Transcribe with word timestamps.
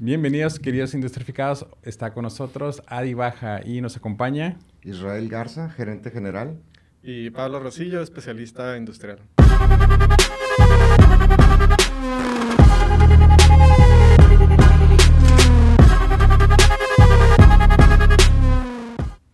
Bienvenidos, 0.00 0.60
queridos 0.60 0.94
industrificados. 0.94 1.66
Está 1.82 2.14
con 2.14 2.22
nosotros 2.22 2.84
Adi 2.86 3.14
Baja 3.14 3.60
y 3.66 3.80
nos 3.80 3.96
acompaña 3.96 4.56
Israel 4.84 5.28
Garza, 5.28 5.70
gerente 5.70 6.12
general. 6.12 6.56
Y 7.02 7.30
Pablo 7.30 7.58
Rosillo, 7.58 8.00
especialista 8.00 8.76
industrial. 8.76 9.18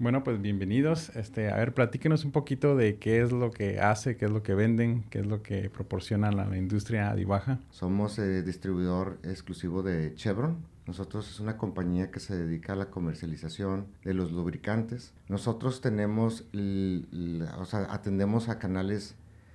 Bueno, 0.05 0.23
pues 0.23 0.43
bienvenidos. 0.43 1.17
Este, 1.17 1.51
a 1.51 1.57
ver, 1.57 1.73
platíquenos 1.73 2.27
un 2.27 2.31
poquito 2.31 2.77
de 2.77 2.99
qué 2.99 3.23
es 3.23 3.33
lo 3.33 3.51
que 3.51 3.81
hace, 3.81 4.19
qué 4.19 4.27
es 4.27 4.31
lo 4.31 4.43
que 4.43 4.53
venden, 4.53 5.05
qué 5.09 5.21
es 5.21 5.27
lo 5.27 5.43
que 5.43 5.71
proporcionan 5.71 6.39
a 6.39 6.45
la 6.45 6.59
industria 6.59 7.09
Adibaja. 7.09 7.59
Somos 7.71 8.19
eh, 8.19 8.43
distribuidor 8.43 9.19
exclusivo 9.23 9.83
de 9.83 10.15
Chevron. 10.15 10.59
Nosotros 10.87 11.31
es 11.31 11.41
una 11.41 11.57
compañía 11.57 12.11
que 12.11 12.21
se 12.21 12.37
dedica 12.37 12.75
a 12.75 12.77
la 12.77 12.91
comercialización 12.91 13.87
de 14.05 14.13
los 14.13 14.31
lubricantes. 14.31 15.15
Nosotros 15.31 15.81
tenemos, 15.81 16.45
o 16.53 17.65
sea, 17.65 17.87
atendemos 17.89 18.51
a 18.51 18.59
canales 18.59 19.15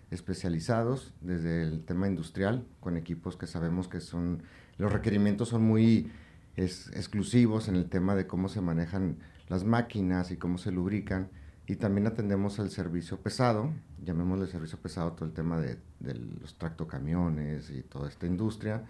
especializados 0.09 1.13
desde 1.21 1.61
el 1.61 1.83
tema 1.83 2.07
industrial 2.07 2.65
con 2.79 2.97
equipos 2.97 3.37
que 3.37 3.45
sabemos 3.45 3.87
que 3.87 4.01
son, 4.01 4.41
los 4.79 4.91
requerimientos 4.91 5.49
son 5.49 5.61
muy 5.61 6.11
exclusivos 6.55 7.67
en 7.67 7.75
el 7.75 7.87
tema 7.87 8.15
de 8.15 8.25
cómo 8.25 8.49
se 8.49 8.61
manejan 8.61 9.17
las 9.49 9.65
máquinas 9.65 10.31
y 10.31 10.37
cómo 10.37 10.57
se 10.57 10.71
lubrican. 10.71 11.29
Y 11.67 11.75
también 11.75 12.07
atendemos 12.07 12.57
el 12.59 12.69
servicio 12.71 13.19
pesado, 13.19 13.71
llamémosle 14.03 14.47
servicio 14.47 14.79
pesado 14.79 15.11
todo 15.11 15.25
el 15.25 15.33
tema 15.33 15.59
de, 15.59 15.77
los 16.41 16.57
tractocamiones 16.57 17.69
y 17.69 17.83
toda 17.83 18.09
esta 18.09 18.25
industria, 18.25 18.85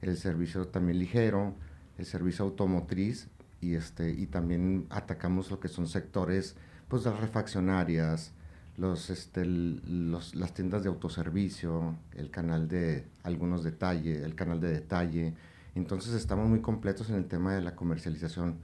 el 0.00 0.16
servicio 0.16 0.66
también 0.68 0.98
ligero, 0.98 1.54
el 1.98 2.06
servicio 2.06 2.44
automotriz 2.44 3.28
y, 3.60 3.74
este, 3.74 4.10
y 4.10 4.26
también 4.26 4.86
atacamos 4.90 5.50
lo 5.50 5.60
que 5.60 5.68
son 5.68 5.86
sectores, 5.86 6.56
pues 6.88 7.04
las 7.04 7.20
refaccionarias, 7.20 8.32
los, 8.76 9.08
este, 9.10 9.44
los, 9.44 10.34
las 10.34 10.52
tiendas 10.52 10.82
de 10.82 10.88
autoservicio, 10.88 11.96
el 12.14 12.30
canal 12.30 12.66
de 12.66 13.06
algunos 13.22 13.62
detalles, 13.62 14.24
el 14.24 14.34
canal 14.34 14.60
de 14.60 14.72
detalle. 14.72 15.34
Entonces 15.76 16.14
estamos 16.14 16.48
muy 16.48 16.60
completos 16.60 17.08
en 17.10 17.16
el 17.16 17.26
tema 17.26 17.54
de 17.54 17.60
la 17.60 17.76
comercialización 17.76 18.56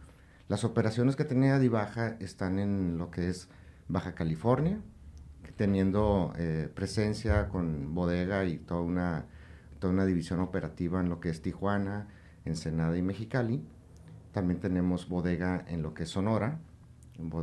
las 0.48 0.64
operaciones 0.64 1.16
que 1.16 1.24
tenía 1.24 1.58
Dibaja 1.58 2.16
están 2.20 2.58
en 2.58 2.98
lo 2.98 3.10
que 3.10 3.28
es 3.28 3.48
Baja 3.88 4.14
California, 4.14 4.80
teniendo 5.56 6.32
eh, 6.36 6.68
presencia 6.74 7.48
con 7.48 7.94
bodega 7.94 8.44
y 8.44 8.58
toda 8.58 8.80
una, 8.80 9.26
toda 9.78 9.92
una 9.92 10.04
división 10.04 10.40
operativa 10.40 11.00
en 11.00 11.08
lo 11.08 11.20
que 11.20 11.30
es 11.30 11.42
Tijuana, 11.42 12.08
Ensenada 12.44 12.96
y 12.96 13.02
Mexicali. 13.02 13.62
También 14.32 14.60
tenemos 14.60 15.08
bodega 15.08 15.64
en 15.68 15.82
lo 15.82 15.94
que 15.94 16.04
es 16.04 16.08
Sonora, 16.08 16.58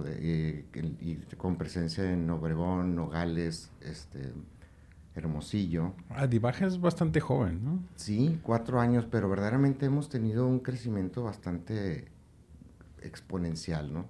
eh, 0.08 0.66
y, 1.00 1.16
con 1.38 1.55
presencia 1.55 2.11
en 2.11 2.30
Obregón, 2.30 2.95
Nogales, 2.95 3.72
este, 3.81 4.33
Hermosillo. 5.16 5.94
Adibaja 6.09 6.66
es 6.66 6.81
bastante 6.81 7.20
joven, 7.20 7.64
¿no? 7.64 7.80
Sí, 7.95 8.39
cuatro 8.44 8.80
años, 8.80 9.08
pero 9.09 9.30
verdaderamente 9.30 9.86
hemos 9.86 10.09
tenido 10.09 10.47
un 10.47 10.59
crecimiento 10.59 11.23
bastante 11.23 12.08
exponencial, 13.03 13.94
¿no? 13.94 14.08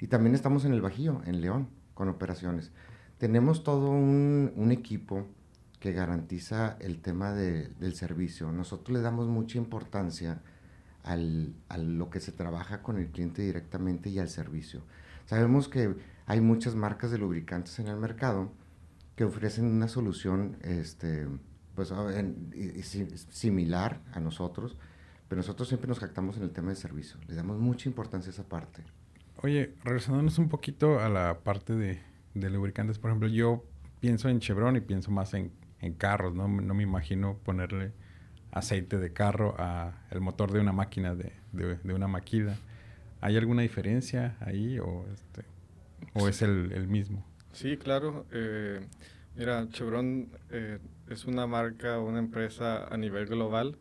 Y 0.00 0.08
también 0.08 0.34
estamos 0.34 0.64
en 0.64 0.72
el 0.72 0.82
Bajío, 0.82 1.22
en 1.24 1.40
León, 1.40 1.68
con 1.94 2.08
operaciones. 2.08 2.70
Tenemos 3.18 3.64
todo 3.64 3.90
un, 3.90 4.68
equipo 4.70 5.26
que 5.80 5.92
garantiza 5.92 6.76
el 6.80 7.00
tema 7.00 7.32
del 7.32 7.94
servicio. 7.94 8.52
Nosotros 8.52 8.96
le 8.96 9.02
damos 9.02 9.26
mucha 9.28 9.58
importancia 9.58 10.42
al, 11.02 11.54
a 11.68 11.78
lo 11.78 12.10
que 12.10 12.20
se 12.20 12.32
trabaja 12.32 12.82
con 12.82 12.98
el 12.98 13.08
cliente 13.08 13.42
directamente 13.42 14.10
y 14.10 14.18
al 14.18 14.28
servicio. 14.28 14.82
Sabemos 15.24 15.68
que 15.68 15.96
hay 16.26 16.40
muchas 16.40 16.74
marcas 16.74 17.10
de 17.10 17.18
lubricantes 17.18 17.78
en 17.78 17.86
el 17.86 17.96
mercado 17.96 18.52
que 19.16 19.24
ofrecen 19.24 19.64
una 19.64 19.88
solución 19.88 20.58
este, 20.62 21.26
pues, 21.74 21.92
similar 23.30 24.00
a 24.12 24.20
nosotros, 24.20 24.76
pero 25.28 25.40
nosotros 25.40 25.68
siempre 25.68 25.88
nos 25.88 25.98
jactamos 25.98 26.36
en 26.36 26.44
el 26.44 26.50
tema 26.50 26.70
de 26.70 26.76
servicio. 26.76 27.18
Le 27.26 27.34
damos 27.34 27.58
mucha 27.58 27.88
importancia 27.88 28.30
a 28.30 28.32
esa 28.32 28.48
parte. 28.48 28.82
Oye, 29.42 29.74
regresándonos 29.84 30.38
un 30.38 30.48
poquito 30.48 31.00
a 31.00 31.08
la 31.08 31.40
parte 31.40 31.74
de, 31.74 32.00
lubricantes, 32.34 32.98
por 32.98 33.10
ejemplo, 33.10 33.28
yo 33.28 33.64
pienso 34.00 34.28
en 34.28 34.40
Chevron 34.40 34.76
y 34.76 34.80
pienso 34.80 35.10
más 35.10 35.34
en, 35.34 35.52
carros, 35.98 36.34
¿no? 36.34 36.48
No 36.48 36.74
me 36.74 36.82
imagino 36.82 37.38
ponerle 37.44 37.92
aceite 38.50 38.98
de 38.98 39.12
carro 39.12 39.54
a 39.56 40.02
el 40.10 40.20
motor 40.20 40.50
de 40.50 40.58
una 40.58 40.72
máquina, 40.72 41.14
de, 41.14 41.32
una 41.84 42.08
maquila. 42.08 42.56
¿Hay 43.20 43.36
alguna 43.36 43.62
diferencia 43.62 44.36
ahí 44.40 44.80
o, 44.80 45.04
este, 45.12 45.44
o 46.14 46.26
es 46.26 46.42
el, 46.42 46.88
mismo? 46.88 47.24
Sí, 47.52 47.76
claro. 47.76 48.26
Eh, 48.32 48.80
mira, 49.36 49.68
Chevron 49.68 50.28
eh, 50.50 50.78
es 51.08 51.24
una 51.26 51.46
marca, 51.46 52.00
una 52.00 52.18
empresa 52.18 52.86
a 52.88 52.96
nivel 52.96 53.26
global 53.26 53.78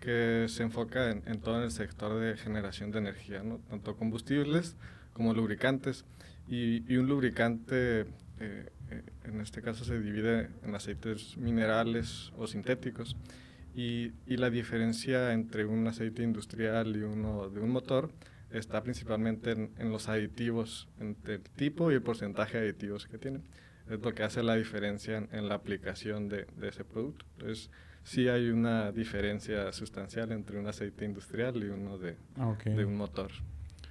que 0.00 0.46
se 0.48 0.62
enfoca 0.62 1.10
en, 1.10 1.40
todo 1.40 1.62
el 1.62 1.70
sector 1.70 2.20
de 2.20 2.36
generación 2.36 2.90
de 2.90 2.98
energía, 2.98 3.42
¿no? 3.42 3.58
tanto 3.68 3.96
combustibles 3.96 4.76
como 5.12 5.34
lubricantes. 5.34 6.04
Y, 6.46 6.96
un 6.96 7.08
lubricante, 7.08 8.00
eh, 8.00 8.06
eh, 8.40 9.02
en 9.24 9.40
este 9.40 9.60
caso, 9.60 9.84
se 9.84 10.00
divide 10.00 10.48
en 10.64 10.74
aceites 10.74 11.36
minerales 11.36 12.32
o 12.38 12.46
sintéticos. 12.46 13.16
Y, 13.74 14.12
y, 14.26 14.38
la 14.38 14.48
diferencia 14.48 15.32
entre 15.32 15.66
un 15.66 15.86
aceite 15.86 16.22
industrial 16.22 16.96
y 16.96 17.02
uno 17.02 17.50
de 17.50 17.60
un 17.60 17.70
motor 17.70 18.10
está 18.50 18.82
principalmente 18.82 19.50
en, 19.50 19.90
los 19.90 20.08
aditivos, 20.08 20.88
entre 21.00 21.34
el 21.34 21.42
tipo 21.42 21.92
y 21.92 21.94
el 21.94 22.02
porcentaje 22.02 22.58
de 22.58 22.68
aditivos 22.70 23.06
que 23.06 23.18
tienen. 23.18 23.42
Es 23.90 24.00
lo 24.00 24.14
que 24.14 24.22
hace 24.22 24.42
la 24.42 24.54
diferencia 24.54 25.28
en, 25.30 25.48
la 25.48 25.54
aplicación 25.54 26.28
de, 26.28 26.46
de 26.56 26.68
ese 26.68 26.84
producto. 26.84 27.26
Entonces, 27.38 27.70
sí 28.08 28.26
hay 28.26 28.48
una 28.48 28.90
diferencia 28.90 29.70
sustancial 29.72 30.32
entre 30.32 30.58
un 30.58 30.66
aceite 30.66 31.04
industrial 31.04 31.62
y 31.62 31.68
uno 31.68 31.98
de, 31.98 32.16
ah, 32.38 32.56
de 32.64 32.84
un 32.84 32.96
motor. 32.96 33.30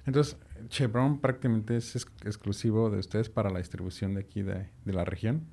Entonces, 0.06 0.36
Chevron 0.68 1.20
prácticamente 1.20 1.76
es 1.76 1.94
exclusivo 2.24 2.90
de 2.90 2.98
ustedes 2.98 3.28
para 3.28 3.48
la 3.50 3.58
distribución 3.58 4.14
de 4.14 4.20
aquí 4.20 4.42
de, 4.42 4.68
de 4.84 4.92
la 4.92 5.04
región. 5.04 5.46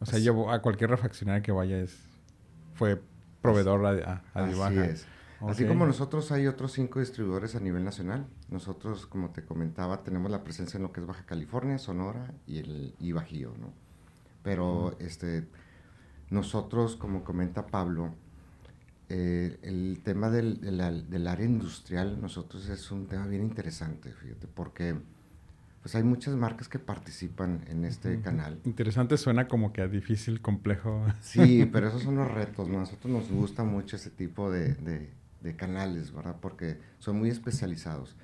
O 0.00 0.06
sea, 0.06 0.18
yo 0.18 0.50
a 0.50 0.60
cualquier 0.60 0.90
refaccionaria 0.90 1.42
que 1.42 1.50
vaya 1.50 1.78
es, 1.78 1.98
fue 2.74 3.00
proveedor 3.40 3.86
a, 3.86 4.22
a, 4.34 4.44
Así 4.44 4.78
es. 4.78 5.06
Así 5.40 5.64
como 5.64 5.86
nosotros 5.86 6.30
hay 6.32 6.46
otros 6.46 6.72
cinco 6.72 7.00
distribuidores 7.00 7.54
a 7.54 7.60
nivel 7.60 7.84
nacional. 7.84 8.26
Nosotros, 8.50 9.06
como 9.06 9.30
te 9.30 9.44
comentaba, 9.44 10.02
tenemos 10.02 10.30
la 10.30 10.42
presencia 10.42 10.76
en 10.76 10.82
lo 10.82 10.92
que 10.92 11.00
es 11.00 11.06
Baja 11.06 11.24
California, 11.24 11.78
Sonora 11.78 12.34
y 12.46 12.58
el 12.58 12.94
y 12.98 13.12
Bajío, 13.12 13.54
¿no? 13.58 13.72
Pero 14.42 14.96
este 14.98 15.46
nosotros, 16.30 16.96
como 16.96 17.24
comenta 17.24 17.66
Pablo, 17.66 18.14
eh, 19.08 19.58
el 19.62 20.00
tema 20.02 20.28
del, 20.30 20.60
del, 20.60 21.26
área 21.26 21.46
industrial, 21.46 22.20
nosotros 22.20 22.68
es 22.68 22.90
un 22.90 23.06
tema 23.06 23.26
bien 23.26 23.42
interesante, 23.42 24.12
fíjate, 24.12 24.46
porque 24.46 24.96
pues 25.80 25.94
hay 25.94 26.02
muchas 26.02 26.34
marcas 26.34 26.68
que 26.68 26.78
participan 26.78 27.64
en 27.68 27.86
este 27.86 28.20
canal. 28.20 28.60
Interesante 28.64 29.16
suena 29.16 29.48
como 29.48 29.72
que 29.72 29.80
a 29.80 29.88
difícil, 29.88 30.42
complejo. 30.42 31.06
Sí, 31.22 31.66
pero 31.72 31.88
esos 31.88 32.02
son 32.02 32.16
los 32.16 32.30
retos, 32.30 32.68
¿no? 32.68 32.76
A 32.76 32.80
nosotros 32.80 33.10
nos 33.10 33.30
gusta 33.30 33.64
mucho 33.64 33.96
ese 33.96 34.10
tipo 34.10 34.50
de, 34.50 34.74
de, 34.74 35.08
de 35.40 35.56
canales, 35.56 36.12
¿verdad? 36.12 36.36
Porque 36.40 36.78
son 36.98 37.18
muy 37.18 37.30
especializados. 37.30 38.16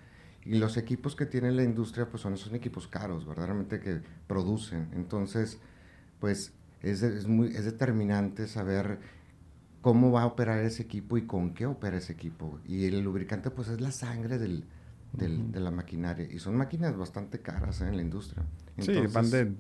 Y 0.45 0.59
los 0.59 0.77
equipos 0.77 1.17
que 1.17 1.25
tiene 1.25 1.51
la 1.53 1.63
industria, 1.63 2.11
pues 2.11 2.23
son, 2.23 2.37
son 2.37 2.55
equipos 2.55 2.87
caros, 2.87 3.25
verdaderamente 3.27 3.81
que 3.81 4.03
producen. 4.27 4.89
Entonces, 4.93 5.59
pues 6.21 6.53
es, 6.91 7.27
muy, 7.27 7.49
es 7.49 7.65
determinante 7.65 8.47
saber 8.47 8.99
cómo 9.81 10.11
va 10.11 10.23
a 10.23 10.27
operar 10.27 10.61
ese 10.61 10.83
equipo 10.83 11.19
y 11.19 11.27
con 11.27 11.55
qué 11.55 11.67
opera 11.67 11.97
ese 11.97 12.13
equipo. 12.13 12.59
Y 12.67 12.87
el 12.87 13.01
lubricante 13.01 13.51
pues 13.51 13.69
es 13.69 13.81
la 13.81 13.93
sangre 13.93 14.39
del, 14.39 14.65
del, 15.13 15.53
de 15.53 15.61
la 15.61 15.71
maquinaria. 15.71 16.27
Y 16.31 16.39
son 16.39 16.57
máquinas 16.57 16.97
bastante 16.97 17.41
caras 17.41 17.81
¿eh? 17.81 17.89
en 17.89 17.97
la 17.97 18.03
industria. 18.03 18.45
sí, 18.79 18.93
van 19.13 19.31
de, 19.31 19.53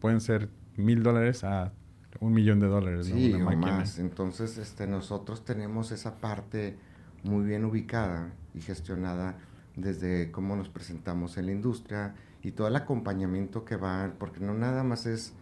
pueden 0.00 0.20
ser 0.20 0.48
mil 0.76 1.02
dólares 1.02 1.44
a 1.44 1.72
un 2.20 2.32
millón 2.32 2.60
de 2.60 2.66
dólares. 2.66 3.06
Sí, 3.06 3.32
o 3.32 3.38
más. 3.38 3.98
Entonces 3.98 4.58
este, 4.58 4.86
nosotros 4.86 5.44
tenemos 5.44 5.92
esa 5.92 6.16
parte 6.18 6.76
muy 7.22 7.44
bien 7.44 7.64
ubicada 7.64 8.32
y 8.54 8.60
gestionada 8.60 9.38
desde 9.76 10.30
cómo 10.30 10.56
nos 10.56 10.68
presentamos 10.68 11.38
en 11.38 11.46
la 11.46 11.52
industria 11.52 12.14
y 12.42 12.52
todo 12.52 12.68
el 12.68 12.76
acompañamiento 12.76 13.64
que 13.64 13.76
va, 13.76 14.12
porque 14.18 14.40
no 14.40 14.54
nada 14.54 14.82
más 14.82 15.06
es 15.06 15.34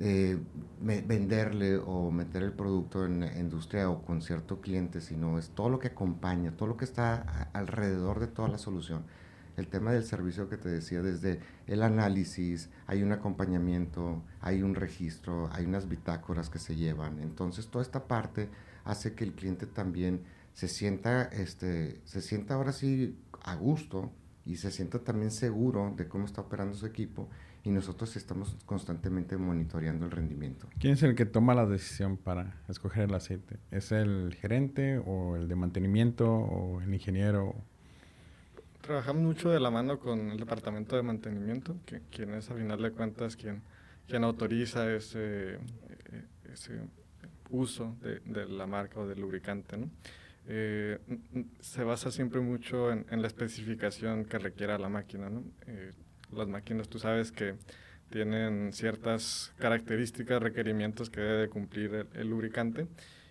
eh, 0.00 0.38
venderle 0.80 1.76
o 1.76 2.12
meter 2.12 2.44
el 2.44 2.52
producto 2.52 3.04
en 3.04 3.20
la 3.20 3.36
industria 3.36 3.90
o 3.90 4.04
con 4.04 4.22
cierto 4.22 4.60
cliente, 4.60 5.00
sino 5.00 5.38
es 5.38 5.50
todo 5.50 5.68
lo 5.70 5.80
que 5.80 5.88
acompaña, 5.88 6.52
todo 6.52 6.68
lo 6.68 6.76
que 6.76 6.84
está 6.84 7.50
alrededor 7.52 8.20
de 8.20 8.28
toda 8.28 8.48
la 8.48 8.58
solución. 8.58 9.02
El 9.56 9.66
tema 9.66 9.90
del 9.90 10.04
servicio 10.04 10.48
que 10.48 10.56
te 10.56 10.68
decía, 10.68 11.02
desde 11.02 11.40
el 11.66 11.82
análisis, 11.82 12.70
hay 12.86 13.02
un 13.02 13.10
acompañamiento, 13.10 14.22
hay 14.40 14.62
un 14.62 14.76
registro, 14.76 15.50
hay 15.52 15.64
unas 15.64 15.88
bitácoras 15.88 16.48
que 16.48 16.60
se 16.60 16.76
llevan. 16.76 17.18
Entonces, 17.18 17.66
toda 17.66 17.82
esta 17.82 18.06
parte 18.06 18.48
hace 18.84 19.14
que 19.14 19.24
el 19.24 19.32
cliente 19.32 19.66
también 19.66 20.22
se 20.52 20.68
sienta, 20.68 21.24
este, 21.24 22.00
se 22.04 22.22
sienta 22.22 22.54
ahora 22.54 22.70
sí 22.70 23.18
a 23.42 23.56
gusto 23.56 24.12
y 24.46 24.56
se 24.56 24.70
sienta 24.70 25.00
también 25.00 25.32
seguro 25.32 25.92
de 25.96 26.06
cómo 26.06 26.24
está 26.24 26.42
operando 26.42 26.76
su 26.76 26.86
equipo 26.86 27.28
y 27.68 27.70
nosotros 27.70 28.16
estamos 28.16 28.56
constantemente 28.64 29.36
monitoreando 29.36 30.06
el 30.06 30.10
rendimiento. 30.10 30.66
¿Quién 30.78 30.94
es 30.94 31.02
el 31.02 31.14
que 31.14 31.26
toma 31.26 31.54
la 31.54 31.66
decisión 31.66 32.16
para 32.16 32.54
escoger 32.66 33.04
el 33.04 33.14
aceite? 33.14 33.58
¿Es 33.70 33.92
el 33.92 34.34
gerente 34.40 34.96
o 34.96 35.36
el 35.36 35.48
de 35.48 35.54
mantenimiento 35.54 36.32
o 36.32 36.80
el 36.80 36.92
ingeniero? 36.94 37.54
Trabajamos 38.80 39.22
mucho 39.22 39.50
de 39.50 39.60
la 39.60 39.70
mano 39.70 39.98
con 39.98 40.30
el 40.30 40.38
departamento 40.38 40.96
de 40.96 41.02
mantenimiento, 41.02 41.76
que, 41.84 42.00
quien 42.10 42.32
es 42.32 42.50
a 42.50 42.54
final 42.54 42.80
de 42.80 42.90
cuentas 42.90 43.36
quien, 43.36 43.60
quien 44.06 44.24
autoriza 44.24 44.90
ese, 44.90 45.56
eh, 45.56 45.58
ese 46.50 46.80
uso 47.50 47.96
de, 48.00 48.20
de, 48.20 48.46
la 48.46 48.66
marca 48.66 48.98
o 48.98 49.06
del 49.06 49.20
lubricante. 49.20 49.76
¿no? 49.76 49.90
Eh, 50.46 50.98
se 51.60 51.84
basa 51.84 52.10
siempre 52.10 52.40
mucho 52.40 52.90
en, 52.90 53.04
en, 53.10 53.20
la 53.20 53.26
especificación 53.26 54.24
que 54.24 54.38
requiera 54.38 54.78
la 54.78 54.88
máquina. 54.88 55.28
¿no? 55.28 55.44
Eh, 55.66 55.92
las 56.32 56.48
máquinas, 56.48 56.88
tú 56.88 56.98
sabes 56.98 57.32
que 57.32 57.54
tienen 58.10 58.72
ciertas 58.72 59.52
características, 59.58 60.42
requerimientos 60.42 61.10
que 61.10 61.20
debe 61.20 61.48
cumplir 61.48 62.06
el, 62.14 62.28
lubricante 62.28 62.86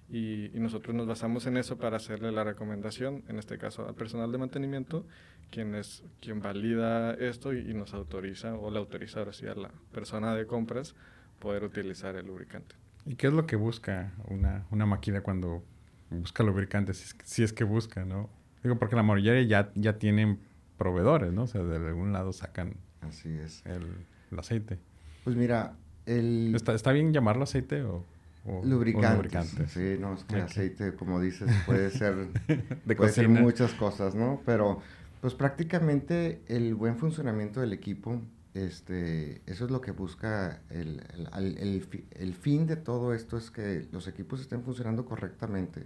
y, 0.09 0.49
nosotros 0.53 0.95
nos 0.95 1.07
basamos 1.07 1.45
en 1.47 1.57
eso 1.57 1.77
para 1.77 1.97
hacerle 1.97 2.31
la 2.31 2.43
recomendación, 2.43 3.23
en 3.27 3.39
este 3.39 3.57
caso 3.57 3.87
al 3.87 3.95
personal 3.95 4.31
de 4.31 4.37
mantenimiento, 4.37 5.05
quien 5.49 5.75
es 5.75 6.03
quien 6.21 6.41
valida 6.41 7.13
esto 7.13 7.53
y, 7.53 7.73
nos 7.73 7.93
autoriza 7.93 8.55
o 8.55 8.69
le 8.71 8.77
autoriza 8.77 9.19
ahora 9.19 9.33
sí 9.33 9.47
a 9.47 9.55
la 9.55 9.71
persona 9.91 10.35
de 10.35 10.45
compras 10.45 10.95
poder 11.39 11.63
utilizar 11.63 12.15
el 12.15 12.27
lubricante. 12.27 12.75
¿Y 13.05 13.15
qué 13.15 13.27
es 13.27 13.33
lo 13.33 13.45
que 13.45 13.55
busca 13.55 14.13
una, 14.27 14.65
una 14.71 14.85
máquina 14.85 15.21
cuando 15.21 15.63
busca 16.09 16.43
lubricantes? 16.43 16.97
Si 16.97 17.05
es, 17.05 17.13
que, 17.13 17.25
si 17.25 17.43
es 17.43 17.53
que 17.53 17.63
busca, 17.63 18.05
¿no? 18.05 18.29
Digo, 18.63 18.77
porque 18.77 18.95
la 18.95 19.03
mayoría 19.03 19.41
ya, 19.43 19.71
ya 19.75 19.97
tienen 19.97 20.39
proveedores, 20.77 21.31
¿no? 21.31 21.43
O 21.43 21.47
sea, 21.47 21.63
de 21.63 21.75
algún 21.87 22.11
lado 22.11 22.33
sacan 22.33 22.75
Así 23.01 23.29
es. 23.29 23.65
El, 23.65 23.85
el 24.31 24.39
aceite. 24.39 24.79
Pues 25.23 25.35
mira, 25.35 25.75
el... 26.05 26.53
¿Está, 26.55 26.73
está 26.73 26.91
bien 26.91 27.13
llamarlo 27.13 27.43
aceite 27.43 27.83
o...? 27.83 28.05
O, 28.45 28.63
lubricantes. 28.63 29.11
o 29.11 29.15
lubricantes. 29.15 29.71
Sí, 29.71 29.97
no, 29.99 30.13
es 30.13 30.23
que 30.23 30.35
okay. 30.35 30.45
aceite, 30.45 30.95
como 30.95 31.19
dices, 31.19 31.51
puede 31.65 31.89
ser, 31.89 32.15
de 32.85 32.95
puede 32.95 33.11
ser 33.11 33.27
muchas 33.27 33.73
cosas, 33.73 34.15
¿no? 34.15 34.41
Pero, 34.45 34.81
pues 35.19 35.33
prácticamente 35.33 36.41
el 36.47 36.73
buen 36.73 36.97
funcionamiento 36.97 37.59
del 37.59 37.73
equipo, 37.73 38.21
este, 38.53 39.41
eso 39.45 39.65
es 39.65 39.71
lo 39.71 39.81
que 39.81 39.91
busca 39.91 40.61
el, 40.69 41.03
el, 41.35 41.57
el, 41.57 42.05
el, 42.11 42.33
fin 42.33 42.65
de 42.67 42.77
todo 42.77 43.13
esto 43.13 43.37
es 43.37 43.51
que 43.51 43.85
los 43.91 44.07
equipos 44.07 44.39
estén 44.39 44.63
funcionando 44.63 45.05
correctamente, 45.05 45.83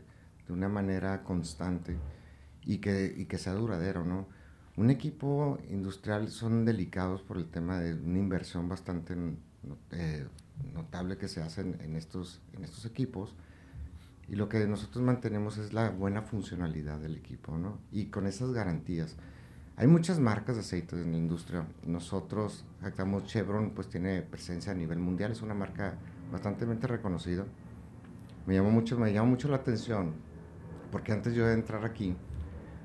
de 0.47 0.53
una 0.53 0.69
manera 0.69 1.23
constante 1.23 1.97
y 2.63 2.77
que, 2.77 3.13
y 3.17 3.25
que 3.25 3.37
sea 3.39 3.53
duradero, 3.53 4.05
¿no? 4.05 4.27
Un 4.81 4.89
equipo 4.89 5.59
industrial 5.69 6.29
son 6.29 6.65
delicados 6.65 7.21
por 7.21 7.37
el 7.37 7.45
tema 7.45 7.79
de 7.79 7.93
una 7.93 8.17
inversión 8.17 8.67
bastante 8.67 9.15
eh, 9.91 10.25
notable 10.73 11.19
que 11.19 11.27
se 11.27 11.39
hace 11.39 11.61
en, 11.61 11.79
en, 11.81 11.95
estos, 11.95 12.41
en 12.53 12.63
estos 12.63 12.85
equipos. 12.85 13.35
Y 14.27 14.37
lo 14.37 14.49
que 14.49 14.65
nosotros 14.65 15.05
mantenemos 15.05 15.59
es 15.59 15.71
la 15.71 15.91
buena 15.91 16.23
funcionalidad 16.23 16.97
del 16.97 17.15
equipo, 17.15 17.59
¿no? 17.59 17.77
Y 17.91 18.05
con 18.05 18.25
esas 18.25 18.53
garantías. 18.53 19.17
Hay 19.75 19.85
muchas 19.85 20.19
marcas 20.19 20.55
de 20.55 20.61
aceites 20.61 20.97
en 20.97 21.11
la 21.11 21.17
industria. 21.19 21.67
Nosotros, 21.85 22.65
actamos 22.81 23.25
Chevron, 23.25 23.75
pues 23.75 23.87
tiene 23.87 24.23
presencia 24.23 24.71
a 24.71 24.75
nivel 24.75 24.97
mundial, 24.97 25.31
es 25.31 25.43
una 25.43 25.53
marca 25.53 25.93
bastante 26.31 26.65
reconocida. 26.87 27.45
Me 28.47 28.55
llamó 28.55 28.71
mucho, 28.71 28.97
me 28.97 29.13
llamó 29.13 29.29
mucho 29.29 29.47
la 29.47 29.57
atención, 29.57 30.13
porque 30.91 31.11
antes 31.11 31.35
yo 31.35 31.45
de 31.45 31.53
entrar 31.53 31.85
aquí, 31.85 32.15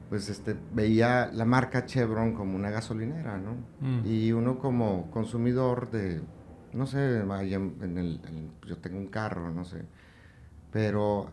pues 0.09 0.29
este, 0.29 0.57
veía 0.73 1.31
la 1.33 1.45
marca 1.45 1.85
Chevron 1.85 2.35
como 2.35 2.57
una 2.57 2.71
gasolinera, 2.71 3.39
¿no? 3.39 3.57
Mm. 3.81 4.07
Y 4.07 4.33
uno 4.33 4.59
como 4.59 5.11
consumidor 5.11 5.91
de, 5.91 6.23
no 6.73 6.87
sé, 6.87 7.19
en 7.19 7.99
el, 7.99 8.21
en, 8.27 8.51
yo 8.67 8.79
tengo 8.79 8.99
un 8.99 9.09
carro, 9.09 9.51
no 9.51 9.65
sé, 9.65 9.85
pero 10.71 11.33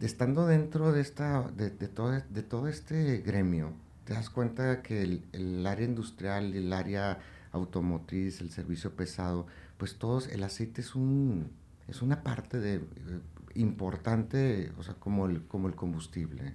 estando 0.00 0.46
dentro 0.46 0.92
de, 0.92 1.00
esta, 1.00 1.42
de, 1.50 1.70
de, 1.70 1.88
todo, 1.88 2.12
de 2.12 2.42
todo 2.42 2.68
este 2.68 3.18
gremio, 3.18 3.72
te 4.04 4.14
das 4.14 4.30
cuenta 4.30 4.82
que 4.82 5.02
el, 5.02 5.24
el, 5.32 5.66
área 5.66 5.86
industrial, 5.86 6.54
el 6.54 6.72
área 6.72 7.18
automotriz, 7.52 8.40
el 8.40 8.50
servicio 8.50 8.96
pesado, 8.96 9.46
pues 9.76 9.96
todos, 9.98 10.28
el 10.28 10.42
aceite 10.42 10.80
es, 10.80 10.94
un, 10.94 11.50
es 11.86 12.02
una 12.02 12.22
parte 12.22 12.58
de, 12.58 12.76
eh, 12.76 12.80
importante, 13.54 14.72
o 14.78 14.82
sea, 14.82 14.94
como 14.94 15.26
el, 15.26 15.46
como 15.46 15.68
el 15.68 15.74
combustible. 15.74 16.54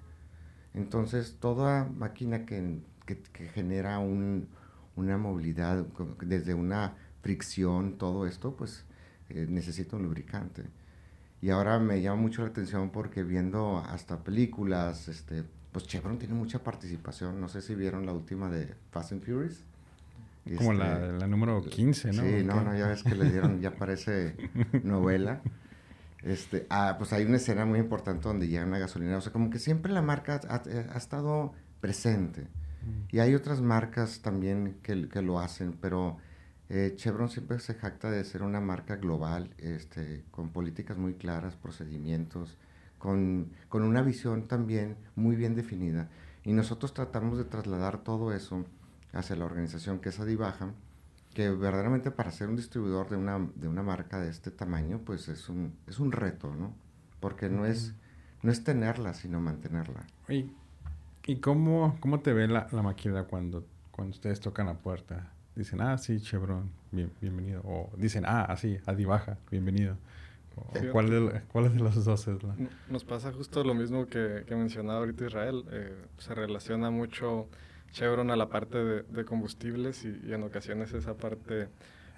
Entonces, 0.73 1.37
toda 1.39 1.85
máquina 1.85 2.45
que, 2.45 2.79
que, 3.05 3.19
que 3.21 3.47
genera 3.49 3.99
un, 3.99 4.47
una 4.95 5.17
movilidad, 5.17 5.85
desde 6.21 6.53
una 6.53 6.95
fricción, 7.21 7.97
todo 7.97 8.27
esto, 8.27 8.55
pues 8.55 8.85
eh, 9.29 9.45
necesita 9.49 9.95
un 9.95 10.03
lubricante. 10.03 10.63
Y 11.41 11.49
ahora 11.49 11.79
me 11.79 12.01
llama 12.01 12.21
mucho 12.21 12.41
la 12.41 12.49
atención 12.49 12.89
porque 12.89 13.23
viendo 13.23 13.77
hasta 13.77 14.23
películas, 14.23 15.07
este, 15.07 15.43
pues 15.71 15.85
Chevron 15.87 16.17
tiene 16.17 16.33
mucha 16.33 16.63
participación. 16.63 17.41
No 17.41 17.49
sé 17.49 17.61
si 17.61 17.75
vieron 17.75 18.05
la 18.05 18.13
última 18.13 18.49
de 18.49 18.73
Fast 18.91 19.11
and 19.11 19.23
Furious. 19.23 19.63
Como 20.57 20.73
este, 20.73 20.83
la, 20.83 20.99
la, 21.13 21.27
número 21.27 21.63
15, 21.63 22.11
¿no? 22.11 22.21
Sí, 22.21 22.43
no, 22.43 22.61
no, 22.61 22.77
ya 22.77 22.87
ves 22.87 23.03
que 23.03 23.15
le 23.15 23.29
dieron, 23.29 23.61
ya 23.61 23.71
parece 23.71 24.35
novela. 24.83 25.41
Este, 26.23 26.65
ah, 26.69 26.95
pues 26.97 27.11
hay 27.13 27.25
una 27.25 27.37
escena 27.37 27.65
muy 27.65 27.79
importante 27.79 28.27
donde 28.27 28.47
llega 28.47 28.65
una 28.65 28.79
gasolinera. 28.79 29.17
O 29.17 29.21
sea, 29.21 29.33
como 29.33 29.49
que 29.49 29.59
siempre 29.59 29.91
la 29.91 30.01
marca 30.01 30.39
ha, 30.49 30.63
ha 30.93 30.97
estado 30.97 31.53
presente. 31.81 32.41
Mm. 32.41 33.15
Y 33.15 33.19
hay 33.19 33.35
otras 33.35 33.61
marcas 33.61 34.21
también 34.21 34.77
que, 34.81 35.09
que 35.09 35.21
lo 35.21 35.39
hacen, 35.39 35.73
pero 35.73 36.17
eh, 36.69 36.93
Chevron 36.95 37.29
siempre 37.29 37.59
se 37.59 37.75
jacta 37.75 38.09
de 38.09 38.23
ser 38.23 38.41
una 38.41 38.61
marca 38.61 38.95
global, 38.95 39.53
este, 39.57 40.23
con 40.31 40.49
políticas 40.49 40.97
muy 40.97 41.13
claras, 41.13 41.55
procedimientos, 41.55 42.57
con, 42.97 43.51
con, 43.69 43.83
una 43.83 44.01
visión 44.01 44.47
también 44.47 44.95
muy 45.15 45.35
bien 45.35 45.55
definida. 45.55 46.09
Y 46.43 46.53
nosotros 46.53 46.93
tratamos 46.93 47.37
de 47.37 47.43
trasladar 47.43 48.03
todo 48.03 48.33
eso 48.33 48.65
hacia 49.11 49.35
la 49.35 49.45
organización 49.45 49.99
que 49.99 50.09
es 50.09 50.19
Adibaja, 50.19 50.73
que 51.33 51.49
verdaderamente 51.49 52.11
para 52.11 52.31
ser 52.31 52.49
un 52.49 52.55
distribuidor 52.55 53.09
de 53.09 53.17
una, 53.17 53.39
de 53.55 53.67
una 53.67 53.83
marca 53.83 54.19
de 54.19 54.29
este 54.29 54.51
tamaño, 54.51 55.01
pues 55.05 55.27
es 55.29 55.49
un, 55.49 55.73
es 55.87 55.99
un 55.99 56.11
reto, 56.11 56.53
¿no? 56.55 56.73
Porque 57.19 57.49
no, 57.49 57.65
es, 57.65 57.93
no 58.41 58.51
es 58.51 58.63
tenerla, 58.63 59.13
sino 59.13 59.39
mantenerla. 59.39 60.05
¿Y, 60.29 60.51
y 61.25 61.37
cómo, 61.37 61.97
cómo 61.99 62.19
te 62.19 62.33
ve 62.33 62.47
la, 62.47 62.67
la 62.71 62.81
máquina 62.81 63.23
cuando, 63.23 63.65
cuando 63.91 64.13
ustedes 64.13 64.39
tocan 64.39 64.67
la 64.67 64.75
puerta? 64.75 65.33
dicen, 65.55 65.81
ah, 65.81 65.97
sí, 65.97 66.19
Chevron, 66.19 66.69
bien, 66.91 67.11
bienvenido. 67.21 67.61
O 67.63 67.91
dicen, 67.97 68.25
ah, 68.25 68.43
así, 68.45 68.77
Adi 68.85 69.05
Baja, 69.05 69.37
bienvenido. 69.51 69.97
O, 70.55 70.79
sí, 70.79 70.87
¿cuál, 70.91 71.09
de, 71.09 71.41
¿Cuál 71.51 71.73
de 71.73 71.79
los 71.79 72.03
dos 72.05 72.27
es 72.27 72.43
la? 72.43 72.55
Nos 72.89 73.03
pasa 73.03 73.31
justo 73.31 73.63
lo 73.63 73.73
mismo 73.73 74.05
que, 74.05 74.43
que 74.47 74.55
mencionaba 74.55 74.99
ahorita 74.99 75.25
Israel. 75.25 75.65
Eh, 75.71 76.05
se 76.17 76.35
relaciona 76.35 76.89
mucho 76.91 77.47
Chevron 77.93 78.31
a 78.31 78.35
la 78.35 78.49
parte 78.49 78.77
de, 78.77 79.03
de 79.03 79.25
combustibles 79.25 80.03
y, 80.03 80.19
y, 80.27 80.33
en 80.33 80.43
ocasiones 80.43 80.93
esa 80.93 81.15
parte 81.15 81.69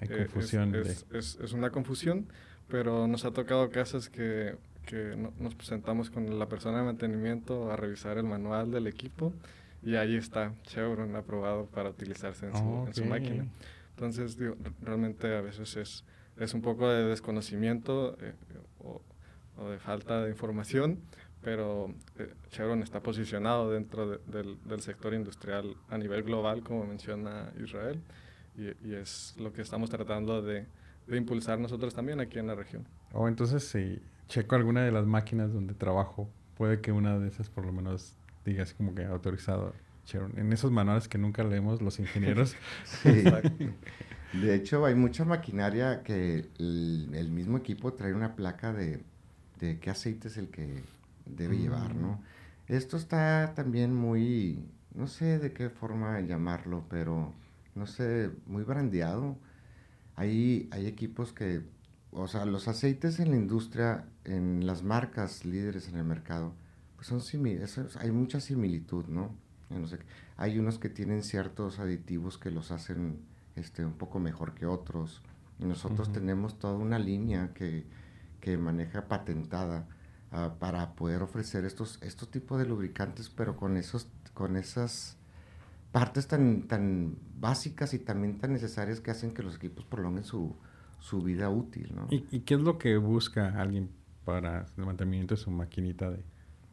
eh, 0.01 0.27
confusión 0.31 0.73
es, 0.73 0.87
es, 0.87 1.05
es, 1.11 1.39
es, 1.41 1.53
una 1.53 1.69
confusión, 1.69 2.27
pero 2.67 3.07
nos 3.07 3.25
ha 3.25 3.31
tocado 3.31 3.69
casos 3.69 4.09
que, 4.09 4.55
que 4.85 5.15
no, 5.15 5.33
nos 5.37 5.53
presentamos 5.53 6.09
con 6.09 6.39
la 6.39 6.47
persona 6.47 6.79
de 6.79 6.85
mantenimiento 6.85 7.71
a 7.71 7.75
revisar 7.75 8.17
el 8.17 8.23
manual 8.23 8.71
del 8.71 8.87
equipo 8.87 9.33
y 9.83 9.95
ahí 9.95 10.15
está 10.15 10.53
Chevron 10.63 11.15
aprobado 11.15 11.67
para 11.67 11.89
utilizarse 11.89 12.47
en, 12.47 12.55
su, 12.55 12.63
okay. 12.63 12.87
en 12.87 12.93
su, 12.93 13.05
máquina. 13.05 13.45
Entonces, 13.91 14.37
digo, 14.37 14.55
realmente 14.81 15.35
a 15.35 15.41
veces 15.41 15.77
es, 15.77 16.03
es 16.37 16.53
un 16.53 16.61
poco 16.61 16.89
de 16.89 17.05
desconocimiento 17.05 18.17
eh, 18.19 18.33
o, 18.79 19.01
o, 19.57 19.69
de 19.69 19.79
falta 19.79 20.23
de 20.23 20.31
información, 20.31 20.99
pero 21.45 21.93
eh, 22.17 22.33
Chevron 22.49 22.81
está 22.81 23.01
posicionado 23.01 23.71
dentro 23.71 24.09
de, 24.09 24.19
del, 24.25 24.57
del, 24.65 24.81
sector 24.81 25.13
industrial 25.13 25.77
a 25.89 25.97
nivel 25.97 26.23
global, 26.23 26.63
como 26.63 26.87
menciona 26.87 27.53
Israel, 27.63 28.01
y, 28.57 28.89
y 28.89 28.95
es 28.95 29.35
lo 29.37 29.53
que 29.53 29.61
estamos 29.61 29.91
tratando 29.91 30.41
de, 30.41 30.65
de, 31.05 31.17
impulsar 31.17 31.59
nosotros 31.59 31.93
también 31.93 32.19
aquí 32.19 32.39
en 32.39 32.47
la 32.47 32.55
región. 32.55 32.87
O 33.13 33.21
oh, 33.21 33.27
entonces, 33.27 33.63
si 33.63 34.01
checo 34.27 34.55
alguna 34.55 34.83
de 34.83 34.91
las 34.91 35.05
máquinas 35.05 35.53
donde 35.53 35.75
trabajo, 35.75 36.27
puede 36.57 36.81
que 36.81 36.91
una 36.91 37.19
de 37.19 37.27
esas 37.27 37.47
por 37.47 37.63
lo 37.63 37.71
menos 37.71 38.17
diga 38.43 38.63
así 38.63 38.73
como 38.73 38.95
que 38.95 39.05
autorizado 39.05 39.73
Chevron. 40.05 40.33
En 40.39 40.51
esos 40.51 40.71
manuales 40.71 41.07
que 41.07 41.19
nunca 41.19 41.43
leemos 41.43 41.79
los 41.79 41.99
ingenieros. 41.99 42.55
sí. 42.85 43.23
De 44.33 44.55
hecho, 44.55 44.83
hay 44.83 44.95
mucha 44.95 45.25
maquinaria 45.25 46.01
que 46.01 46.47
el, 46.57 47.11
el, 47.13 47.29
mismo 47.29 47.57
equipo 47.57 47.93
trae 47.93 48.13
una 48.13 48.35
placa 48.35 48.73
de, 48.73 49.03
de 49.59 49.79
qué 49.79 49.91
aceite 49.91 50.27
es 50.27 50.37
el 50.37 50.49
que 50.49 50.83
debe 51.25 51.55
mm. 51.55 51.59
llevar, 51.59 51.95
¿no? 51.95 52.21
Esto 52.67 52.97
está 52.97 53.53
también 53.55 53.93
muy, 53.93 54.67
no 54.93 55.07
sé 55.07 55.39
de 55.39 55.53
qué 55.53 55.69
forma 55.69 56.19
llamarlo, 56.21 56.85
pero 56.89 57.33
no 57.75 57.85
sé, 57.85 58.31
muy 58.47 58.63
brandeado. 58.63 59.37
Hay, 60.15 60.67
hay 60.71 60.87
equipos 60.87 61.33
que, 61.33 61.61
o 62.11 62.27
sea, 62.27 62.45
los 62.45 62.67
aceites 62.67 63.19
en 63.19 63.31
la 63.31 63.37
industria, 63.37 64.05
en 64.23 64.65
las 64.65 64.83
marcas 64.83 65.45
líderes 65.45 65.89
en 65.89 65.97
el 65.97 66.05
mercado, 66.05 66.53
pues 66.95 67.07
son 67.07 67.21
similares, 67.21 67.79
hay 67.99 68.11
mucha 68.11 68.39
similitud, 68.39 69.05
¿no? 69.07 69.35
no 69.69 69.87
sé, 69.87 69.99
hay 70.37 70.59
unos 70.59 70.79
que 70.79 70.89
tienen 70.89 71.23
ciertos 71.23 71.79
aditivos 71.79 72.37
que 72.37 72.51
los 72.51 72.71
hacen 72.71 73.19
este, 73.55 73.85
un 73.85 73.93
poco 73.93 74.19
mejor 74.19 74.53
que 74.53 74.65
otros. 74.65 75.21
Y 75.59 75.65
nosotros 75.65 76.11
tenemos 76.11 76.59
toda 76.59 76.73
una 76.73 76.99
línea 76.99 77.53
que, 77.53 77.85
que 78.41 78.57
maneja 78.57 79.07
patentada 79.07 79.87
uh, 80.35 80.57
para 80.59 80.95
poder 80.95 81.21
ofrecer 81.21 81.65
estos, 81.65 81.99
estos 82.01 82.29
tipos 82.29 82.59
de 82.59 82.65
lubricantes, 82.65 83.29
pero 83.29 83.55
con, 83.55 83.77
esos, 83.77 84.07
con 84.33 84.57
esas 84.57 85.17
partes 85.91 86.27
tan, 86.27 86.67
tan 86.67 87.15
básicas 87.39 87.93
y 87.93 87.99
también 87.99 88.37
tan 88.37 88.53
necesarias 88.53 88.99
que 88.99 89.11
hacen 89.11 89.33
que 89.33 89.43
los 89.43 89.55
equipos 89.55 89.85
prolonguen 89.85 90.23
su, 90.23 90.55
su 90.99 91.21
vida 91.21 91.49
útil. 91.49 91.93
¿no? 91.95 92.07
¿Y, 92.09 92.25
¿Y, 92.31 92.41
qué 92.41 92.55
es 92.55 92.59
lo 92.59 92.77
que 92.77 92.97
busca 92.97 93.59
alguien 93.61 93.89
para 94.25 94.65
el 94.77 94.85
mantenimiento 94.85 95.35
de 95.35 95.41
su 95.41 95.51
maquinita 95.51 96.11
de 96.11 96.23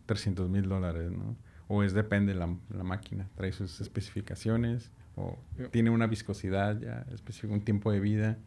300 0.07 0.50
mil 0.50 0.69
dólares? 0.69 1.12
¿no? 1.12 1.37
¿O 1.69 1.83
es 1.83 1.95
depende 1.95 2.35
la, 2.35 2.54
la 2.71 2.85
máquina? 2.85 3.28
¿Trae 3.37 3.52
sus 3.52 3.81
especificaciones? 3.81 4.90
¿O 5.14 5.38
tiene 5.71 5.90
una 5.90 6.07
viscosidad 6.07 6.81
ya 6.81 7.07
específica, 7.12 7.52
un 7.52 7.61
tiempo 7.61 7.92
de 7.92 8.00
vida? 8.00 8.38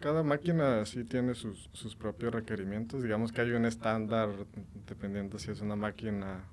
Cada 0.00 0.22
máquina 0.22 0.84
sí 0.86 1.04
tiene 1.04 1.34
sus, 1.34 1.68
sus 1.72 1.94
propios 1.94 2.32
requerimientos. 2.32 3.02
Digamos 3.02 3.32
que 3.32 3.42
hay 3.42 3.52
un 3.52 3.66
estándar, 3.66 4.30
dependiendo 4.86 5.38
si 5.38 5.50
es 5.50 5.60
una 5.60 5.76
máquina 5.76 6.44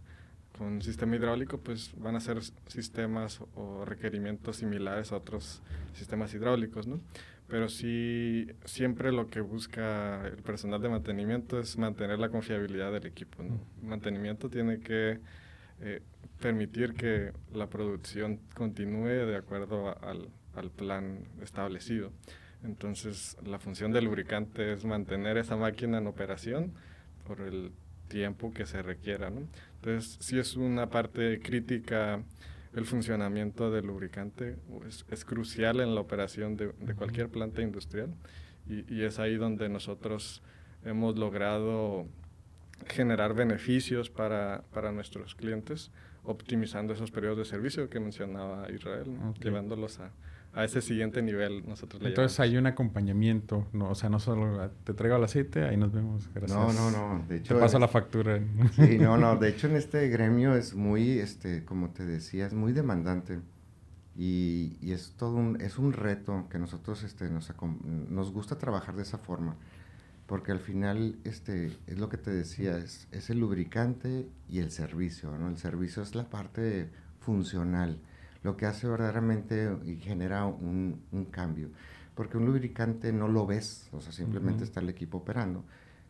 con 0.58 0.68
un 0.68 0.82
sistema 0.82 1.16
hidráulico, 1.16 1.60
pues 1.60 1.94
van 1.98 2.16
a 2.16 2.20
ser 2.20 2.40
sistemas 2.68 3.42
o 3.56 3.86
requerimientos 3.86 4.58
similares 4.58 5.12
a 5.12 5.18
otros 5.18 5.62
sistemas 5.94 6.34
hidráulicos, 6.34 6.88
¿no? 6.88 7.00
Pero 7.48 7.70
sí, 7.70 8.48
siempre 8.66 9.12
lo 9.12 9.30
que 9.30 9.40
busca 9.40 10.28
el 10.28 10.38
personal 10.38 10.82
de 10.82 10.90
mantenimiento 10.90 11.60
es 11.60 11.78
mantener 11.78 12.20
la 12.20 12.30
confiabilidad 12.30 12.92
del 12.92 13.06
equipo, 13.06 13.44
¿no? 13.44 13.60
Mantenimiento 13.82 14.50
tiene 14.50 14.80
que 14.80 15.20
eh, 15.80 16.02
permitir 16.42 16.94
que 16.94 17.32
la 17.54 17.68
producción 17.68 18.40
continúe 18.54 19.26
de 19.26 19.38
acuerdo 19.38 19.98
al, 20.04 20.28
al 20.56 20.72
plan 20.72 21.20
establecido. 21.42 22.12
Entonces, 22.64 23.38
la 23.46 23.60
función 23.60 23.92
del 23.92 24.06
lubricante 24.06 24.74
es 24.74 24.86
mantener 24.86 25.38
esa 25.38 25.56
máquina 25.56 26.00
en 26.00 26.08
operación 26.08 26.74
por 27.26 27.42
el 27.42 27.72
tiempo 28.08 28.52
que 28.54 28.66
se 28.66 28.82
requiera, 28.82 29.30
¿no? 29.30 29.42
Entonces, 29.76 30.18
sí 30.20 30.40
es 30.40 30.56
una 30.56 30.90
parte 30.90 31.40
crítica 31.40 32.24
el 32.74 32.86
funcionamiento 32.86 33.72
del 33.72 33.88
lubricante, 33.88 34.56
es, 34.88 35.06
es 35.10 35.26
crucial 35.26 35.80
en 35.80 35.96
la 35.96 36.02
operación 36.02 36.58
de, 36.58 36.74
de 36.80 36.94
cualquier 36.94 37.30
planta 37.30 37.62
industrial 37.62 38.14
y, 38.68 38.94
y, 38.94 39.04
es 39.04 39.18
ahí 39.18 39.36
donde 39.36 39.68
nosotros 39.70 40.44
hemos 40.86 41.18
logrado 41.18 42.06
generar 42.88 43.34
beneficios 43.34 44.10
para, 44.10 44.64
para 44.74 44.92
nuestros 44.92 45.34
clientes, 45.34 45.92
optimizando 46.24 46.94
esos 46.94 47.10
periodos 47.10 47.38
de 47.40 47.46
servicio 47.46 47.90
que 47.90 48.00
mencionaba 48.00 48.70
Israel, 48.72 49.08
llevándolos 49.42 50.00
a, 50.00 50.12
a 50.58 50.64
ese 50.64 50.82
siguiente 50.82 51.22
nivel 51.22 51.64
nosotros 51.68 52.02
le 52.02 52.10
Entonces 52.10 52.40
hay 52.40 52.58
un 52.58 52.66
acompañamiento, 52.66 53.68
no, 53.74 53.92
o 53.92 53.96
sea, 53.96 54.10
no 54.10 54.20
solo 54.20 54.72
te 54.84 54.96
traigo 54.96 55.16
el 55.16 55.24
aceite, 55.24 55.64
ahí 55.64 55.78
nos 55.78 55.92
vemos, 55.94 56.28
gracias. 56.34 56.58
No, 56.58 56.74
no, 56.74 56.90
no, 56.90 57.26
de 57.28 57.38
hecho... 57.38 57.54
Te 57.54 57.60
paso 57.60 57.78
la 57.78 57.88
factura. 57.88 58.40
Sí, 58.72 58.98
no, 59.00 59.18
no, 59.18 59.36
de 59.36 59.50
hecho 59.50 59.68
en 59.68 59.76
este 59.76 60.10
gremio 60.10 60.56
es 60.56 60.74
muy, 60.74 61.20
este, 61.20 61.64
como 61.64 61.92
te 61.92 62.06
decía, 62.06 62.48
es 62.48 62.56
muy 62.56 62.74
demandante 62.74 63.40
y, 64.16 64.78
y 64.82 64.94
es 64.94 65.14
todo 65.16 65.36
un, 65.36 65.62
es 65.62 65.78
un 65.78 65.94
reto 65.94 66.48
que 66.50 66.58
nosotros 66.58 67.04
este, 67.04 67.30
nos, 67.30 67.54
nos 68.10 68.32
gusta 68.32 68.58
trabajar 68.58 68.96
de 68.96 69.04
esa 69.04 69.20
forma 69.20 69.56
porque 70.26 70.52
al 70.52 70.60
final 70.60 71.16
este, 71.24 71.72
es 71.86 72.00
lo 72.00 72.10
que 72.10 72.18
te 72.18 72.32
decía, 72.32 72.78
es, 72.78 73.08
es 73.12 73.30
el 73.30 73.40
lubricante 73.40 74.28
y 74.50 74.60
el 74.60 74.72
servicio, 74.72 75.38
¿no? 75.38 75.50
El 75.50 75.58
servicio 75.58 76.02
es 76.02 76.16
la 76.16 76.30
parte 76.30 76.90
funcional 77.20 78.00
lo 78.44 78.58
que 78.58 78.66
hace 78.66 78.88
verdaderamente 78.88 79.78
y 79.86 79.98
genera 79.98 80.46
un, 80.46 81.02
un, 81.12 81.26
cambio. 81.26 81.70
Porque 82.16 82.38
un 82.38 82.46
lubricante 82.46 83.12
no 83.12 83.28
lo 83.28 83.46
ves, 83.46 83.90
o 83.92 84.02
sea, 84.02 84.12
simplemente 84.12 84.64
está 84.64 84.80
el 84.80 84.90
equipo 84.90 85.20
operando, 85.20 85.64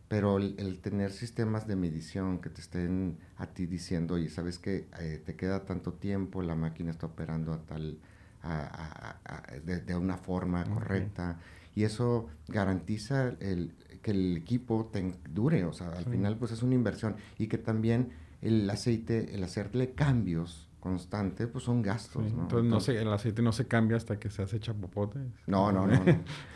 pero 0.08 0.38
el, 0.38 0.80
tener 0.80 1.12
sistemas 1.12 1.66
de 1.66 1.76
medición 1.76 2.40
que 2.40 2.48
te 2.48 2.60
estén 2.60 3.18
a 3.36 3.46
ti 3.46 3.66
diciendo, 3.66 4.14
oye, 4.14 4.30
sabes 4.30 4.58
que 4.58 4.88
eh, 4.98 5.22
te 5.24 5.36
queda 5.36 5.64
tanto 5.64 5.92
tiempo, 5.92 6.42
la 6.42 6.54
máquina 6.54 6.90
está 6.90 7.06
operando 7.06 7.52
a 7.52 7.58
tal, 7.66 7.98
a, 8.42 9.18
a, 9.24 9.58
de, 9.58 9.80
de, 9.80 9.96
una 9.96 10.16
forma 10.16 10.64
correcta, 10.64 11.38
y 11.74 11.84
eso 11.84 12.28
garantiza 12.48 13.28
el, 13.40 13.74
que 14.00 14.12
el 14.12 14.36
equipo 14.38 14.88
te 14.90 15.14
dure, 15.28 15.64
o 15.64 15.72
sea, 15.72 15.90
al 15.90 16.06
final 16.06 16.38
pues 16.38 16.52
es 16.52 16.62
una 16.62 16.74
inversión, 16.74 17.16
y 17.36 17.48
que 17.48 17.58
también 17.58 18.12
el 18.40 18.68
aceite, 18.70 19.34
el 19.34 19.44
hacerle 19.44 19.92
cambios, 19.92 20.67
constante, 20.88 21.46
pues 21.46 21.64
son 21.64 21.82
gastos, 21.82 22.32
¿no? 22.32 22.42
Entonces, 22.42 22.70
no 22.70 22.80
se, 22.80 22.98
el 22.98 23.12
aceite 23.12 23.42
no 23.42 23.52
se 23.52 23.66
cambia 23.66 23.98
hasta 23.98 24.18
que 24.18 24.30
se 24.30 24.42
hace 24.42 24.58
chapopote. 24.58 25.18
No, 25.46 25.70
no, 25.70 25.86
no, 25.86 26.00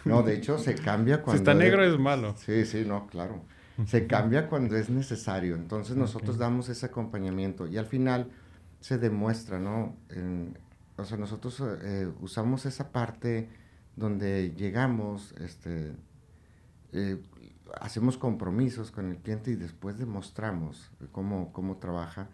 no. 0.06 0.22
de 0.22 0.36
hecho, 0.36 0.56
se 0.56 0.74
cambia 0.74 1.20
cuando... 1.22 1.32
Si 1.32 1.42
está 1.42 1.52
negro 1.52 1.84
es, 1.84 1.98
malo. 1.98 2.34
Sí, 2.38 2.64
sí, 2.64 2.84
no, 2.86 3.06
claro. 3.08 3.44
Se 3.86 4.06
cambia 4.06 4.48
cuando 4.48 4.74
es 4.76 4.88
necesario. 4.88 5.54
Entonces, 5.54 5.96
nosotros 5.96 6.38
damos 6.38 6.70
ese 6.70 6.86
acompañamiento 6.86 7.66
y 7.66 7.76
al 7.76 7.84
final 7.84 8.30
se 8.80 8.96
demuestra, 8.96 9.58
¿no? 9.58 9.96
o 10.96 11.04
sea, 11.04 11.18
nosotros 11.18 11.62
eh, 11.82 12.10
usamos 12.22 12.64
esa 12.64 12.90
parte 12.90 13.50
donde 13.96 14.54
llegamos, 14.56 15.34
este... 15.40 15.92
Eh, 16.94 17.20
hacemos 17.80 18.16
compromisos 18.16 18.90
con 18.90 19.10
el 19.10 19.16
cliente 19.18 19.50
y 19.50 19.56
después 19.56 19.98
demostramos 19.98 20.90
cómo, 21.10 21.52
cómo 21.52 21.76
trabaja 21.76 22.28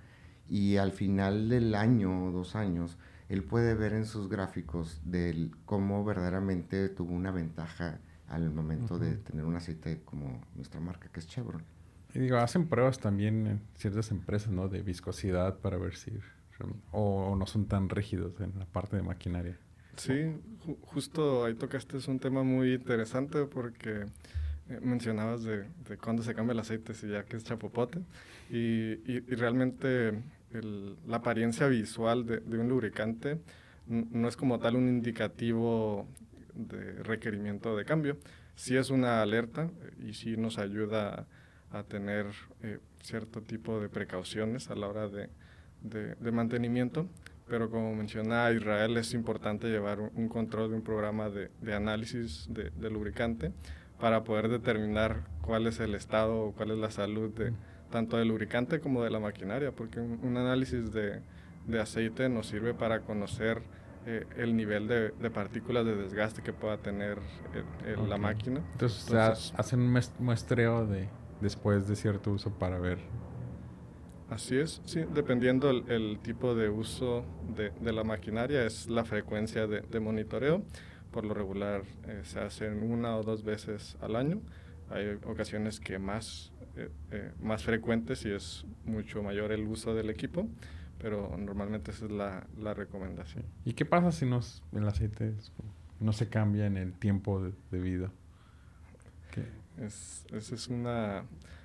y 0.48 0.76
al 0.76 0.92
final 0.92 1.48
del 1.48 1.74
año 1.74 2.26
o 2.26 2.32
dos 2.32 2.56
años, 2.56 2.98
él 3.28 3.44
puede 3.44 3.74
ver 3.74 3.92
en 3.92 4.06
sus 4.06 4.28
gráficos 4.28 5.00
del 5.04 5.52
cómo 5.66 6.04
verdaderamente 6.04 6.88
tuvo 6.88 7.12
una 7.12 7.30
ventaja 7.30 8.00
al 8.28 8.50
momento 8.50 8.98
de 8.98 9.16
tener 9.16 9.44
un 9.44 9.56
aceite 9.56 10.00
como 10.04 10.40
nuestra 10.54 10.80
marca, 10.80 11.08
que 11.12 11.20
es 11.20 11.26
Chevron. 11.26 11.62
Y 12.14 12.20
digo, 12.20 12.38
hacen 12.38 12.68
pruebas 12.68 12.98
también 12.98 13.46
en 13.46 13.60
ciertas 13.74 14.10
empresas, 14.10 14.50
¿no? 14.50 14.68
De 14.68 14.82
viscosidad 14.82 15.58
para 15.58 15.76
ver 15.76 15.94
si... 15.96 16.12
O, 16.90 17.36
no 17.36 17.46
son 17.46 17.66
tan 17.66 17.88
rígidos 17.88 18.40
en 18.40 18.58
la 18.58 18.66
parte 18.66 18.96
de 18.96 19.02
maquinaria. 19.02 19.56
Sí, 19.96 20.34
justo 20.82 21.44
ahí 21.44 21.54
tocaste 21.54 21.96
es 21.96 22.08
un 22.08 22.18
tema 22.18 22.42
muy 22.42 22.74
interesante 22.74 23.44
porque 23.44 24.06
eh, 24.68 24.80
mencionabas 24.82 25.44
de, 25.44 25.68
de 25.88 25.96
cuándo 25.98 26.22
se 26.22 26.34
cambia 26.34 26.54
el 26.54 26.58
aceite, 26.58 26.94
si 26.94 27.08
ya 27.08 27.24
que 27.24 27.36
es 27.36 27.44
chapopote. 27.44 28.00
Y, 28.50 28.94
y, 29.06 29.24
y 29.28 29.34
realmente 29.36 30.20
la 30.52 31.16
apariencia 31.16 31.66
visual 31.66 32.26
de, 32.26 32.58
un 32.58 32.68
lubricante 32.68 33.40
no 33.86 34.28
es 34.28 34.36
como 34.36 34.58
tal 34.58 34.76
un 34.76 34.88
indicativo 34.88 36.06
de 36.54 37.02
requerimiento 37.02 37.76
de 37.76 37.84
cambio. 37.84 38.18
Sí 38.54 38.76
es 38.76 38.90
una 38.90 39.22
alerta 39.22 39.70
y 40.04 40.14
sí 40.14 40.36
nos 40.36 40.58
ayuda 40.58 41.26
a, 41.70 41.82
tener 41.84 42.26
eh, 42.62 42.78
cierto 43.02 43.42
tipo 43.42 43.80
de 43.80 43.88
precauciones 43.88 44.70
a 44.70 44.74
la 44.74 44.88
hora 44.88 45.08
de, 45.08 45.28
de, 45.82 46.32
mantenimiento, 46.32 47.06
pero 47.46 47.70
como 47.70 47.94
menciona 47.94 48.50
Israel, 48.50 48.96
es 48.96 49.14
importante 49.14 49.68
llevar 49.68 50.00
un, 50.00 50.28
control 50.28 50.70
de 50.70 50.76
un 50.76 50.82
programa 50.82 51.30
de, 51.30 51.74
análisis 51.74 52.48
de, 52.50 52.90
lubricante 52.90 53.52
para 54.00 54.24
poder 54.24 54.48
determinar 54.48 55.24
cuál 55.42 55.66
es 55.66 55.80
el 55.80 55.94
estado 55.94 56.40
o 56.40 56.52
cuál 56.52 56.72
es 56.72 56.78
la 56.78 56.90
salud 56.90 57.30
de, 57.34 57.52
tanto 57.90 58.16
del 58.16 58.28
lubricante 58.28 58.80
como 58.80 59.02
de 59.02 59.10
la 59.10 59.20
maquinaria, 59.20 59.72
porque 59.72 60.00
un, 60.00 60.36
análisis 60.36 60.92
de, 60.92 61.20
de, 61.66 61.80
aceite 61.80 62.28
nos 62.28 62.46
sirve 62.46 62.74
para 62.74 63.00
conocer 63.00 63.62
eh, 64.06 64.24
el 64.36 64.56
nivel 64.56 64.88
de, 64.88 65.10
de, 65.10 65.30
partículas 65.30 65.84
de 65.84 65.96
desgaste 65.96 66.42
que 66.42 66.52
pueda 66.52 66.78
tener 66.78 67.18
la 68.06 68.18
máquina. 68.18 68.62
Entonces, 68.72 69.52
hacen 69.56 69.80
un 69.80 70.00
muestreo 70.18 70.86
de 70.86 71.08
después 71.40 71.88
de 71.88 71.96
cierto 71.96 72.32
uso 72.32 72.50
para 72.50 72.78
ver. 72.78 72.98
Así 74.30 74.58
es, 74.58 74.82
sí, 74.84 75.04
dependiendo 75.14 75.70
el, 75.70 75.90
el 75.90 76.18
tipo 76.18 76.54
de 76.54 76.68
uso 76.68 77.24
de, 77.56 77.70
de, 77.80 77.92
la 77.92 78.04
maquinaria, 78.04 78.64
es 78.66 78.86
la 78.86 79.04
frecuencia 79.04 79.66
de, 79.66 79.80
de 79.80 80.00
monitoreo. 80.00 80.62
Por 81.10 81.24
lo 81.24 81.32
regular 81.32 81.82
eh, 82.06 82.20
se 82.24 82.40
hacen 82.40 82.82
una 82.82 83.16
o 83.16 83.22
dos 83.22 83.42
veces 83.42 83.96
al 84.02 84.16
año. 84.16 84.42
Hay 84.90 85.18
ocasiones 85.24 85.80
que 85.80 85.98
más 85.98 86.52
eh, 86.78 86.90
eh, 87.10 87.32
más 87.40 87.64
frecuentes 87.64 88.24
y 88.24 88.30
es 88.30 88.64
mucho 88.84 89.20
mayor 89.20 89.50
el 89.50 89.66
uso 89.66 89.96
del 89.96 90.10
equipo, 90.10 90.48
pero 91.00 91.36
normalmente 91.36 91.90
esa 91.90 92.04
es 92.04 92.12
la, 92.12 92.46
la 92.56 92.72
recomendación. 92.72 93.44
¿Y 93.64 93.72
qué 93.72 93.84
pasa 93.84 94.12
si 94.12 94.26
nos, 94.26 94.62
el 94.72 94.86
aceite 94.86 95.34
no 95.98 96.12
se 96.12 96.28
cambia 96.28 96.66
en 96.66 96.76
el 96.76 96.92
tiempo 96.92 97.42
de, 97.42 97.80
vida? 97.80 98.12
Es, 99.76 100.24
esa 100.32 100.54
es 100.54 100.68
una, 100.68 101.24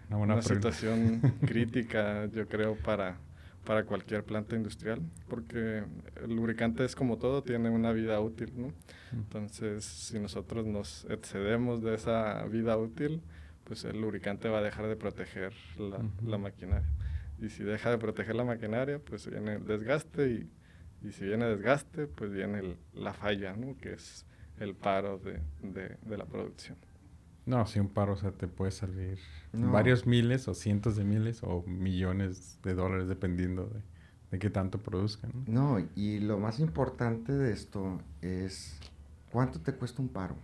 una, 0.10 0.42
situación 0.42 1.20
crítica, 1.46 2.26
yo 2.28 2.48
creo, 2.48 2.76
para, 2.76 3.18
para 3.66 3.86
cualquier 3.86 4.24
planta 4.24 4.56
industrial, 4.56 5.00
porque 5.28 5.84
el 6.24 6.36
lubricante 6.36 6.86
es 6.86 6.96
como 6.96 7.18
todo, 7.18 7.44
tiene 7.44 7.70
una 7.70 7.92
vida 7.92 8.20
útil, 8.20 8.52
¿no? 8.56 8.74
Entonces, 9.12 9.86
si 9.86 10.18
nosotros 10.20 10.66
nos 10.66 11.06
excedemos 11.06 11.84
de 11.84 11.94
esa 11.94 12.44
vida 12.46 12.78
útil, 12.78 13.22
pues 13.64 13.84
el 13.86 14.00
lubricante 14.00 14.50
va 14.50 14.60
a 14.60 14.62
dejar 14.62 14.88
de 14.88 14.96
proteger 14.96 15.54
la, 15.78 16.00
la 16.26 16.38
maquinaria. 16.38 16.90
Y 17.40 17.50
si 17.50 17.64
deja 17.64 17.90
de 17.90 17.98
proteger 17.98 18.36
la 18.36 18.44
maquinaria, 18.44 19.00
pues 19.00 19.30
viene 19.30 19.56
el 19.56 19.66
desgaste 19.66 20.30
y, 20.30 20.50
y 21.08 21.12
si 21.12 21.26
viene 21.26 21.46
desgaste, 21.46 22.08
pues 22.08 22.32
viene 22.32 22.78
la 22.94 23.14
falla, 23.14 23.56
¿no? 23.56 23.76
Que 23.78 23.94
es 23.94 24.26
el 24.60 24.76
paro 24.76 25.20
de, 25.20 25.42
de, 25.62 26.18
la 26.18 26.26
producción. 26.26 26.78
No, 27.46 27.66
si 27.66 27.80
un 27.80 27.90
paro, 27.90 28.14
o 28.14 28.16
sea, 28.16 28.32
te 28.32 28.48
puede 28.48 28.72
salir 28.72 29.20
varios 29.52 30.06
miles 30.06 30.48
o 30.48 30.54
cientos 30.54 30.96
de 30.96 31.04
miles 31.04 31.42
o 31.44 31.64
millones 31.68 32.60
de 32.64 32.74
dólares 32.74 33.08
dependiendo 33.10 33.66
de, 33.66 33.82
de 34.32 34.40
qué 34.40 34.50
tanto 34.50 34.78
produzcan. 34.78 35.32
¿no? 35.48 35.80
y 35.96 36.20
lo 36.20 36.40
más 36.40 36.60
importante 36.60 37.34
de 37.34 37.52
esto 37.52 38.00
es 38.22 38.80
cuánto 39.32 39.60
te 39.60 39.74
cuesta 39.74 40.02
un 40.02 40.08
paro. 40.08 40.36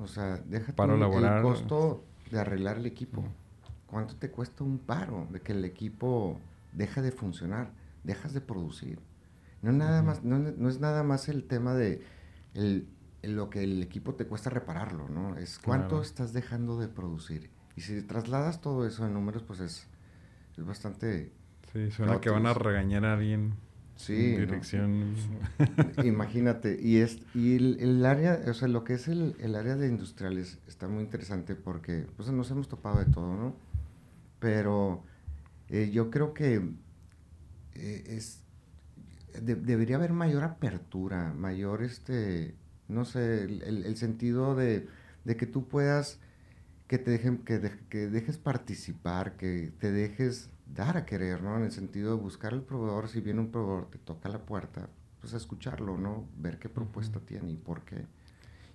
O 0.00 0.06
sea, 0.06 0.38
déjate 0.38 0.72
paro 0.74 0.94
el 0.94 1.42
costo 1.42 2.04
de 2.30 2.40
arreglar 2.40 2.78
el 2.78 2.86
equipo. 2.86 3.24
¿Cuánto 3.86 4.16
te 4.16 4.30
cuesta 4.30 4.64
un 4.64 4.78
paro 4.78 5.26
de 5.30 5.40
que 5.40 5.52
el 5.52 5.64
equipo 5.64 6.38
deja 6.72 7.00
de 7.02 7.10
funcionar, 7.10 7.72
dejas 8.04 8.32
de 8.34 8.40
producir? 8.40 9.00
No, 9.62 9.72
nada 9.72 10.02
más, 10.02 10.22
no, 10.22 10.68
es 10.68 10.78
nada 10.80 11.02
más 11.02 11.28
el 11.28 11.44
tema 11.44 11.74
de 11.74 12.02
lo 13.22 13.50
que 13.50 13.64
el 13.64 13.82
equipo 13.82 14.14
te 14.14 14.26
cuesta 14.26 14.50
repararlo, 14.50 15.08
¿no? 15.08 15.36
Es 15.36 15.58
cuánto 15.58 16.02
estás 16.02 16.32
dejando 16.32 16.78
de 16.78 16.88
producir. 16.88 17.50
Y 17.76 17.80
si 17.80 18.02
trasladas 18.02 18.60
todo 18.60 18.86
eso 18.86 19.06
en 19.06 19.14
números, 19.14 19.42
pues 19.42 19.60
es, 19.60 19.86
es 20.56 20.64
bastante... 20.64 21.32
Sí, 21.72 21.90
suena 21.90 22.20
que 22.20 22.30
van 22.30 22.46
a 22.46 22.54
regañar 22.54 23.04
a 23.04 23.14
alguien 23.14 23.54
sí, 23.98 24.36
dirección. 24.36 25.14
Imagínate, 26.04 26.78
y 26.80 26.98
es 26.98 27.18
y 27.34 27.56
el, 27.56 28.06
área, 28.06 28.40
o 28.46 28.54
sea, 28.54 28.68
lo 28.68 28.84
que 28.84 28.94
es 28.94 29.08
el, 29.08 29.36
el, 29.40 29.54
área 29.54 29.76
de 29.76 29.88
industriales 29.88 30.58
está 30.66 30.88
muy 30.88 31.02
interesante 31.02 31.54
porque 31.54 32.06
pues, 32.16 32.30
nos 32.30 32.50
hemos 32.50 32.68
topado 32.68 32.98
de 32.98 33.06
todo, 33.06 33.36
¿no? 33.36 33.56
Pero 34.40 35.04
eh, 35.68 35.90
yo 35.92 36.10
creo 36.10 36.32
que 36.32 36.62
eh, 37.74 38.04
es 38.06 38.42
debería 39.42 39.96
haber 39.96 40.12
mayor 40.12 40.44
apertura, 40.44 41.32
mayor, 41.34 41.82
este, 41.82 42.54
no 42.88 43.04
sé, 43.04 43.44
el, 43.44 43.84
el 43.84 43.96
sentido 43.96 44.54
de, 44.54 44.88
de, 45.24 45.36
que 45.36 45.46
tú 45.46 45.68
puedas, 45.68 46.18
que 46.88 46.98
te 46.98 47.10
dejen, 47.10 47.38
que, 47.38 47.60
que 47.90 48.08
dejes 48.08 48.38
participar, 48.38 49.36
que 49.36 49.72
te 49.78 49.92
dejes 49.92 50.50
dar 50.74 50.96
a 50.96 51.04
querer, 51.04 51.42
¿no? 51.42 51.56
En 51.56 51.64
el 51.64 51.72
sentido 51.72 52.16
de 52.16 52.22
buscar 52.22 52.52
al 52.52 52.62
proveedor, 52.62 53.08
si 53.08 53.20
viene 53.20 53.40
un 53.40 53.50
proveedor, 53.50 53.90
te 53.90 53.98
toca 53.98 54.28
la 54.28 54.40
puerta, 54.40 54.88
pues 55.20 55.34
escucharlo, 55.34 55.98
¿no? 55.98 56.26
Ver 56.38 56.58
qué 56.58 56.68
propuesta 56.68 57.20
tiene 57.20 57.52
y 57.52 57.56
por 57.56 57.82
qué. 57.82 58.06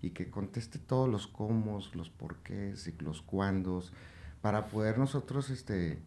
Y 0.01 0.11
que 0.11 0.29
conteste 0.29 0.79
todos 0.79 1.09
los 1.09 1.27
cómo, 1.27 1.79
los 1.93 2.09
por 2.09 2.37
qué 2.37 2.73
y 2.85 3.03
los 3.03 3.21
cuándos, 3.21 3.91
para 4.41 4.67
poder 4.67 4.99
nosotros, 4.99 5.49
este, 5.49 5.99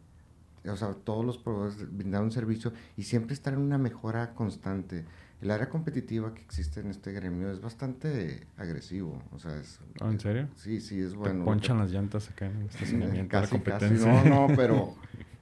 o 0.64 0.76
sea, 0.76 0.94
todos 0.94 1.24
los 1.24 1.38
proveedores 1.38 1.96
brindar 1.96 2.22
un 2.22 2.32
servicio 2.32 2.72
y 2.96 3.02
siempre 3.02 3.34
estar 3.34 3.54
en 3.54 3.60
una 3.60 3.78
mejora 3.78 4.34
constante. 4.34 5.04
El 5.42 5.50
área 5.50 5.68
competitiva 5.68 6.32
que 6.32 6.40
existe 6.40 6.80
en 6.80 6.88
este 6.88 7.12
gremio 7.12 7.50
es 7.50 7.60
bastante 7.60 8.46
agresivo, 8.56 9.22
o 9.32 9.38
sea, 9.38 9.58
es... 9.60 9.80
¿Oh, 10.00 10.08
¿En 10.08 10.18
serio? 10.18 10.48
Sí, 10.56 10.80
sí, 10.80 10.98
es 10.98 11.14
bueno. 11.14 11.40
Te 11.40 11.44
ponchan 11.44 11.78
las 11.78 11.90
llantas 11.90 12.30
acá 12.30 12.46
en 12.46 12.56
el 12.56 12.66
estacionamiento 12.66 13.30
casi, 13.30 13.50
competencia. 13.50 14.24
no, 14.24 14.48
no, 14.48 14.54
pero 14.56 14.96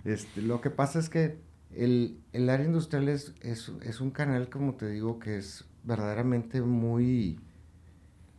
Este, 0.05 0.43
lo 0.43 0.61
que 0.61 0.71
pasa 0.71 0.99
es 0.99 1.09
que 1.09 1.39
el, 1.75 2.19
el 2.33 2.51
área 2.51 2.67
industrial 2.67 3.09
es, 3.09 3.35
es, 3.41 3.73
es, 3.83 4.01
un 4.01 4.11
canal, 4.11 4.49
como 4.51 4.75
te 4.75 4.89
digo, 4.89 5.19
que 5.19 5.39
es 5.39 5.65
verdaderamente 5.83 6.61
muy... 6.61 7.41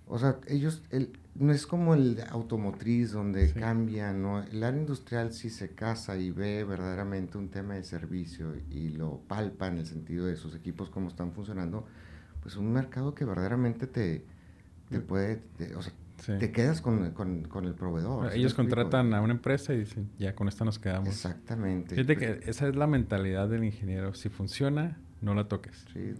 O 0.07 0.19
sea, 0.19 0.37
ellos, 0.47 0.83
el, 0.91 1.17
no 1.33 1.51
es 1.51 1.65
como 1.65 1.95
el 1.95 2.21
automotriz 2.29 3.11
donde 3.11 3.51
cambia, 3.53 4.13
¿no? 4.13 4.43
El 4.43 4.63
área 4.63 4.79
industrial 4.79 5.33
sí 5.33 5.49
se 5.49 5.73
casa 5.73 6.15
y 6.17 6.31
ve 6.31 6.63
verdaderamente 6.63 7.37
un 7.37 7.49
tema 7.49 7.73
de 7.73 7.83
servicio 7.83 8.53
y 8.69 8.89
lo 8.89 9.21
palpa 9.27 9.67
en 9.67 9.79
el 9.79 9.85
sentido 9.85 10.27
de 10.27 10.35
sus 10.35 10.55
equipos, 10.55 10.89
cómo 10.89 11.07
están 11.07 11.31
funcionando, 11.31 11.85
pues 12.41 12.55
un 12.55 12.71
mercado 12.71 13.15
que 13.15 13.25
verdaderamente 13.25 13.87
te, 13.87 14.23
te 14.89 14.99
puede, 14.99 15.41
o 15.75 15.81
sea, 15.81 15.93
te 16.39 16.51
quedas 16.51 16.81
con, 16.81 17.11
con, 17.11 17.65
el 17.65 17.73
proveedor. 17.73 18.33
Ellos 18.33 18.53
contratan 18.53 19.13
a 19.13 19.21
una 19.21 19.33
empresa 19.33 19.73
y 19.73 19.79
dicen, 19.79 20.09
ya 20.17 20.33
con 20.33 20.47
esta 20.47 20.63
nos 20.63 20.79
quedamos. 20.79 21.09
Exactamente. 21.09 21.95
Fíjate 21.95 22.17
que 22.17 22.49
esa 22.49 22.67
es 22.67 22.75
la 22.75 22.87
mentalidad 22.87 23.49
del 23.49 23.63
ingeniero. 23.63 24.13
Si 24.13 24.29
funciona, 24.29 24.97
no 25.25 25.33
la 25.33 25.47
toques. 25.47 25.85
Sí, 25.91 26.13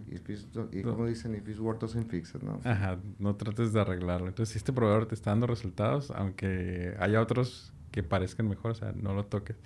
y, 0.72 0.82
como 0.82 1.06
dicen, 1.06 1.34
if 1.36 1.48
it's 1.48 1.60
worth 1.60 1.80
doesn't 1.80 2.10
fix 2.10 2.34
it, 2.34 2.42
¿no? 2.42 2.60
Ajá, 2.64 2.98
no 3.18 3.36
trates 3.36 3.72
de 3.72 3.80
arreglarlo. 3.80 4.26
Entonces, 4.26 4.52
si 4.52 4.58
este 4.58 4.72
proveedor 4.72 5.06
te 5.06 5.14
está 5.14 5.30
dando 5.30 5.46
resultados, 5.46 6.10
aunque 6.10 6.96
haya 6.98 7.22
otros 7.22 7.72
que 7.92 8.02
parezcan 8.02 8.48
mejor, 8.48 8.72
o 8.72 8.74
sea, 8.74 8.92
no 8.92 9.14
lo 9.14 9.24
toques. 9.24 9.56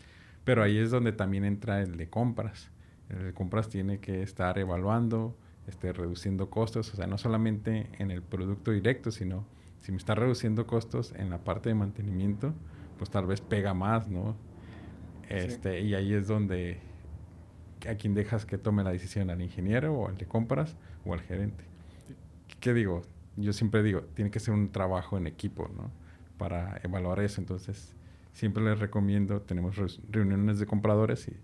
Pero 0.44 0.62
ahí 0.62 0.76
es 0.76 0.90
donde 0.90 1.12
también 1.12 1.44
entra 1.44 1.81
el 1.81 1.96
de 1.96 2.11
compras. 2.11 2.70
El 3.09 3.24
de 3.24 3.33
compras 3.33 3.70
tiene 3.70 3.98
que 3.98 4.22
estar 4.22 4.59
evaluando, 4.59 5.37
este, 5.66 5.92
reduciendo 5.94 6.50
costos, 6.50 6.92
o 6.92 6.96
sea, 6.96 7.07
no 7.07 7.16
solamente 7.16 7.88
en 7.98 8.11
el 8.11 8.22
producto 8.22 8.72
directo, 8.72 9.11
sino 9.11 9.46
si 9.81 9.90
me 9.90 9.98
está 9.98 10.14
reduciendo 10.14 10.66
costos 10.66 11.14
en 11.16 11.31
la 11.31 11.38
parte 11.38 11.70
de 11.70 11.74
mantenimiento, 11.74 12.53
pues 12.98 13.09
tal 13.09 13.26
vez 13.26 13.40
pega 13.40 13.72
más, 13.72 14.07
¿no? 14.09 14.37
Este, 15.31 15.81
Y 15.81 15.94
ahí 15.94 16.12
es 16.12 16.29
donde 16.29 16.89
a 17.88 17.95
quien 17.97 18.14
dejas 18.14 18.47
que 18.47 18.59
tome 18.59 18.85
la 18.85 18.90
decisión, 18.90 19.31
al 19.31 19.40
ingeniero 19.43 19.95
o 19.95 20.09
al 20.09 20.16
de 20.16 20.27
compras 20.27 20.77
o 21.05 21.14
al 21.14 21.21
gerente. 21.21 21.64
¿Qué 22.61 22.75
digo? 22.75 23.03
Yo 23.37 23.53
siempre 23.53 23.83
digo, 23.83 24.03
tiene 24.14 24.31
que 24.31 24.40
ser 24.40 24.55
un 24.55 24.71
trabajo 24.71 25.16
en 25.16 25.27
equipo, 25.27 25.71
¿no? 25.77 25.90
Para 26.37 26.81
evaluar 26.83 27.21
eso. 27.21 27.40
Entonces, 27.40 27.95
siempre 28.33 28.62
les 28.62 28.79
recomiendo, 28.79 29.40
tenemos 29.43 29.77
reuniones 30.11 30.59
de 30.59 30.66
compradores 30.66 31.29
y, 31.29 31.37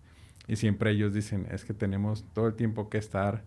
y 0.53 0.57
siempre 0.57 0.91
ellos 0.91 1.15
dicen, 1.15 1.47
es 1.51 1.65
que 1.65 1.75
tenemos 1.75 2.25
todo 2.33 2.49
el 2.49 2.55
tiempo 2.55 2.89
que 2.89 2.99
estar 2.99 3.45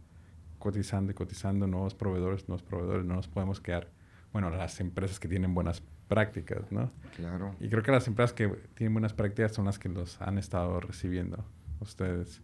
cotizando 0.58 1.12
y 1.12 1.16
cotizando 1.16 1.68
nuevos 1.68 1.96
proveedores, 1.96 2.48
nuevos 2.48 2.64
proveedores, 2.64 3.06
no 3.06 3.16
nos 3.16 3.28
podemos 3.28 3.60
quedar 3.60 3.90
bueno, 4.32 4.50
las 4.50 4.80
empresas 4.80 5.20
que 5.20 5.28
tienen 5.28 5.54
buenas 5.54 5.82
prácticas, 6.08 6.72
¿no? 6.72 6.92
Claro. 7.16 7.56
Y 7.60 7.70
creo 7.70 7.82
que 7.82 7.92
las 7.92 8.08
empresas 8.08 8.34
que 8.34 8.48
tienen 8.76 8.94
buenas 8.94 9.14
prácticas 9.14 9.54
son 9.54 9.66
las 9.66 9.80
que 9.80 9.90
los 9.90 10.22
han 10.22 10.38
estado 10.38 10.80
recibiendo 10.80 11.46
ustedes, 11.80 12.42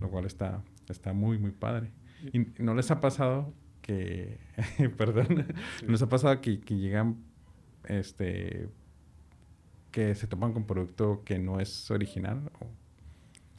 lo 0.00 0.10
cual 0.10 0.26
está, 0.26 0.62
está 0.88 1.12
muy, 1.12 1.38
muy 1.38 1.52
padre. 1.52 1.92
¿Y 2.32 2.40
no 2.62 2.74
les 2.74 2.90
ha 2.90 3.00
pasado 3.00 3.52
que, 3.82 4.38
perdón, 4.96 5.46
¿no 5.84 5.92
les 5.92 6.02
ha 6.02 6.08
pasado 6.08 6.40
que, 6.40 6.60
que, 6.60 6.76
llegan, 6.76 7.18
este, 7.86 8.68
que 9.90 10.14
se 10.14 10.26
topan 10.26 10.52
con 10.52 10.64
producto 10.64 11.22
que 11.24 11.38
no 11.38 11.60
es 11.60 11.90
original 11.90 12.50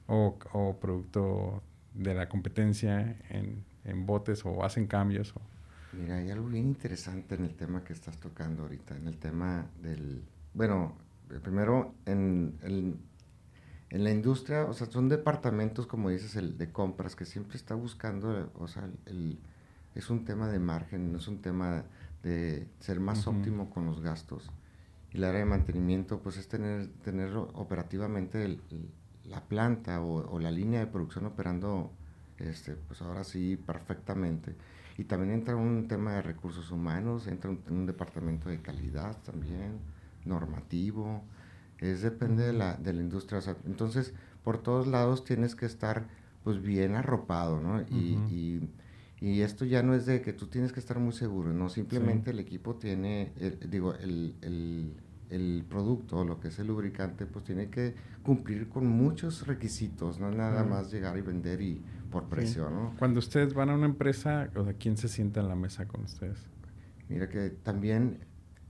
o, 0.07 0.37
o, 0.51 0.79
producto 0.79 1.61
de 1.93 2.13
la 2.13 2.27
competencia 2.27 3.17
en, 3.29 3.63
en 3.83 4.05
botes 4.05 4.45
o 4.45 4.63
hacen 4.63 4.87
cambios 4.87 5.35
o 5.35 5.41
Mira, 5.97 6.17
hay 6.17 6.29
algo 6.29 6.47
bien 6.47 6.67
interesante 6.67 7.35
en 7.35 7.45
el 7.45 7.55
tema 7.55 7.83
que 7.83 7.93
estás 7.93 8.17
tocando 8.17 8.63
ahorita, 8.63 8.97
en 8.97 9.07
el 9.07 9.17
tema 9.17 9.65
del... 9.81 10.23
Bueno, 10.53 10.97
primero, 11.41 11.95
en, 12.05 12.99
en 13.95 14.03
la 14.03 14.11
industria, 14.11 14.65
o 14.65 14.73
sea, 14.73 14.87
son 14.91 15.07
departamentos, 15.07 15.87
como 15.87 16.09
dices, 16.09 16.35
el 16.35 16.57
de 16.57 16.69
compras, 16.69 17.15
que 17.15 17.23
siempre 17.23 17.55
está 17.55 17.75
buscando, 17.75 18.51
o 18.59 18.67
sea, 18.67 18.89
el, 19.05 19.39
es 19.95 20.09
un 20.09 20.25
tema 20.25 20.49
de 20.49 20.59
margen, 20.59 21.13
no 21.13 21.17
es 21.17 21.29
un 21.29 21.41
tema 21.41 21.85
de 22.21 22.67
ser 22.81 22.99
más 22.99 23.25
óptimo 23.25 23.69
con 23.69 23.85
los 23.85 24.01
gastos. 24.01 24.51
Y 25.13 25.17
el 25.17 25.23
área 25.23 25.39
de 25.39 25.45
mantenimiento, 25.45 26.19
pues 26.19 26.35
es 26.35 26.49
tener, 26.49 26.89
tener 27.05 27.37
operativamente 27.37 28.59
la 29.23 29.39
planta 29.39 30.01
o, 30.01 30.29
o, 30.29 30.39
la 30.39 30.51
línea 30.51 30.81
de 30.81 30.87
producción 30.87 31.25
operando, 31.25 31.89
este, 32.37 32.75
pues 32.75 33.01
ahora 33.01 33.23
sí, 33.23 33.55
perfectamente. 33.55 34.55
Y 34.97 35.05
también 35.05 35.31
entra 35.31 35.55
un 35.55 35.87
tema 35.87 36.15
de 36.15 36.21
recursos 36.21 36.69
humanos, 36.69 37.27
entra 37.27 37.49
un, 37.49 37.85
departamento 37.85 38.49
de 38.49 38.61
calidad 38.61 39.15
también, 39.23 39.79
normativo, 40.25 41.23
es 41.79 42.01
depende 42.01 42.45
de 42.45 42.53
la, 42.53 42.75
de 42.75 42.93
la 42.93 43.01
industria. 43.01 43.41
entonces, 43.65 44.13
por 44.43 44.61
todos 44.61 44.87
lados 44.87 45.23
tienes 45.23 45.55
que 45.55 45.65
estar 45.65 46.07
pues 46.43 46.61
bien 46.61 46.95
arropado, 46.95 47.59
¿no? 47.59 47.81
y, 47.89 48.19
y, 48.29 48.69
y, 49.19 49.41
esto 49.41 49.65
ya 49.65 49.81
no 49.81 49.95
es 49.95 50.05
de 50.05 50.21
que 50.21 50.31
tú 50.31 50.47
tienes 50.47 50.71
que 50.71 50.79
estar 50.79 50.99
muy 50.99 51.13
seguro, 51.13 51.51
no, 51.51 51.69
simplemente 51.69 52.31
el 52.31 52.39
equipo 52.39 52.75
tiene, 52.75 53.31
digo, 53.67 53.95
el, 53.95 54.35
el, 54.41 54.93
el 55.31 55.65
producto, 55.67 56.23
lo 56.23 56.39
que 56.39 56.49
es 56.49 56.59
el 56.59 56.67
lubricante, 56.67 57.25
pues 57.25 57.45
tiene 57.45 57.69
que 57.69 57.95
cumplir 58.21 58.69
con 58.69 58.85
muchos 58.85 59.47
requisitos, 59.47 60.19
no 60.19 60.29
nada 60.29 60.63
más 60.63 60.91
llegar 60.91 61.17
y 61.17 61.21
vender 61.21 61.61
y 61.61 61.81
por 62.11 62.25
precio, 62.25 62.69
¿no? 62.69 62.93
Cuando 62.99 63.19
ustedes 63.19 63.53
van 63.53 63.69
a 63.69 63.75
una 63.75 63.87
empresa, 63.87 64.49
o 64.55 64.63
sea, 64.63 64.73
¿quién 64.73 64.97
se 64.97 65.07
sienta 65.07 65.41
en 65.41 65.49
la 65.49 65.55
mesa 65.55 65.87
con 65.87 66.03
ustedes? 66.03 66.37
Mira 67.09 67.27
que 67.27 67.49
también 67.49 68.19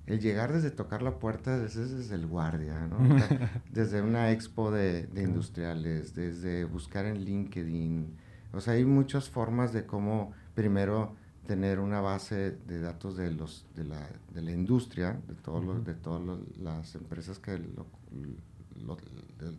el 0.07 0.19
llegar 0.19 0.53
desde 0.53 0.71
tocar 0.71 1.01
la 1.01 1.17
puerta, 1.17 1.63
ese 1.63 1.83
es 1.83 2.11
el 2.11 2.27
guardia, 2.27 2.87
¿no? 2.87 2.97
desde 3.71 4.01
una 4.01 4.31
expo 4.31 4.71
de, 4.71 5.09
industriales, 5.15 6.13
desde 6.13 6.63
buscar 6.65 7.05
en 7.05 7.23
LinkedIn. 7.23 8.15
O 8.53 8.61
sea, 8.61 8.73
hay 8.73 8.85
muchas 8.85 9.29
formas 9.29 9.73
de 9.73 9.85
cómo 9.85 10.33
primero 10.53 11.15
tener 11.47 11.79
una 11.79 12.01
base 12.01 12.57
de 12.67 12.79
datos 12.79 13.17
de 13.17 13.31
los 13.31 13.65
de 13.75 13.83
la, 13.83 14.07
de 14.33 14.41
la 14.41 14.51
industria, 14.51 15.19
de 15.27 15.35
todos 15.35 15.63
los, 15.63 15.83
de 15.83 15.93
todas 15.93 16.39
las 16.59 16.95
empresas 16.95 17.39
que 17.39 17.51
de, 17.51 17.67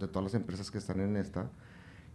todas 0.09 0.25
las 0.25 0.35
empresas 0.35 0.71
que 0.71 0.79
están 0.79 1.01
en 1.01 1.17
esta. 1.17 1.51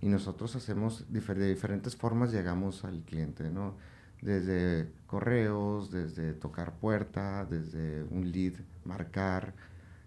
Y 0.01 0.07
nosotros 0.07 0.55
hacemos 0.55 1.05
de 1.09 1.47
diferentes 1.47 1.95
formas, 1.95 2.31
llegamos 2.31 2.83
al 2.85 3.01
cliente, 3.03 3.51
¿no? 3.51 3.75
Desde 4.21 4.89
correos, 5.07 5.91
desde 5.91 6.33
tocar 6.33 6.73
puerta, 6.73 7.45
desde 7.45 8.03
un 8.03 8.31
lead, 8.31 8.53
marcar, 8.85 9.53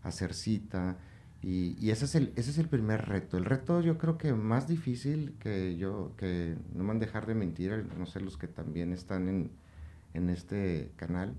hacer 0.03 0.35
cita. 0.35 0.97
Y, 1.43 1.77
y, 1.79 1.91
ese, 1.91 2.07
es 2.07 2.15
el, 2.15 2.33
ese 2.37 2.51
es 2.51 2.59
el 2.59 2.69
primer 2.69 3.07
reto. 3.07 3.37
El 3.37 3.45
reto 3.45 3.81
yo 3.81 3.99
creo 3.99 4.17
que 4.17 4.33
más 4.33 4.67
difícil 4.67 5.35
que 5.41 5.77
yo, 5.77 6.13
que 6.17 6.57
no 6.75 6.85
me 6.85 6.89
van 6.89 6.97
a 6.99 7.01
dejar 7.01 7.27
de 7.27 7.35
mentir, 7.35 7.87
no 7.99 8.07
sé, 8.07 8.21
los 8.21 8.39
que 8.39 8.49
también 8.49 8.93
están 8.93 9.29
en, 9.29 9.51
en 10.15 10.31
este 10.31 10.91
canal, 10.97 11.35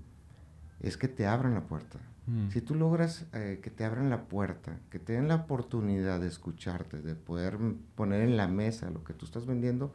es 0.80 0.96
que 0.96 1.08
te 1.08 1.26
abran 1.26 1.54
la 1.54 1.62
puerta. 1.62 1.98
Mm. 2.26 2.50
Si 2.50 2.60
tú 2.60 2.74
logras 2.74 3.26
eh, 3.32 3.60
que 3.62 3.70
te 3.70 3.84
abran 3.84 4.10
la 4.10 4.24
puerta, 4.24 4.78
que 4.90 4.98
te 4.98 5.14
den 5.14 5.28
la 5.28 5.36
oportunidad 5.36 6.20
de 6.20 6.28
escucharte, 6.28 7.00
de 7.00 7.14
poder 7.14 7.58
poner 7.94 8.20
en 8.22 8.36
la 8.36 8.48
mesa 8.48 8.90
lo 8.90 9.04
que 9.04 9.12
tú 9.12 9.26
estás 9.26 9.46
vendiendo, 9.46 9.92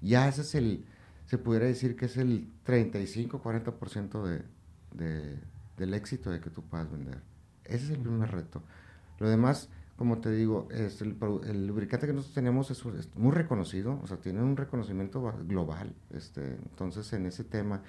ya 0.00 0.28
ese 0.28 0.42
es 0.42 0.54
el, 0.54 0.84
se 1.30 1.38
pudiera 1.38 1.64
decir 1.64 1.94
que 1.94 2.06
es 2.06 2.16
el 2.16 2.50
35-40% 2.66 4.20
de, 4.24 4.42
de, 4.92 5.38
del 5.76 5.94
éxito 5.94 6.28
de 6.28 6.40
que 6.40 6.50
tú 6.50 6.64
puedas 6.64 6.90
vender. 6.90 7.20
Ese 7.64 7.84
es 7.84 7.90
el 7.90 7.98
primer 7.98 8.32
reto. 8.32 8.64
Lo 9.20 9.28
demás, 9.28 9.68
como 9.96 10.18
te 10.18 10.32
digo, 10.32 10.66
es 10.72 11.00
el, 11.02 11.16
lubricante 11.68 12.08
que 12.08 12.12
nosotros 12.14 12.34
tenemos 12.34 12.72
es, 12.72 12.84
es, 12.98 13.14
muy 13.14 13.30
reconocido, 13.30 14.00
o 14.02 14.08
sea, 14.08 14.16
tiene 14.16 14.42
un 14.42 14.56
reconocimiento 14.56 15.22
global. 15.46 15.94
Este, 16.12 16.54
entonces, 16.54 17.12
en 17.12 17.26
ese 17.26 17.44
tema 17.44 17.80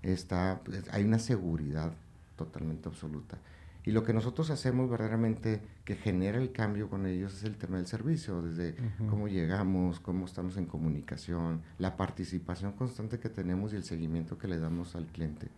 está, 0.00 0.60
pues, 0.64 0.84
hay 0.92 1.02
una 1.02 1.18
seguridad 1.18 1.92
totalmente 2.36 2.88
absoluta. 2.88 3.38
Y 3.86 3.92
lo 3.92 4.02
que 4.02 4.14
nosotros 4.14 4.48
hacemos 4.50 4.88
verdaderamente 4.88 5.60
que 5.84 5.94
genera 5.94 6.38
el 6.38 6.52
cambio 6.52 6.88
con 6.88 7.06
ellos 7.06 7.34
es 7.34 7.44
el 7.44 7.56
tema 7.56 7.76
del 7.76 7.86
servicio, 7.86 8.40
desde 8.40 8.74
cómo 9.10 9.28
llegamos, 9.28 10.00
cómo 10.00 10.24
estamos 10.24 10.56
en 10.56 10.64
comunicación, 10.64 11.60
la 11.78 11.96
participación 11.96 12.72
constante 12.72 13.18
que 13.18 13.28
tenemos 13.28 13.74
y 13.74 13.76
el 13.76 13.84
seguimiento 13.84 14.38
que 14.38 14.48
le 14.48 14.58
damos 14.58 14.96
al 14.96 15.04
cliente. 15.06 15.48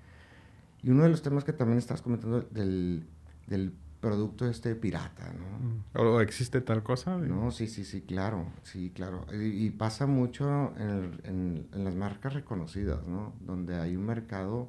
Y 0.82 0.90
uno 0.90 1.04
de 1.04 1.08
los 1.10 1.22
temas 1.22 1.44
que 1.44 1.52
también 1.52 1.78
estás 1.78 2.02
comentando 2.02 2.40
del, 2.40 3.06
del 3.46 3.72
producto 4.00 4.48
este 4.48 4.74
pirata, 4.74 5.32
¿no? 5.32 6.00
¿O 6.00 6.20
existe 6.20 6.60
tal 6.60 6.82
cosa? 6.82 7.16
No, 7.16 7.52
sí, 7.52 7.68
sí, 7.68 7.84
sí, 7.84 8.02
claro, 8.02 8.46
sí, 8.64 8.90
claro. 8.94 9.24
Y, 9.32 9.70
pasa 9.70 10.06
mucho 10.06 10.74
en, 10.78 11.20
en, 11.24 11.66
en, 11.72 11.84
las 11.84 11.94
marcas 11.94 12.34
reconocidas, 12.34 13.06
¿no? 13.06 13.34
Donde 13.40 13.76
hay 13.76 13.96
un 13.96 14.04
mercado 14.04 14.68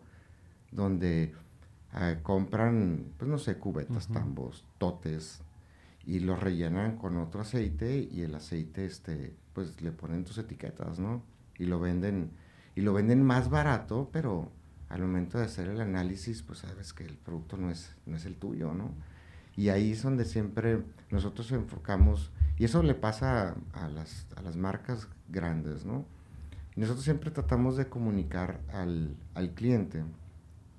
donde 0.71 1.33
eh, 1.95 2.19
compran, 2.21 3.05
pues 3.17 3.29
no 3.29 3.37
sé, 3.37 3.57
cubetas, 3.57 4.07
tambos, 4.07 4.65
totes, 4.77 5.41
y 6.05 6.19
los 6.19 6.39
rellenan 6.39 6.97
con 6.97 7.17
otro 7.17 7.41
aceite 7.41 8.07
y 8.11 8.21
el 8.21 8.35
aceite, 8.35 8.85
este, 8.85 9.35
pues 9.53 9.81
le 9.81 9.91
ponen 9.91 10.23
tus 10.23 10.37
etiquetas, 10.37 10.99
¿no? 10.99 11.21
Y 11.57 11.65
lo 11.65 11.79
venden, 11.79 12.31
y 12.75 12.81
lo 12.81 12.93
venden 12.93 13.23
más 13.23 13.49
barato, 13.49 14.09
pero 14.11 14.51
al 14.89 15.01
momento 15.01 15.37
de 15.37 15.45
hacer 15.45 15.67
el 15.67 15.81
análisis, 15.81 16.43
pues 16.43 16.59
sabes 16.59 16.93
que 16.93 17.03
el 17.03 17.17
producto 17.17 17.57
no 17.57 17.69
es, 17.69 17.95
no 18.05 18.15
es 18.15 18.25
el 18.25 18.35
tuyo, 18.35 18.73
¿no? 18.73 18.91
Y 19.55 19.69
ahí 19.69 19.91
es 19.91 20.03
donde 20.03 20.25
siempre 20.25 20.83
nosotros 21.09 21.51
enfocamos, 21.51 22.31
y 22.57 22.65
eso 22.65 22.83
le 22.83 22.95
pasa 22.95 23.55
a, 23.73 23.87
las, 23.89 24.27
a 24.35 24.41
las 24.41 24.55
marcas 24.55 25.07
grandes, 25.29 25.85
¿no? 25.85 26.05
Y 26.75 26.81
nosotros 26.81 27.03
siempre 27.03 27.31
tratamos 27.31 27.75
de 27.75 27.89
comunicar 27.89 28.61
al, 28.71 29.15
al 29.33 29.51
cliente 29.51 30.03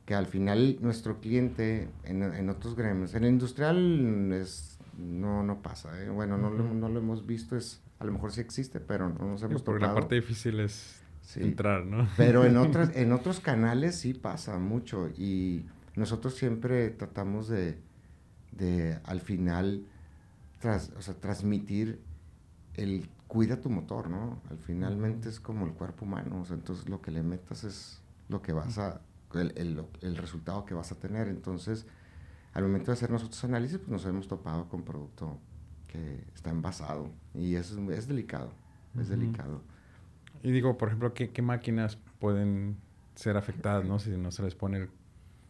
que 0.08 0.14
al 0.14 0.26
final 0.26 0.78
nuestro 0.80 1.20
cliente 1.20 1.86
en, 2.04 2.22
en 2.22 2.48
otros 2.48 2.74
gremios, 2.74 3.12
en 3.12 3.24
el 3.24 3.30
industrial 3.30 4.32
es, 4.32 4.78
no, 4.96 5.42
no 5.42 5.60
pasa, 5.60 6.02
¿eh? 6.02 6.08
bueno, 6.08 6.38
no, 6.38 6.48
lo, 6.48 6.64
no, 6.64 6.88
lo, 6.88 6.98
hemos 6.98 7.26
visto, 7.26 7.58
es, 7.58 7.82
a 7.98 8.06
lo 8.06 8.12
mejor 8.12 8.32
sí 8.32 8.40
existe, 8.40 8.80
pero 8.80 9.10
no 9.10 9.26
nos 9.26 9.42
hemos 9.42 9.60
Porque 9.60 9.84
la 9.84 9.92
parte 9.92 10.14
difícil 10.14 10.60
es 10.60 11.02
entrar, 11.36 11.84
¿no? 11.84 12.08
Pero 12.16 12.46
en, 12.46 12.56
otras, 12.56 12.90
en 12.96 13.12
otros 13.12 13.40
canales 13.40 13.96
sí 13.96 14.14
pasa 14.14 14.58
mucho 14.58 15.10
y 15.10 15.66
nosotros 15.94 16.36
siempre 16.36 16.88
tratamos 16.88 17.46
de, 17.46 17.76
de 18.52 18.98
al 19.04 19.20
final, 19.20 19.84
tras, 20.58 20.90
o 20.96 21.02
sea, 21.02 21.20
transmitir 21.20 22.00
el 22.76 23.10
cuida 23.26 23.60
tu 23.60 23.68
motor, 23.68 24.08
¿no? 24.08 24.40
Al 24.48 24.56
finalmente 24.56 25.28
es 25.28 25.38
como 25.38 25.66
el 25.66 25.72
cuerpo 25.74 26.06
humano, 26.06 26.40
o 26.40 26.44
sea, 26.46 26.56
entonces 26.56 26.88
lo 26.88 27.02
que 27.02 27.10
le 27.10 27.22
metas 27.22 27.64
es 27.64 28.00
lo 28.30 28.40
que 28.40 28.54
vas 28.54 28.78
a, 28.78 29.02
el, 29.34 29.52
el, 29.56 29.84
el, 30.00 30.16
resultado 30.16 30.64
que 30.64 30.74
vas 30.74 30.92
a 30.92 30.96
tener. 30.96 31.28
Entonces, 31.28 31.86
al 32.54 32.62
momento 32.62 32.90
de 32.90 32.94
hacer 32.94 33.10
nosotros 33.10 33.42
análisis, 33.44 33.78
pues 33.78 33.90
nos 33.90 34.04
hemos 34.06 34.28
topado 34.28 34.68
con 34.68 34.82
producto 34.82 35.38
que 35.88 36.24
está 36.34 36.50
envasado 36.50 37.10
y 37.34 37.54
eso 37.54 37.80
es, 37.90 37.98
es 37.98 38.08
delicado, 38.08 38.52
es 38.98 39.08
delicado. 39.08 39.62
Y 40.42 40.50
digo, 40.52 40.78
por 40.78 40.88
ejemplo, 40.88 41.14
¿qué, 41.14 41.30
¿qué, 41.30 41.42
máquinas 41.42 41.98
pueden 42.20 42.76
ser 43.14 43.36
afectadas, 43.36 43.84
no? 43.84 43.98
Si 43.98 44.10
no 44.10 44.30
se 44.30 44.42
les 44.42 44.54
pone 44.54 44.78
el, 44.78 44.90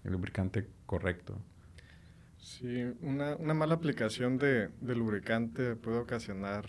el 0.05 0.13
lubricante 0.13 0.67
correcto. 0.87 1.37
Sí, 2.39 2.95
una, 3.03 3.37
una 3.37 3.53
mala 3.53 3.75
aplicación 3.75 4.39
de, 4.39 4.71
de, 4.81 4.95
lubricante 4.95 5.77
puede 5.77 5.99
ocasionar 5.99 6.67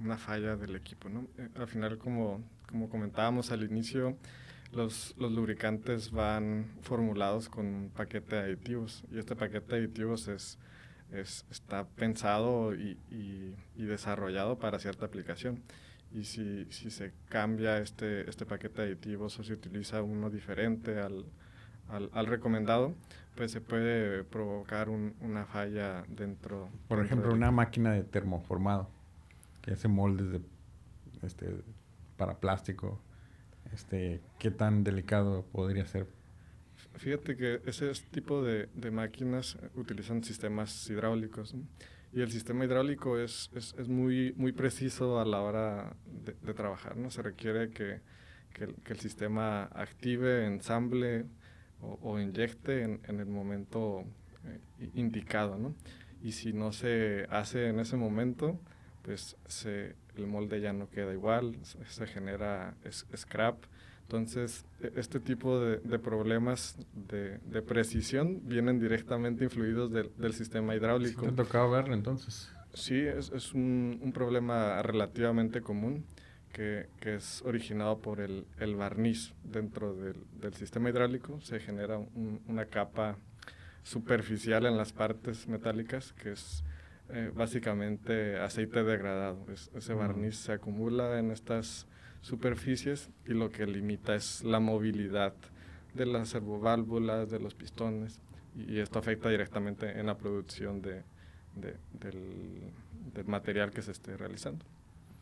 una 0.00 0.18
falla 0.18 0.56
del 0.56 0.76
equipo, 0.76 1.08
¿no? 1.08 1.26
Eh, 1.38 1.48
al 1.56 1.68
final, 1.68 1.96
como, 1.98 2.42
como 2.68 2.88
comentábamos 2.88 3.50
al 3.50 3.64
inicio, 3.64 4.16
los, 4.74 5.14
los, 5.18 5.32
lubricantes 5.32 6.10
van 6.10 6.66
formulados 6.82 7.48
con 7.48 7.66
un 7.66 7.90
paquete 7.90 8.36
de 8.36 8.42
aditivos 8.42 9.04
y 9.10 9.18
este 9.18 9.36
paquete 9.36 9.74
de 9.74 9.84
aditivos 9.84 10.28
es, 10.28 10.58
es 11.12 11.44
está 11.50 11.86
pensado 11.86 12.74
y, 12.74 12.98
y, 13.10 13.54
y, 13.76 13.84
desarrollado 13.84 14.58
para 14.58 14.78
cierta 14.78 15.06
aplicación. 15.06 15.62
Y 16.12 16.24
si, 16.24 16.66
si, 16.70 16.90
se 16.90 17.12
cambia 17.28 17.78
este, 17.78 18.28
este 18.28 18.46
paquete 18.46 18.82
de 18.82 18.88
aditivos 18.88 19.38
o 19.38 19.44
se 19.44 19.52
utiliza 19.52 20.02
uno 20.02 20.30
diferente 20.30 21.00
al, 21.00 21.24
al, 21.88 22.10
al 22.12 22.26
recomendado, 22.26 22.94
pues 23.34 23.50
se 23.50 23.60
puede 23.60 24.22
provocar 24.24 24.88
un, 24.88 25.14
una 25.20 25.44
falla 25.44 26.04
dentro. 26.08 26.68
Por 26.88 26.98
dentro 26.98 27.16
ejemplo, 27.16 27.34
una 27.34 27.50
máquina 27.50 27.92
de 27.92 28.04
termoformado 28.04 28.88
que 29.60 29.72
hace 29.72 29.88
moldes 29.88 30.30
de, 30.30 30.40
este, 31.22 31.46
para 32.16 32.38
plástico 32.38 33.00
este, 33.72 34.20
¿qué 34.38 34.50
tan 34.50 34.84
delicado 34.84 35.44
podría 35.52 35.86
ser? 35.86 36.06
Fíjate 36.96 37.36
que 37.36 37.60
ese 37.66 37.90
tipo 38.10 38.42
de, 38.42 38.68
de 38.74 38.90
máquinas 38.90 39.58
utilizan 39.74 40.22
sistemas 40.22 40.88
hidráulicos 40.88 41.54
¿no? 41.54 41.64
y 42.12 42.20
el 42.20 42.30
sistema 42.30 42.64
hidráulico 42.64 43.18
es, 43.18 43.50
es, 43.54 43.74
es, 43.76 43.88
muy, 43.88 44.32
muy 44.36 44.52
preciso 44.52 45.18
a 45.18 45.24
la 45.24 45.40
hora 45.40 45.96
de, 46.06 46.34
de 46.40 46.54
trabajar. 46.54 46.96
¿no? 46.96 47.10
Se 47.10 47.22
requiere 47.22 47.70
que, 47.70 48.00
que, 48.52 48.64
el, 48.64 48.74
que, 48.76 48.92
el, 48.92 49.00
sistema 49.00 49.64
active, 49.64 50.46
ensamble 50.46 51.26
o, 51.80 51.98
o 52.02 52.20
inyecte 52.20 52.82
en, 52.82 53.00
en, 53.08 53.18
el 53.18 53.26
momento 53.26 54.04
eh, 54.44 54.90
indicado. 54.94 55.58
¿no? 55.58 55.74
Y 56.22 56.32
si 56.32 56.52
no 56.52 56.72
se 56.72 57.26
hace 57.30 57.68
en 57.68 57.80
ese 57.80 57.96
momento, 57.96 58.60
pues 59.02 59.36
se, 59.46 59.96
el 60.16 60.26
molde 60.26 60.60
ya 60.60 60.72
no 60.72 60.88
queda 60.88 61.12
igual, 61.12 61.56
se 61.62 62.06
genera 62.06 62.74
scrap. 63.16 63.64
Entonces, 64.02 64.66
e, 64.80 64.92
este 64.96 65.18
tipo 65.18 65.58
de, 65.58 65.78
de 65.78 65.98
problemas 65.98 66.76
de, 66.94 67.38
de, 67.38 67.62
precisión 67.62 68.42
vienen 68.44 68.78
directamente 68.78 69.44
influidos 69.44 69.90
del, 69.90 70.10
del 70.16 70.34
sistema 70.34 70.74
hidráulico. 70.74 71.22
¿Te 71.22 71.32
tocaba 71.32 71.68
verlo 71.68 71.94
entonces? 71.94 72.52
Sí, 72.74 72.98
es, 72.98 73.30
es 73.32 73.54
un, 73.54 73.98
un, 74.02 74.12
problema 74.12 74.82
relativamente 74.82 75.62
común 75.62 76.04
que, 76.52 76.88
que 77.00 77.14
es 77.14 77.40
originado 77.42 77.98
por 77.98 78.20
el, 78.20 78.46
el 78.58 78.76
barniz 78.76 79.32
dentro 79.42 79.94
del, 79.94 80.16
del, 80.40 80.54
sistema 80.54 80.90
hidráulico. 80.90 81.40
Se 81.40 81.58
genera 81.60 81.98
un, 81.98 82.42
una 82.46 82.66
capa 82.66 83.16
superficial 83.84 84.66
en 84.66 84.76
las 84.76 84.92
partes 84.92 85.48
metálicas 85.48 86.12
que 86.14 86.32
es 86.32 86.64
eh, 87.14 87.30
básicamente 87.32 88.38
aceite 88.40 88.82
degradado. 88.82 89.46
Es, 89.52 89.70
ese 89.74 89.94
barniz 89.94 90.36
se 90.36 90.52
acumula 90.52 91.18
en 91.18 91.30
estas 91.30 91.86
superficies 92.22 93.08
y 93.24 93.34
lo 93.34 93.50
que 93.50 93.66
limita 93.66 94.16
es 94.16 94.42
la 94.42 94.58
movilidad 94.58 95.32
de 95.94 96.06
las 96.06 96.30
servoválvulas, 96.30 97.30
de 97.30 97.38
los 97.38 97.54
pistones, 97.54 98.20
y, 98.56 98.80
esto 98.80 98.98
afecta 98.98 99.28
directamente 99.28 99.98
en 99.98 100.06
la 100.06 100.16
producción 100.16 100.82
de, 100.82 101.02
de, 101.54 101.76
del, 101.92 102.72
del, 103.14 103.26
material 103.26 103.70
que 103.70 103.82
se 103.82 103.92
esté 103.92 104.16
realizando. 104.16 104.64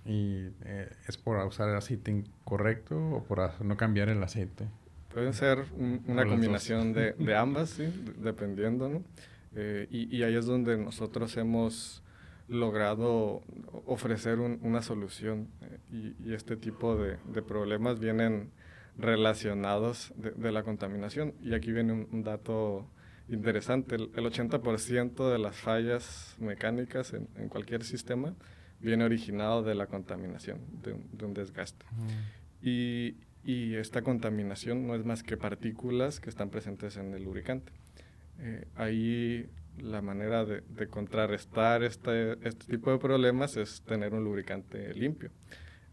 ¿Y 0.07 0.49
eh, 0.65 0.91
es 1.07 1.19
por 1.19 1.45
usar 1.47 1.69
el 1.69 1.77
aceite 1.77 2.11
incorrecto 2.11 2.97
o 2.97 3.23
por 3.23 3.63
no 3.63 3.77
cambiar 3.77 4.09
el 4.09 4.23
aceite? 4.23 4.67
Puede 5.13 5.33
ser 5.35 5.67
un, 5.77 6.03
una 6.07 6.25
combinación 6.25 6.95
de, 6.95 7.13
de, 7.13 7.37
ambas, 7.37 7.71
sí, 7.71 7.85
dependiendo, 8.19 8.89
¿no? 8.89 9.03
Eh, 9.55 9.87
y, 9.91 10.17
y, 10.17 10.23
ahí 10.23 10.35
es 10.35 10.47
donde 10.47 10.79
nosotros 10.79 11.37
hemos 11.37 12.03
logrado 12.49 13.43
ofrecer 13.87 14.39
un, 14.39 14.59
una 14.63 14.83
solución 14.83 15.49
eh, 15.61 16.15
y, 16.23 16.31
y, 16.31 16.35
este 16.35 16.57
tipo 16.57 16.97
de, 16.97 17.19
de, 17.33 17.43
problemas 17.43 18.01
vienen 18.01 18.51
relacionados 18.97 20.13
de, 20.17 20.31
de, 20.31 20.53
la 20.53 20.63
contaminación. 20.63 21.35
Y 21.43 21.55
aquí 21.55 21.71
viene 21.71 21.93
un, 21.93 22.09
un 22.13 22.23
dato 22.23 22.89
interesante, 23.29 23.97
el, 23.97 24.11
80% 24.13 25.31
de 25.31 25.39
las 25.39 25.57
fallas 25.57 26.37
mecánicas 26.39 27.13
en, 27.13 27.49
cualquier 27.49 27.85
sistema 27.85 28.35
viene 28.81 29.05
originado 29.05 29.63
de 29.63 29.75
la 29.75 29.87
contaminación, 29.87 30.59
de 30.83 31.25
un, 31.25 31.35
desgaste. 31.35 31.87
y, 32.63 33.17
y, 33.45 33.75
esta 33.77 34.03
contaminación 34.03 34.87
no 34.87 34.95
es 34.95 35.05
más 35.05 35.23
que 35.23 35.37
partículas 35.37 36.21
que 36.21 36.31
están 36.31 36.51
presentes 36.51 36.97
en 36.97 37.15
el 37.15 37.23
lubricante. 37.23 37.73
Eh, 38.41 38.67
ahí 38.75 39.49
la 39.79 40.03
manera 40.03 40.45
de, 40.45 40.87
contrarrestar 40.89 41.83
este, 41.83 42.33
este, 42.47 42.67
tipo 42.67 42.91
de 42.91 42.99
problemas 42.99 43.57
es 43.57 43.83
tener 43.83 44.15
un 44.15 44.25
lubricante 44.25 44.93
limpio. 44.95 45.31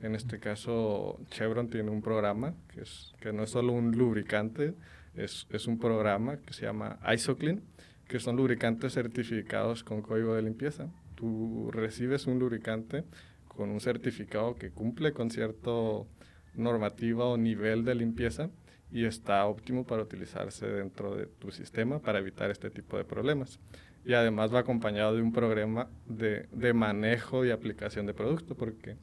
En 0.01 0.15
este 0.15 0.39
caso, 0.39 1.19
Chevron 1.29 1.69
tiene 1.69 1.89
un 1.89 2.01
programa 2.01 2.55
que, 2.73 2.81
es, 2.81 3.13
que 3.19 3.33
no 3.33 3.43
es 3.43 3.49
solo 3.49 3.73
un 3.73 3.97
lubricante, 3.97 4.73
es, 5.15 5.47
es 5.49 5.67
un 5.67 5.77
programa 5.77 6.37
que 6.37 6.53
se 6.53 6.65
llama 6.65 6.99
IsoClean, 7.13 7.61
que 8.07 8.19
son 8.19 8.37
lubricantes 8.37 8.93
certificados 8.93 9.83
con 9.83 10.01
código 10.01 10.35
de 10.35 10.41
limpieza. 10.41 10.87
Tú 11.15 11.69
recibes 11.71 12.27
un 12.27 12.39
lubricante 12.39 13.03
con 13.47 13.69
un 13.69 13.81
certificado 13.81 14.55
que 14.55 14.71
cumple 14.71 15.11
con 15.11 15.29
cierto 15.29 16.07
normativa 16.55 17.25
o 17.25 17.37
nivel 17.37 17.83
de 17.83 17.95
limpieza 17.95 18.49
y 18.91 19.05
está 19.05 19.45
óptimo 19.45 19.85
para 19.85 20.01
utilizarse 20.01 20.67
dentro 20.67 21.15
de 21.15 21.27
tu 21.27 21.51
sistema 21.51 21.99
para 21.99 22.19
evitar 22.19 22.49
este 22.49 22.69
tipo 22.69 22.97
de 22.97 23.03
problemas. 23.03 23.59
Y 24.05 24.13
además 24.13 24.53
va 24.53 24.59
acompañado 24.59 25.15
de 25.15 25.21
un 25.21 25.31
programa 25.31 25.87
de, 26.07 26.47
de 26.51 26.73
manejo 26.73 27.45
y 27.45 27.51
aplicación 27.51 28.05
de 28.05 28.13
producto, 28.13 28.55
porque 28.55 28.95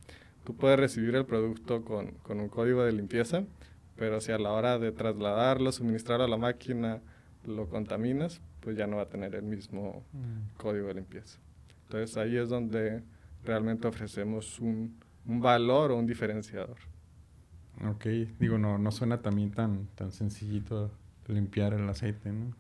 tú 0.45 0.57
puedes 0.57 0.79
recibir 0.79 1.15
el 1.15 1.27
producto 1.27 1.85
con, 1.85 2.13
con, 2.23 2.41
un 2.41 2.49
código 2.49 2.83
de 2.83 2.93
limpieza, 2.93 3.45
pero 3.97 4.21
si 4.21 4.33
a 4.33 4.39
la 4.39 4.53
hora 4.53 4.79
de 4.79 4.93
trasladarlo, 4.93 5.71
suministrarlo 5.71 6.25
a 6.25 6.29
la 6.29 6.39
máquina, 6.39 7.01
lo 7.45 7.69
contaminas, 7.69 8.41
pues 8.61 8.77
ya 8.77 8.87
no 8.87 8.97
va 8.97 9.03
a 9.03 9.09
tener 9.09 9.35
el 9.35 9.43
mismo 9.43 10.05
mm. 10.13 10.57
código 10.57 10.89
de 10.89 10.95
limpieza. 10.95 11.39
Entonces 11.85 12.17
ahí 12.17 12.37
es 12.37 12.49
donde 12.49 13.03
realmente 13.45 13.87
ofrecemos 13.87 14.59
un, 14.59 14.99
un 15.25 15.41
valor 15.41 15.93
o 15.93 15.97
un 15.97 16.07
diferenciador. 16.07 16.77
Ok, 17.85 18.07
digo, 18.39 18.59
no, 18.59 18.79
no 18.79 18.91
suena 18.91 19.21
también 19.21 19.51
tan, 19.51 19.87
tan 19.95 20.11
sencillito 20.11 20.91
limpiar 21.27 21.75
el 21.75 21.89
aceite, 21.89 22.33
¿no? 22.33 22.55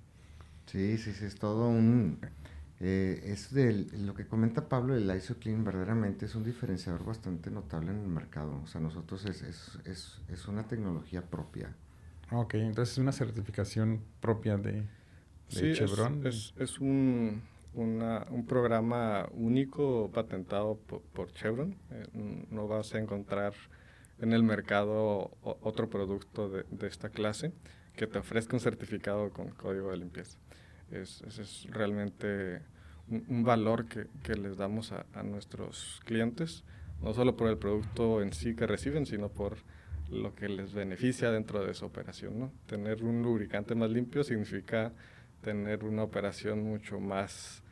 Sí, 0.67 0.99
sí, 0.99 1.13
sí, 1.13 1.25
es 1.25 1.37
todo 1.37 1.69
un... 1.69 2.19
Eh, 2.79 3.23
es 3.25 3.55
de 3.55 3.87
lo 4.05 4.13
que 4.13 4.27
comenta 4.27 4.69
Pablo, 4.69 4.95
el 4.95 5.11
ISOCLEAN 5.11 5.65
verdaderamente 5.65 6.27
es 6.27 6.35
un 6.35 6.45
diferenciador 6.45 7.07
bastante 7.07 7.51
notable 7.51 7.91
en 7.91 8.01
el 8.01 8.09
mercado. 8.09 8.61
O 8.63 8.67
sea, 8.67 8.83
nosotros 8.83 9.25
es, 9.25 9.41
es, 9.43 9.79
es, 9.87 10.21
es 10.29 10.47
una 10.47 10.65
tecnología 10.65 11.23
propia. 11.23 11.75
Ok, 12.33 12.55
entonces 12.55 12.93
es 12.93 12.99
una 12.99 13.13
certificación 13.13 14.03
propia 14.21 14.59
de, 14.59 14.85
Chevron. 15.49 16.27
Es, 16.27 16.53
es, 16.59 16.79
un, 16.81 17.41
una, 17.73 18.27
un 18.31 18.45
programa 18.45 19.27
único 19.33 20.11
patentado 20.13 20.79
por, 21.15 21.33
Chevron. 21.33 21.77
Eh, 21.91 22.47
no 22.51 22.69
vas 22.69 22.95
a 22.95 22.99
encontrar 22.99 23.55
en 24.21 24.33
el 24.33 24.43
mercado 24.43 25.31
otro 25.43 25.89
producto 25.91 26.49
de, 26.49 26.65
de, 26.71 26.87
esta 26.87 27.11
clase 27.11 27.53
que 27.95 28.07
te 28.07 28.19
ofrezca 28.19 28.57
un 28.57 28.61
certificado 28.61 29.31
con 29.31 29.51
código 29.51 29.91
de 29.91 29.99
limpieza. 29.99 30.39
Es, 30.91 31.23
ese 31.23 31.43
es 31.43 31.67
realmente 31.71 32.63
un, 33.09 33.43
valor 33.43 33.87
que, 33.87 34.07
que, 34.23 34.35
les 34.35 34.57
damos 34.57 34.93
a, 34.93 35.07
a, 35.15 35.23
nuestros 35.23 36.01
clientes, 36.05 36.65
no 37.03 37.13
solo 37.15 37.37
por 37.37 37.49
el 37.49 37.59
producto 37.59 38.23
en 38.23 38.33
sí 38.33 38.55
que 38.55 38.67
reciben, 38.67 39.07
sino 39.07 39.29
por 39.29 39.59
lo 40.11 40.35
que 40.35 40.49
les 40.49 40.73
beneficia 40.73 41.31
dentro 41.31 41.65
de 41.65 41.75
su 41.75 41.85
operación. 41.85 42.39
¿no? 42.39 42.53
Tener 42.67 43.03
un 43.03 43.23
lubricante 43.23 43.75
más 43.75 43.91
limpio 43.91 44.23
significa 44.23 44.93
tener 45.43 45.85
una 45.85 46.03
operación 46.03 46.63
mucho 46.63 47.01
más 47.01 47.63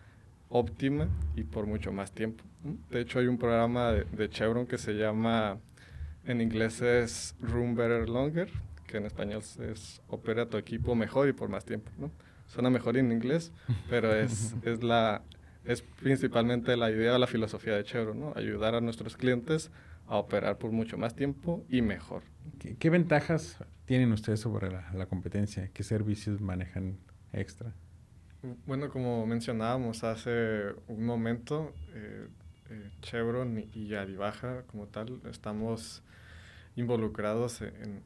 óptima 0.49 1.09
y 1.37 1.45
por 1.45 1.67
mucho 1.67 1.93
más 1.93 2.13
tiempo. 2.13 2.45
De 2.91 3.01
hecho, 3.01 3.19
hay 3.19 3.27
un 3.27 3.39
programa 3.39 3.93
de, 3.93 4.05
de 4.05 4.29
Chevron 4.29 4.67
que 4.67 4.79
se 4.79 4.93
llama 4.93 5.59
en 6.27 6.41
inglés 6.41 6.81
es 6.81 7.35
Room 7.41 7.75
Better 7.75 8.09
Longer, 8.09 8.51
que 8.87 8.99
en 8.99 9.07
español 9.07 9.43
es 9.43 10.03
Opera 10.09 10.47
tu 10.47 10.57
equipo 10.57 10.95
mejor 10.95 11.29
y 11.29 11.33
por 11.33 11.49
más 11.49 11.65
tiempo, 11.65 11.91
¿no? 11.99 12.11
Suena 12.47 12.71
mejor 12.71 12.97
en 12.97 13.13
inglés, 13.13 13.53
pero 13.91 14.15
es, 14.15 14.55
es, 14.63 14.83
la, 14.83 15.23
es 15.65 15.83
principalmente 15.83 16.77
la 16.77 16.91
idea 16.91 17.15
o 17.15 17.19
la 17.19 17.27
filosofía 17.27 17.75
de 17.75 17.85
Chevron, 17.85 18.21
¿no? 18.21 18.33
Ayudar 18.37 18.75
a 18.75 18.81
nuestros 18.81 19.17
clientes 19.17 19.71
a 20.07 20.17
operar 20.17 20.59
por 20.59 20.71
mucho 20.71 20.99
más 20.99 21.15
tiempo 21.15 21.65
y 21.69 21.83
mejor. 21.83 22.23
¿Qué, 22.79 22.91
ventajas 22.91 23.59
tienen 23.87 24.13
ustedes 24.13 24.41
sobre 24.41 24.71
la, 24.71 25.07
competencia? 25.07 25.71
¿Qué 25.73 25.83
servicios 25.83 26.41
manejan 26.41 26.99
extra? 27.33 27.73
Bueno, 28.67 28.91
como 28.91 29.27
mencionábamos 29.27 30.05
hace 30.05 30.75
un 30.87 31.07
momento, 31.07 31.73
eh, 31.95 32.29
eh, 32.71 32.91
Chevron 33.03 33.65
y 33.73 33.95
Adibaja 33.95 34.63
como 34.67 34.87
tal 34.87 35.21
estamos 35.31 36.03
involucrados 36.77 37.63
en, 37.63 38.03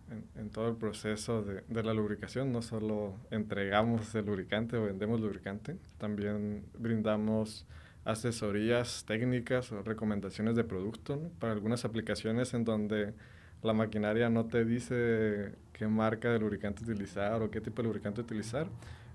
todo 0.51 0.69
el 0.69 0.77
proceso 0.77 1.43
de, 1.43 1.63
de, 1.69 1.83
la 1.83 1.95
lubricación. 1.95 2.53
No 2.53 2.61
solo 2.61 3.17
entregamos 3.31 4.15
el 4.15 4.27
lubricante 4.27 4.77
o 4.77 4.85
vendemos 4.85 5.21
lubricante, 5.21 5.77
también 5.97 6.67
brindamos 6.79 7.67
asesorías 8.05 9.05
técnicas 9.07 9.73
o 9.73 9.83
recomendaciones 9.83 10.57
de 10.57 10.65
producto 10.65 11.31
para 11.39 11.53
algunas 11.53 11.85
aplicaciones 11.85 12.55
en 12.55 12.65
donde 12.65 13.15
la 13.63 13.73
maquinaria 13.73 14.31
no 14.31 14.47
te 14.47 14.65
dice 14.65 15.53
qué 15.73 15.87
marca 15.87 16.31
de 16.31 16.39
lubricante 16.39 16.85
utilizar 16.85 17.43
o 17.43 17.51
qué 17.51 17.61
tipo 17.61 17.83
de 17.83 17.89
lubricante 17.89 18.21
utilizar. 18.21 18.69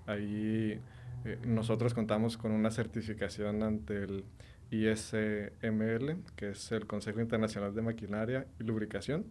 Ahí 0.06 0.80
eh, 1.24 1.38
nosotros 1.46 1.94
contamos 1.94 2.36
con 2.36 2.52
una 2.52 2.70
certificación 2.70 3.62
ante 3.62 4.04
el 4.04 4.24
ISML, 4.82 6.16
que 6.36 6.50
es 6.50 6.72
el 6.72 6.86
Consejo 6.86 7.20
Internacional 7.20 7.74
de 7.74 7.82
Maquinaria 7.82 8.46
y 8.58 8.64
Lubricación, 8.64 9.26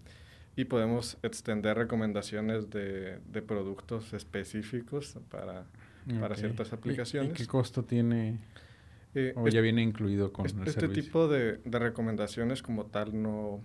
y 0.56 0.66
podemos 0.66 1.18
extender 1.24 1.78
recomendaciones 1.78 2.70
de, 2.70 3.20
de 3.20 3.42
productos 3.42 4.14
específicos 4.14 5.18
para, 5.30 5.66
para 6.20 6.36
ciertas 6.36 6.74
aplicaciones. 6.74 7.32
¿Y, 7.32 7.34
qué 7.34 7.48
costo 7.48 7.84
tiene? 7.84 8.40
Eh, 9.16 9.34
¿O 9.36 9.48
ya 9.48 9.62
viene 9.62 9.82
incluido 9.82 10.32
con 10.32 10.46
el 10.46 10.68
Este 10.68 10.88
tipo 10.90 11.28
de, 11.28 11.58
de, 11.58 11.80
recomendaciones 11.80 12.62
como 12.62 12.86
tal 12.86 13.22
no 13.22 13.62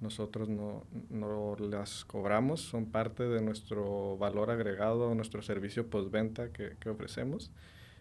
nosotros 0.00 0.48
no, 0.48 0.86
no, 1.10 1.56
las 1.58 2.06
cobramos, 2.06 2.62
son 2.62 2.86
parte 2.86 3.24
de 3.24 3.42
nuestro 3.42 4.16
valor 4.16 4.50
agregado, 4.50 5.14
nuestro 5.14 5.42
servicio 5.42 5.88
postventa 5.88 6.52
que, 6.52 6.76
que 6.80 6.88
ofrecemos. 6.88 7.50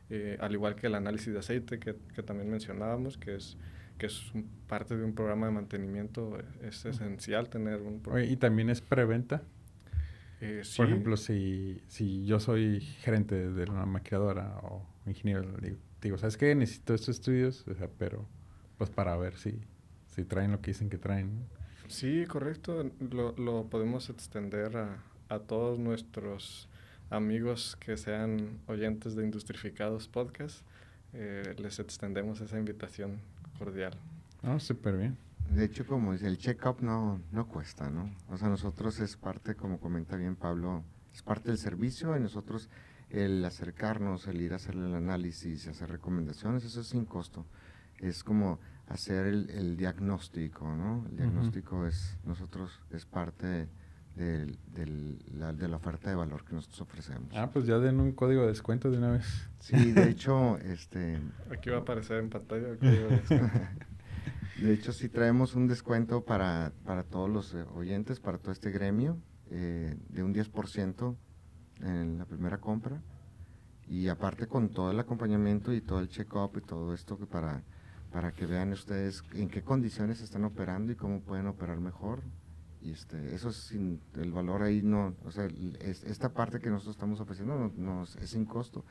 Eh, 0.10 0.38
al 0.40 0.54
igual 0.54 0.76
que 0.76 0.88
el 0.88 0.96
análisis 0.96 1.34
de 1.34 1.40
aceite 1.40 1.80
que, 1.80 1.96
que 2.16 2.24
también 2.24 2.50
mencionábamos, 2.50 3.18
que 3.18 3.36
es, 3.36 3.58
que 3.98 4.08
es 4.08 4.32
parte 4.68 4.98
de 4.98 5.04
un 5.04 5.14
programa 5.14 5.46
de 5.48 5.52
mantenimiento, 5.52 6.40
es 6.64 6.86
esencial 6.86 7.50
tener 7.50 7.82
un 7.82 8.02
¿Y 8.28 8.36
también 8.38 8.70
es 8.70 8.82
preventa? 8.82 9.44
Eh, 10.42 10.64
Por 10.78 10.86
ejemplo, 10.88 11.18
si, 11.18 11.84
si 11.88 12.26
yo 12.26 12.40
soy 12.40 12.80
gerente 12.80 13.50
de 13.52 13.64
una 13.70 13.86
maquilladora 13.86 14.58
o 14.64 14.86
ingeniero, 15.06 15.46
digo, 16.02 16.18
¿sabes 16.18 16.38
qué? 16.38 16.56
Necesito 16.56 16.94
estos 16.94 17.10
estudios, 17.10 17.68
o 17.68 17.76
sea, 17.76 17.90
pero 17.98 18.26
pues 18.78 18.90
para 18.90 19.18
ver 19.18 19.36
si, 19.36 19.60
si 20.08 20.24
traen 20.24 20.52
lo 20.52 20.62
que 20.62 20.72
dicen 20.72 20.90
que 20.90 20.98
traen. 20.98 21.46
Sí, 21.88 22.26
correcto. 22.26 22.90
Lo, 23.12 23.36
lo 23.36 23.66
podemos 23.66 24.10
extender 24.10 24.78
a, 24.78 25.04
a 25.28 25.40
todos 25.40 25.78
nuestros 25.78 26.69
amigos 27.10 27.76
que 27.80 27.98
sean 27.98 28.60
oyentes 28.68 29.16
de 29.16 29.24
Industrificados 29.24 30.08
Podcast, 30.08 30.62
eh, 31.14 31.56
les 31.58 31.80
extendemos 31.80 32.42
esa 32.42 32.58
invitación 32.58 33.20
cordial. 33.58 33.94
Ah, 34.44 34.60
súper 34.60 34.98
bien. 34.98 35.18
De 35.50 35.66
hecho, 35.66 35.86
como 35.86 36.14
dice, 36.14 36.28
el 36.28 36.38
check-up 36.38 36.82
no, 36.82 37.20
no 37.32 37.48
cuesta, 37.48 37.90
¿no? 37.90 38.16
O 38.30 38.38
sea, 38.38 38.50
nosotros 38.50 39.00
es 39.00 39.18
parte, 39.18 39.56
como 39.56 39.80
comenta 39.80 40.16
bien 40.16 40.36
Pablo, 40.36 40.84
es 41.14 41.24
parte 41.24 41.50
del 41.50 41.58
servicio 41.58 42.16
y 42.16 42.20
nosotros 42.20 42.70
el 43.10 43.44
acercarnos, 43.44 44.28
el 44.28 44.42
ir 44.42 44.54
a 44.54 44.58
hacer 44.58 44.76
el 44.76 44.94
análisis, 44.94 45.68
hacer 45.68 45.90
recomendaciones, 45.90 46.64
eso 46.64 46.82
es 46.82 46.88
sin 46.88 47.06
costo. 47.06 47.48
Es 47.98 48.24
como 48.24 48.60
hacer 48.88 49.26
el, 49.26 49.50
el 49.50 49.76
diagnóstico, 49.76 50.76
¿no? 50.76 51.06
El 51.10 51.18
diagnóstico 51.18 51.88
es, 51.88 52.18
nosotros, 52.24 52.80
es 52.92 53.06
parte 53.06 53.68
de, 54.20 55.18
la, 55.34 55.54
de 55.54 55.68
la 55.68 55.78
oferta 55.78 56.10
de 56.10 56.16
valor 56.16 56.44
que 56.44 56.54
nosotros 56.54 56.82
ofrecemos. 56.82 57.32
Ah, 57.36 57.50
pues 57.52 57.66
ya 57.66 57.80
den 57.80 58.00
un 58.00 58.12
código 58.12 58.42
de 58.42 58.50
descuento 58.50 58.92
de 58.92 58.98
una 58.98 59.12
vez. 59.12 59.50
Sí, 59.60 59.92
de 59.92 60.10
hecho, 60.10 60.58
este... 60.58 61.22
Aquí 61.52 61.70
va 61.70 61.78
a 61.78 61.80
aparecer 61.80 62.18
en 62.18 62.30
pantalla 62.30 62.70
el 62.70 62.78
código 62.78 63.08
de 63.08 63.18
descuento. 63.18 63.60
de 64.62 64.74
hecho, 64.74 64.92
sí 64.92 65.08
traemos 65.08 65.56
un 65.56 65.68
descuento 65.68 66.26
para, 66.26 66.74
para 66.84 67.04
todos 67.04 67.30
los 67.30 67.54
eh, 67.54 67.64
oyentes, 67.74 68.20
para 68.20 68.38
todo 68.38 68.52
este 68.52 68.72
gremio, 68.72 69.18
eh, 69.52 69.96
de 70.10 70.24
un 70.24 70.34
10% 70.34 71.16
en 71.82 72.18
la 72.18 72.26
primera 72.26 72.58
compra. 72.60 73.02
Y 73.88 74.10
aparte 74.10 74.48
con 74.48 74.70
todo 74.70 74.92
el 74.92 75.00
acompañamiento 75.00 75.74
y 75.74 75.82
todo 75.82 76.00
el 76.02 76.10
check-up 76.10 76.52
y 76.58 76.62
todo 76.62 76.94
esto 76.94 77.18
que 77.18 77.26
para, 77.26 77.64
para 78.12 78.34
que 78.34 78.46
vean 78.46 78.74
ustedes 78.74 79.24
en 79.34 79.48
qué 79.48 79.64
condiciones 79.64 80.22
están 80.22 80.44
operando 80.44 80.92
y 80.92 80.96
cómo 80.96 81.22
pueden 81.22 81.48
operar 81.48 81.80
mejor 81.80 82.22
y 82.82 82.92
este, 82.92 83.36
eso 83.36 83.50
es 83.50 83.58
sin, 83.58 84.00
el 84.16 84.32
valor 84.32 84.64
ahí 84.64 84.82
no, 84.82 85.14
o 85.26 85.32
sea, 85.32 85.48
esta 85.82 86.30
parte 86.30 86.60
que 86.60 86.70
nosotros 86.70 86.96
estamos 86.96 87.20
ofreciendo 87.20 87.72
no, 87.76 88.04
es 88.04 88.30
sin 88.30 88.46
costo. 88.46 88.86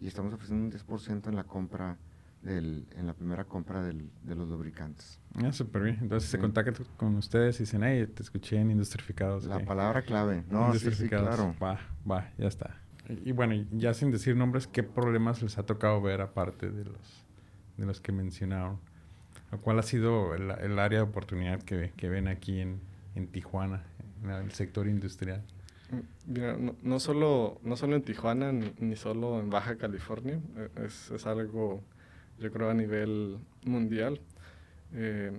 y 0.00 0.06
estamos 0.06 0.32
ofreciendo 0.34 0.64
un 0.64 0.72
10% 0.72 1.28
en 1.28 1.36
la 1.36 1.44
compra 1.44 1.96
del, 2.42 2.86
en 2.96 3.06
la 3.06 3.14
primera 3.14 3.44
compra 3.44 3.82
del, 3.82 4.10
de 4.22 4.34
los 4.34 4.48
lubricantes. 4.48 5.20
Ah, 5.34 5.52
súper 5.52 5.82
bien. 5.82 5.98
Entonces 6.00 6.30
se 6.30 6.38
contactan 6.38 6.74
con 6.96 7.16
ustedes 7.16 7.56
y 7.60 7.64
dicen, 7.64 7.82
hey, 7.82 8.06
te 8.12 8.22
escuché 8.22 8.60
en 8.60 8.70
Industrificados. 8.70 9.44
La 9.44 9.64
palabra 9.64 10.02
clave. 10.02 10.44
No, 10.50 10.72
sí, 10.74 10.90
sí, 10.92 11.08
claro. 11.08 11.54
Va, 11.62 11.80
va, 12.08 12.30
ya 12.38 12.46
está. 12.46 12.80
Y, 13.08 13.32
bueno, 13.32 13.54
ya 13.72 13.94
sin 13.94 14.10
decir 14.10 14.36
nombres, 14.36 14.66
¿qué 14.66 14.82
problemas 14.82 15.42
les 15.42 15.56
ha 15.58 15.64
tocado 15.64 16.00
ver 16.02 16.20
aparte 16.20 16.70
de 16.70 16.84
los, 16.84 17.24
de 17.76 17.86
los 17.86 18.00
que 18.00 18.12
mencionaron? 18.12 18.78
¿Cuál 19.62 19.78
ha 19.78 19.82
sido 19.82 20.34
el, 20.34 20.50
el 20.50 20.78
área 20.78 20.98
de 20.98 21.04
oportunidad 21.04 21.62
que, 21.62 21.92
que 21.96 22.08
ven 22.10 22.28
aquí 22.28 22.60
en, 22.60 22.80
en 23.18 23.26
Tijuana, 23.26 23.82
en 24.22 24.30
el 24.30 24.52
sector 24.52 24.86
industrial? 24.86 25.42
Mira, 26.26 26.56
no, 26.56 26.76
no, 26.82 27.00
solo, 27.00 27.60
no 27.62 27.76
solo 27.76 27.96
en 27.96 28.02
Tijuana 28.02 28.52
ni, 28.52 28.72
ni 28.78 28.96
solo 28.96 29.40
en 29.40 29.50
Baja 29.50 29.76
California, 29.76 30.38
e, 30.56 30.84
es, 30.84 31.10
es, 31.10 31.26
algo, 31.26 31.82
yo 32.38 32.50
creo, 32.50 32.70
a 32.70 32.74
nivel 32.74 33.38
mundial. 33.64 34.20
Eh, 34.94 35.32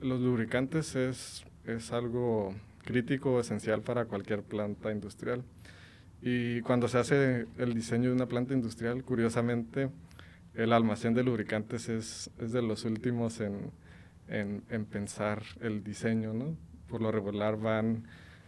los 0.00 0.20
lubricantes 0.20 0.96
es, 0.96 1.44
es 1.66 1.92
algo 1.92 2.54
crítico, 2.84 3.38
esencial 3.38 3.82
para 3.82 4.06
cualquier 4.06 4.42
planta 4.42 4.90
industrial. 4.90 5.44
Y 6.22 6.60
cuando 6.62 6.88
se 6.88 6.98
hace 6.98 7.46
el 7.58 7.74
diseño 7.74 8.08
de 8.10 8.16
una 8.16 8.26
planta 8.26 8.54
industrial, 8.54 9.04
curiosamente, 9.04 9.90
el 10.54 10.72
almacén 10.72 11.14
de 11.14 11.22
lubricantes 11.22 11.88
es, 11.88 12.30
es 12.38 12.52
de 12.52 12.62
los 12.62 12.84
últimos 12.84 13.40
en, 13.40 13.70
en, 14.28 14.62
en, 14.70 14.84
pensar 14.84 15.42
el 15.60 15.82
diseño, 15.82 16.32
¿no? 16.32 16.56
Por 16.92 17.00
lo 17.00 17.10
regular 17.10 17.58
van 17.58 18.04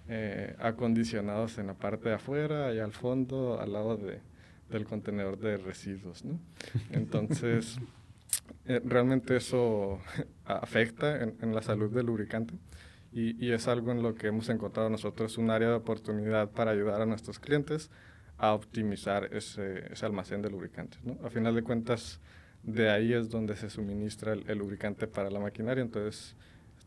eh, 0.07 0.55
acondicionados 0.59 1.57
en 1.57 1.69
la 1.69 1.73
parte 1.73 2.11
de 2.11 2.17
afuera 2.17 2.75
y 2.75 2.79
al 2.79 2.93
fondo, 2.93 3.59
al 3.59 3.73
lado 3.73 3.97
de, 3.97 4.21
del 4.69 4.85
contenedor 4.85 5.39
de 5.39 5.57
residuos. 5.57 6.23
Entonces, 6.91 7.79
eh, 8.67 8.83
realmente 8.85 9.35
eso 9.35 9.99
afecta 10.45 11.23
en, 11.23 11.55
la 11.55 11.63
salud 11.63 11.91
del 11.91 12.05
lubricante 12.05 12.53
y, 13.15 13.51
es 13.51 13.67
algo 13.67 13.93
en 13.93 14.03
lo 14.03 14.15
que 14.15 14.27
hemos 14.27 14.51
encontrado 14.51 14.91
nosotros 14.91 15.39
un 15.39 15.49
área 15.49 15.69
de 15.69 15.75
oportunidad 15.77 16.51
para 16.51 16.73
ayudar 16.73 17.01
a 17.01 17.07
nuestros 17.07 17.39
clientes 17.39 17.91
a 18.37 18.53
optimizar 18.53 19.33
ese, 19.33 19.91
almacén 20.03 20.43
de 20.43 20.51
lubricantes. 20.51 21.01
A 21.25 21.31
final 21.31 21.55
de 21.55 21.63
cuentas, 21.63 22.21
de 22.63 22.91
ahí 22.91 23.15
es 23.15 23.31
donde 23.31 23.57
se 23.57 23.71
suministra 23.71 24.35
el, 24.35 24.45
el, 24.51 24.59
lubricante 24.59 25.07
para 25.07 25.31
la 25.31 25.41
maquinaria, 25.41 25.81
entonces 25.81 26.37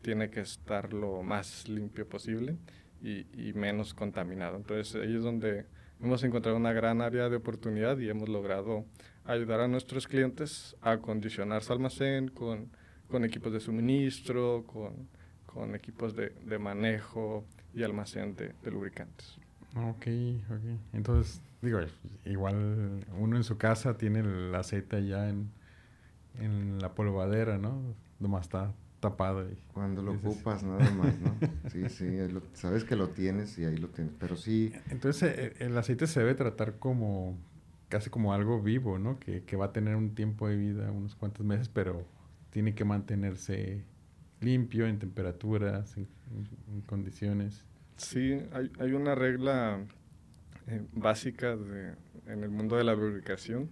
tiene 0.02 0.30
que 0.30 0.40
estar 0.40 0.92
lo 0.92 1.22
más 1.22 1.68
limpio 1.68 2.08
posible 2.08 2.56
y, 3.02 3.26
y, 3.32 3.52
menos 3.54 3.94
contaminado. 3.94 4.56
Entonces 4.56 4.94
ahí 4.94 5.14
es 5.16 5.22
donde 5.22 5.66
hemos 6.00 6.22
encontrado 6.24 6.56
una 6.56 6.72
gran 6.72 7.00
área 7.00 7.28
de 7.28 7.36
oportunidad 7.36 7.98
y 7.98 8.08
hemos 8.08 8.28
logrado 8.28 8.84
ayudar 9.24 9.60
a 9.60 9.68
nuestros 9.68 10.06
clientes 10.06 10.76
a 10.80 10.92
acondicionar 10.92 11.62
su 11.62 11.72
almacén 11.72 12.28
con, 12.28 12.70
con 13.08 13.24
equipos 13.24 13.52
de 13.52 13.60
suministro, 13.60 14.64
con, 14.66 15.08
con 15.46 15.74
equipos 15.74 16.14
de, 16.14 16.30
de, 16.44 16.58
manejo 16.58 17.44
y 17.74 17.82
almacén 17.82 18.34
de, 18.36 18.54
lubricantes. 18.70 19.38
Ok, 19.76 20.06
ok. 20.50 20.80
Entonces, 20.92 21.42
digo, 21.60 21.80
igual 22.24 23.04
uno 23.18 23.36
en 23.36 23.44
su 23.44 23.58
casa 23.58 23.96
tiene 23.96 24.20
el 24.20 24.54
aceite 24.54 25.06
ya 25.06 25.28
en, 25.28 25.50
en 26.38 26.78
la 26.78 26.94
polvadera, 26.94 27.58
¿no? 27.58 27.94
Nomás 28.18 28.46
está 28.46 28.72
tapado. 29.00 29.48
Y 29.50 29.56
Cuando 29.72 30.02
lo 30.02 30.12
ocupas, 30.12 30.62
nada 30.62 30.90
más, 30.90 31.18
¿no? 31.18 31.34
sí, 31.70 31.88
sí, 31.88 32.16
lo, 32.28 32.42
sabes 32.54 32.84
que 32.84 32.96
lo 32.96 33.08
tienes 33.08 33.58
y 33.58 33.64
ahí 33.64 33.76
lo 33.76 33.88
tienes, 33.88 34.14
pero 34.18 34.36
sí... 34.36 34.72
Entonces, 34.90 35.22
el, 35.22 35.44
eh, 35.46 35.54
el 35.60 35.78
aceite 35.78 36.06
se 36.06 36.20
debe 36.20 36.34
tratar 36.34 36.78
como, 36.78 37.36
casi 37.88 38.10
como 38.10 38.32
algo 38.32 38.62
vivo, 38.62 38.98
¿no? 38.98 39.18
Que, 39.18 39.42
que 39.44 39.56
va 39.56 39.66
a 39.66 39.72
tener 39.72 39.96
un 39.96 40.14
tiempo 40.14 40.48
de 40.48 40.56
vida, 40.56 40.90
unos 40.90 41.14
cuantos 41.14 41.44
meses, 41.44 41.68
pero 41.68 42.04
tiene 42.50 42.74
que 42.74 42.84
mantenerse 42.84 43.84
limpio 44.40 44.86
en 44.86 44.98
temperaturas, 44.98 45.96
en, 45.96 46.08
en 46.72 46.80
condiciones. 46.82 47.64
Sí, 47.96 48.40
hay, 48.52 48.70
hay 48.78 48.92
una 48.92 49.14
regla 49.14 49.80
eh, 50.68 50.82
básica 50.92 51.56
de, 51.56 51.94
en 52.26 52.44
el 52.44 52.50
mundo 52.50 52.76
de 52.76 52.84
la 52.84 52.94
lubricación, 52.94 53.70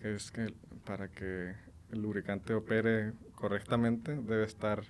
que 0.00 0.14
es 0.14 0.30
que 0.30 0.52
para 0.84 1.08
que 1.08 1.54
el 1.90 2.02
lubricante 2.02 2.54
opere 2.54 3.12
correctamente 3.44 4.16
debe 4.16 4.44
estar 4.44 4.84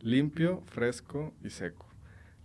limpio, 0.00 0.62
fresco 0.64 1.34
y 1.44 1.50
seco. 1.50 1.86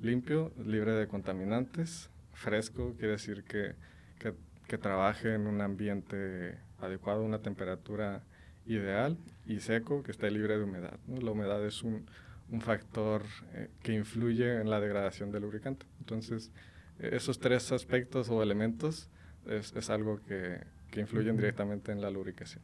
Limpio, 0.02 0.52
libre 0.62 0.92
de 0.92 1.08
contaminantes. 1.08 2.10
Fresco 2.34 2.96
quiere 2.98 3.14
decir 3.14 3.46
que, 3.46 3.76
que, 4.20 4.34
que 4.68 4.78
trabaje 4.78 5.34
en 5.34 5.48
un 5.48 5.62
ambiente 5.62 6.58
adecuado, 6.82 7.24
una 7.24 7.40
temperatura 7.40 8.24
ideal. 8.66 9.18
Y 9.46 9.62
seco, 9.62 10.04
que 10.04 10.12
esté 10.12 10.30
libre 10.32 10.58
de 10.58 10.66
humedad. 10.66 11.00
¿no? 11.08 11.22
La 11.22 11.32
humedad 11.32 11.66
es 11.66 11.82
un, 11.82 12.08
un 12.52 12.60
factor 12.60 13.24
eh, 13.54 13.70
que 13.82 13.94
influye 13.94 14.60
en 14.60 14.70
la 14.70 14.82
degradación 14.82 15.32
del 15.32 15.44
lubricante. 15.44 15.86
Entonces, 16.00 16.52
eh, 17.00 17.12
esos 17.14 17.40
tres 17.40 17.72
aspectos 17.72 18.30
o 18.30 18.44
elementos 18.44 19.10
es, 19.48 19.74
es 19.78 19.90
algo 19.90 20.20
que, 20.28 20.60
que, 20.92 21.00
influyen 21.00 21.38
directamente 21.38 21.94
en 21.94 22.02
la 22.02 22.10
lubricación. 22.10 22.62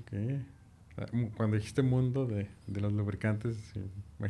Ok. 0.00 0.12
Cuando 1.36 1.56
dijiste 1.56 1.82
mundo 1.82 2.26
de, 2.26 2.48
de 2.66 2.80
los 2.80 2.92
lubricantes, 2.92 3.72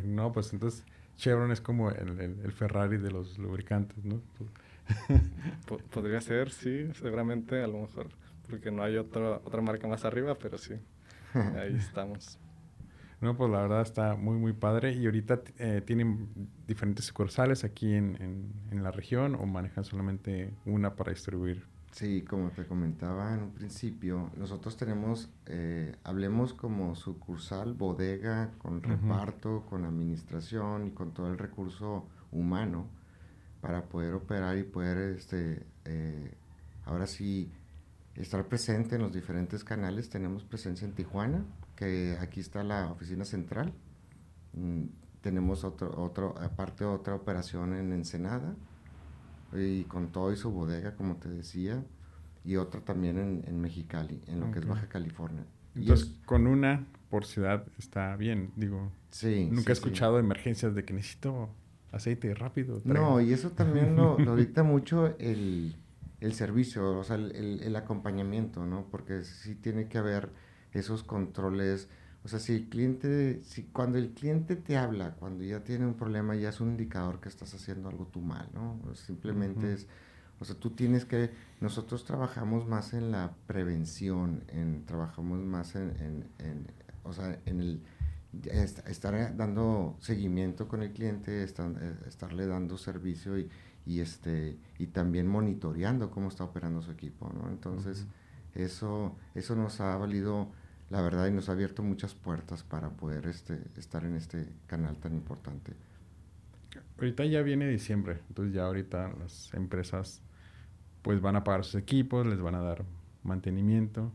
no, 0.04 0.33
pues 0.33 0.52
entonces 0.52 0.85
Chevron 1.16 1.50
es 1.50 1.61
como 1.61 1.90
el, 1.90 2.20
el, 2.20 2.40
el 2.44 2.52
Ferrari 2.52 2.98
de 2.98 3.11
los 3.11 3.38
lubricantes, 3.38 4.04
¿no? 4.04 4.20
Podría 5.90 6.20
ser, 6.20 6.50
sí, 6.50 6.88
seguramente, 6.94 7.62
a 7.62 7.66
lo 7.66 7.81
mejor, 7.83 8.09
porque 8.48 8.70
no 8.70 8.83
hay 8.83 8.96
otra, 8.96 9.40
otra 9.44 9.61
marca 9.61 9.87
más 9.87 10.04
arriba, 10.04 10.37
pero 10.38 10.59
sí, 10.59 10.74
ahí 11.35 11.74
estamos. 11.78 12.38
No, 13.20 13.37
pues 13.37 13.50
la 13.50 13.62
verdad 13.62 13.83
está 13.83 14.14
muy, 14.14 14.37
muy 14.37 14.52
padre. 14.52 14.92
¿Y 14.92 15.07
ahorita 15.07 15.42
eh, 15.59 15.83
tienen 15.85 16.28
diferentes 16.68 17.07
sucursales 17.07 17.64
aquí 17.64 17.94
en, 17.94 18.16
en, 18.22 18.52
en, 18.70 18.85
la 18.85 18.92
región 18.92 19.35
o 19.35 19.44
manejan 19.44 19.83
solamente 19.83 20.54
una 20.64 20.94
para 20.94 21.11
distribuir? 21.11 21.64
Sí, 21.92 22.22
como 22.22 22.51
te 22.51 22.66
comentaba 22.66 23.35
en 23.35 23.42
un 23.42 23.51
principio, 23.53 24.31
nosotros 24.37 24.77
tenemos, 24.77 25.31
eh, 25.46 25.96
hablemos 26.05 26.53
como 26.53 26.94
sucursal, 26.94 27.74
bodega, 27.74 28.53
con 28.59 28.77
uh 28.77 28.81
-huh. 28.81 28.87
reparto, 28.88 29.64
con 29.68 29.85
administración 29.85 30.87
y 30.87 30.90
con 30.90 31.12
todo 31.12 31.29
el 31.29 31.38
recurso 31.38 32.07
humano 32.31 32.87
para 33.61 33.85
poder 33.88 34.14
operar 34.14 34.57
y 34.59 34.62
poder, 34.62 35.16
este, 35.16 35.66
eh, 35.85 36.35
ahora 36.85 37.07
sí, 37.07 37.51
estar 38.14 38.46
presente 38.46 38.96
en 38.96 39.03
los 39.03 39.12
diferentes 39.12 39.64
canales. 39.64 40.11
Tenemos 40.11 40.44
presencia 40.44 40.87
en 40.87 40.94
Tijuana, 40.94 41.44
que 41.74 42.16
aquí 42.20 42.40
está 42.40 42.62
la 42.62 42.90
oficina 42.92 43.24
central. 43.24 43.72
Mm, 44.53 44.85
tenemos 45.20 45.64
otro, 45.64 46.01
otro, 46.01 46.35
aparte 46.38 46.85
otra 46.85 47.14
operación 47.14 47.74
en 47.74 47.92
Ensenada, 47.92 48.55
y 49.52 49.84
con 49.84 50.08
todo 50.08 50.32
y 50.32 50.37
su 50.37 50.50
bodega, 50.50 50.94
como 50.96 51.16
te 51.16 51.28
decía, 51.28 51.82
y 52.44 52.56
otra 52.56 52.80
también 52.80 53.18
en, 53.18 53.44
en 53.46 53.61
Mexicali, 53.61 54.22
en 54.26 54.40
lo 54.40 54.46
okay. 54.46 54.54
que 54.54 54.58
es 54.61 54.66
Baja 54.66 54.88
California. 54.88 55.44
Entonces, 55.74 56.08
es, 56.08 56.26
con 56.26 56.46
una 56.46 56.87
por 57.11 57.24
ciudad 57.24 57.64
está 57.78 58.16
bien, 58.16 58.50
digo. 58.56 58.90
Sí. 59.11 59.48
Nunca 59.50 59.62
sí, 59.62 59.70
he 59.70 59.72
escuchado 59.72 60.18
sí. 60.18 60.24
emergencias 60.24 60.74
de 60.74 60.84
que 60.84 60.92
necesito 60.92 61.50
aceite 61.92 62.34
rápido. 62.34 62.80
Traigo. 62.80 63.11
No, 63.11 63.20
y 63.20 63.32
eso 63.32 63.50
también 63.50 63.96
lo, 63.96 64.18
lo 64.18 64.37
dicta 64.37 64.62
mucho 64.62 65.14
el, 65.18 65.74
el 66.20 66.34
servicio, 66.34 66.98
o 66.98 67.04
sea, 67.04 67.16
el, 67.16 67.34
el, 67.34 67.62
el, 67.62 67.76
acompañamiento, 67.76 68.66
¿no? 68.66 68.87
Porque 68.90 69.24
sí 69.24 69.54
tiene 69.54 69.88
que 69.88 69.98
haber 69.98 70.30
esos 70.72 71.02
controles. 71.02 71.88
O 72.28 72.30
sea, 72.30 72.40
si 72.40 72.52
el 72.52 72.68
cliente, 72.68 73.40
si 73.42 73.62
cuando 73.62 73.96
el 73.96 74.10
cliente 74.10 74.54
te 74.54 74.76
habla, 74.76 75.14
cuando 75.14 75.44
ya 75.44 75.64
tiene 75.64 75.86
un 75.86 75.94
problema, 75.94 76.36
ya 76.36 76.50
es 76.50 76.60
un 76.60 76.72
indicador 76.72 77.20
que 77.20 77.30
estás 77.30 77.54
haciendo 77.54 77.88
algo 77.88 78.04
tú 78.04 78.20
mal, 78.20 78.50
¿no? 78.52 78.78
Simplemente 78.96 79.64
uh 79.64 79.70
-huh. 79.70 79.74
es, 79.74 79.86
o 80.38 80.44
sea, 80.44 80.54
tú 80.54 80.68
tienes 80.72 81.06
que, 81.06 81.30
nosotros 81.62 82.04
trabajamos 82.04 82.66
más 82.68 82.92
en 82.92 83.12
la 83.12 83.32
prevención, 83.46 84.44
en, 84.48 84.85
trabajamos 84.85 85.38
más 85.38 85.74
en, 85.74 85.88
en, 86.00 86.29
en 86.46 86.66
o 87.02 87.14
sea, 87.14 87.38
en 87.46 87.60
el, 87.62 87.81
estar 88.52 89.35
dando 89.35 89.96
seguimiento 89.98 90.68
con 90.68 90.83
el 90.83 90.92
cliente, 90.92 91.42
estar, 91.42 91.72
estarle 92.06 92.46
dando 92.46 92.76
servicio 92.76 93.38
y, 93.38 93.48
y, 93.87 94.00
este, 94.00 94.58
y 94.79 94.88
también 94.88 95.26
monitoreando 95.29 96.10
cómo 96.10 96.29
está 96.29 96.44
operando 96.44 96.83
su 96.83 96.90
equipo, 96.90 97.33
¿no? 97.33 97.48
Entonces, 97.48 98.02
uh 98.02 98.58
-huh. 98.58 98.64
eso, 98.64 99.16
eso 99.35 99.56
nos 99.56 99.81
ha 99.81 99.96
valido 99.96 100.50
la 100.90 101.02
verdad 101.02 101.26
y 101.26 101.32
nos 101.32 101.48
ha 101.48 101.52
abierto 101.52 101.82
muchas 101.82 102.14
puertas 102.14 102.62
para 102.62 102.90
poder 102.90 103.26
este, 103.26 103.60
estar 103.76 104.04
en 104.04 104.16
este 104.16 104.48
canal 104.66 104.96
tan 104.96 105.14
importante. 105.14 105.72
Ahorita 106.98 107.24
ya 107.24 107.42
viene 107.42 107.68
diciembre, 107.68 108.20
entonces 108.28 108.54
ya 108.54 108.64
ahorita 108.64 109.12
las 109.18 109.52
empresas 109.54 110.22
pues 111.02 111.20
van 111.20 111.36
a 111.36 111.44
pagar 111.44 111.64
sus 111.64 111.76
equipos, 111.76 112.26
les 112.26 112.40
van 112.40 112.54
a 112.54 112.62
dar 112.62 112.84
mantenimiento. 113.22 114.12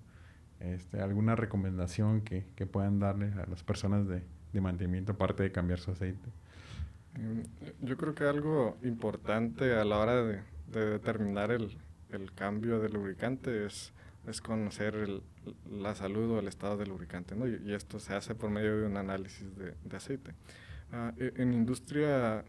Este, 0.60 1.02
¿Alguna 1.02 1.36
recomendación 1.36 2.22
que, 2.22 2.46
que, 2.56 2.66
puedan 2.66 3.00
darle 3.00 3.34
a 3.34 3.46
las 3.48 3.64
personas 3.64 4.08
de, 4.08 4.24
de, 4.54 4.62
mantenimiento 4.62 5.14
aparte 5.14 5.44
de 5.44 5.52
cambiar 5.52 5.80
su 5.80 5.92
aceite? 5.92 6.30
Mm, 7.18 7.86
yo 7.86 7.98
creo 7.98 8.16
que 8.16 8.24
algo 8.24 8.78
importante 8.82 9.74
a 9.76 9.84
la 9.84 9.98
hora 9.98 10.24
de, 10.24 10.42
de 10.72 10.86
determinar 10.86 11.52
el, 11.52 11.78
el, 12.12 12.32
cambio 12.34 12.80
de 12.80 12.90
lubricante 12.90 13.66
es 13.66 13.92
es 14.28 14.42
conocer 14.42 15.22
la 15.70 15.96
salud 15.96 16.32
o 16.32 16.40
el 16.40 16.48
estado 16.48 16.78
del 16.78 16.90
lubricante, 16.90 17.36
¿no? 17.36 17.48
y, 17.48 17.74
esto 17.74 18.00
se 18.00 18.14
hace 18.14 18.36
por 18.36 18.50
medio 18.50 18.78
de 18.80 18.86
un 18.88 18.98
análisis 18.98 19.48
de, 19.58 19.96
aceite. 19.96 20.34
Ah, 20.92 21.14
e, 21.18 21.34
en 21.38 21.54
industria 21.54 22.46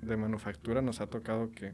de 0.00 0.16
manufactura 0.16 0.80
nos 0.82 1.00
ha 1.00 1.06
tocado 1.06 1.50
que 1.50 1.72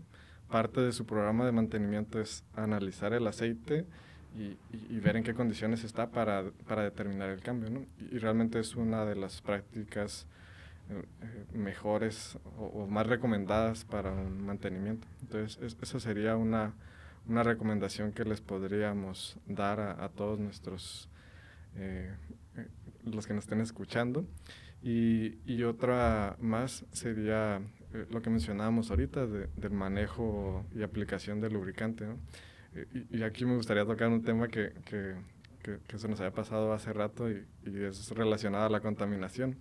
parte 0.49 0.81
de 0.81 0.93
su 0.93 1.07
programa 1.07 1.47
de 1.47 1.53
mantenimiento 1.53 2.21
es 2.21 2.45
analizar 2.55 3.13
el 3.13 3.27
aceite 3.27 3.87
y, 4.35 4.99
ver 5.01 5.17
en 5.17 5.25
qué 5.25 5.35
condiciones 5.35 5.85
está 5.85 6.11
para, 6.11 6.45
para 6.67 6.85
determinar 6.85 7.31
el 7.31 7.41
cambio. 7.41 7.71
¿no? 7.71 7.85
Y, 7.99 8.19
realmente 8.19 8.61
es 8.61 8.77
una 8.77 9.05
de 9.05 9.17
las 9.17 9.41
prácticas 9.41 10.27
eh, 10.91 11.03
eh, 11.23 11.59
mejores 11.59 12.39
o, 12.59 12.87
más 12.87 13.07
recomendadas 13.07 13.85
para 13.85 14.11
un 14.13 14.45
mantenimiento. 14.45 15.07
Entonces, 15.23 15.77
eso 15.81 16.01
sería 16.01 16.37
una, 16.37 16.73
una, 17.29 17.43
recomendación 17.43 18.13
que 18.13 18.25
les 18.25 18.41
podríamos 18.41 19.39
dar 19.47 19.81
a, 19.81 20.09
todos 20.09 20.39
nuestros, 20.39 21.09
eh, 21.77 22.15
los 23.05 23.27
que 23.27 23.35
nos 23.35 23.45
estén 23.45 23.61
escuchando. 23.61 24.27
Y, 24.83 25.39
y 25.47 25.63
otra 25.63 26.37
más 26.41 26.85
sería 26.93 27.63
lo 28.11 28.23
que 28.23 28.31
mencionábamos 28.31 28.91
ahorita 28.91 29.27
del 29.27 29.71
manejo 29.71 30.65
y 30.75 30.83
aplicación 30.83 31.41
del 31.41 31.53
lubricante. 31.53 32.07
Y, 33.11 33.23
aquí 33.23 33.45
me 33.45 33.55
gustaría 33.55 33.85
tocar 33.85 34.09
un 34.09 34.23
tema 34.23 34.49
que, 34.49 34.73
que, 34.87 35.15
que, 35.87 35.99
se 35.99 36.09
nos 36.09 36.21
había 36.21 36.33
pasado 36.33 36.73
hace 36.73 36.93
rato 36.93 37.31
y, 37.31 37.45
es 37.65 38.11
relacionado 38.11 38.67
a 38.67 38.71
la 38.71 38.81
contaminación. 38.81 39.59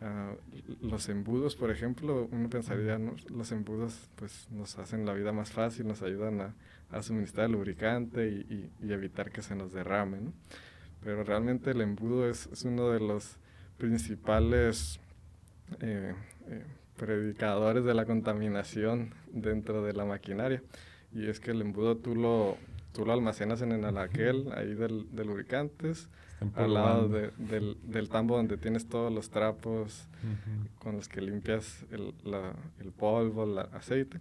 Ah, 0.00 0.32
los 0.80 1.08
embudos, 1.08 1.56
por 1.56 1.70
ejemplo, 1.70 2.28
uno 2.30 2.48
pensaría, 2.48 2.98
los 3.28 3.52
embudos 3.52 4.08
pues, 4.16 4.48
nos 4.50 4.78
hacen 4.78 5.04
la 5.04 5.12
vida 5.12 5.32
más 5.32 5.50
fácil, 5.50 5.86
nos 5.88 6.02
ayudan 6.02 6.40
a, 6.40 6.54
a 6.90 7.02
suministrar 7.02 7.46
el 7.46 7.52
lubricante 7.52 8.28
y, 8.28 8.70
y, 8.80 8.92
evitar 8.92 9.30
que 9.30 9.42
se 9.42 9.54
nos 9.54 9.72
derrame. 9.72 10.20
¿no? 10.20 10.32
Pero 11.02 11.24
realmente 11.24 11.70
el 11.70 11.80
embudo 11.80 12.28
es, 12.28 12.46
es 12.52 12.64
uno 12.64 12.90
de 12.90 13.00
los 13.00 13.36
principales 13.76 14.98
eh, 15.80 16.14
eh, 16.48 16.64
predicadores 16.96 17.84
de 17.84 17.94
la 17.94 18.06
contaminación 18.06 19.14
dentro 19.32 19.82
de 19.84 19.92
la 19.92 20.04
maquinaria. 20.04 20.62
Y 21.12 21.28
es 21.28 21.40
que 21.40 21.52
el 21.52 21.60
embudo 21.60 21.96
tú 21.96 22.14
lo, 22.14 22.56
tú 22.92 23.06
lo 23.06 23.12
almacenas 23.12 23.62
en 23.62 23.72
el 23.72 23.84
anaquel 23.84 24.50
ahí 24.54 24.74
del, 24.74 25.06
de 25.14 25.24
lubricantes, 25.24 26.08
al 26.54 26.74
lado 26.74 27.08
del, 27.08 27.76
del, 27.82 28.08
tambo 28.08 28.36
donde 28.36 28.56
tienes 28.58 28.88
todos 28.88 29.12
los 29.12 29.28
trapos 29.28 30.06
con 30.78 30.96
los 30.96 31.08
que 31.08 31.20
limpias 31.20 31.84
el, 31.90 32.14
la, 32.24 32.54
el 32.80 32.92
polvo, 32.92 33.44
el 33.44 33.58
aceite. 33.58 34.20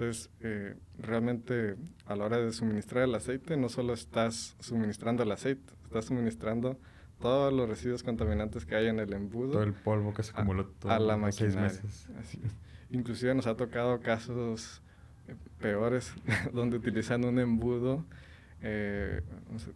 Entonces, 0.00 0.30
eh, 0.40 0.76
realmente 0.98 1.76
a 2.06 2.16
la 2.16 2.24
hora 2.24 2.38
de 2.38 2.54
suministrar 2.54 3.04
el 3.04 3.14
aceite, 3.14 3.58
no 3.58 3.68
solo 3.68 3.92
estás 3.92 4.56
suministrando 4.58 5.24
el 5.24 5.30
aceite, 5.30 5.74
estás 5.84 6.06
suministrando 6.06 6.78
todos 7.20 7.52
los 7.52 7.68
residuos 7.68 8.02
contaminantes 8.02 8.64
que 8.64 8.76
hay 8.76 8.86
en 8.86 8.98
el 8.98 9.12
embudo. 9.12 9.52
Todo 9.52 9.62
el 9.62 9.74
polvo 9.74 10.14
que 10.14 10.22
se 10.22 10.30
acumuló 10.30 10.68
todo 10.68 10.90
a 10.90 10.98
la 10.98 11.18
maquinaria. 11.18 11.60
Meses. 11.60 12.08
Inclusive 12.88 13.34
nos 13.34 13.46
ha 13.46 13.56
tocado 13.58 14.00
casos 14.00 14.80
peores, 15.60 16.14
donde 16.54 16.78
utilizan 16.78 17.22
un 17.26 17.38
embudo, 17.38 18.06
eh, 18.62 19.20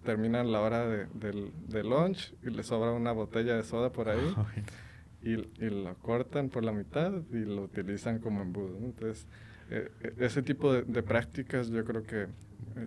terminan 0.04 0.50
la 0.52 0.62
hora 0.62 0.88
de, 0.88 1.06
del, 1.12 1.86
lunch 1.86 2.32
y 2.42 2.48
les 2.48 2.64
sobra 2.68 2.92
una 2.92 3.12
botella 3.12 3.56
de 3.56 3.62
soda 3.62 3.92
por 3.92 4.08
ahí 4.08 4.34
y, 5.22 5.32
y, 5.32 5.68
lo 5.68 5.94
cortan 5.96 6.48
por 6.48 6.64
la 6.64 6.72
mitad 6.72 7.12
y 7.30 7.44
lo 7.44 7.64
utilizan 7.64 8.20
como 8.20 8.40
embudo. 8.40 8.78
Entonces, 8.78 9.26
eh, 9.70 9.90
e, 10.00 10.24
ese 10.24 10.42
tipo 10.42 10.72
de, 10.72 11.02
prácticas 11.02 11.68
yo 11.68 11.84
creo 11.84 12.02
que 12.02 12.26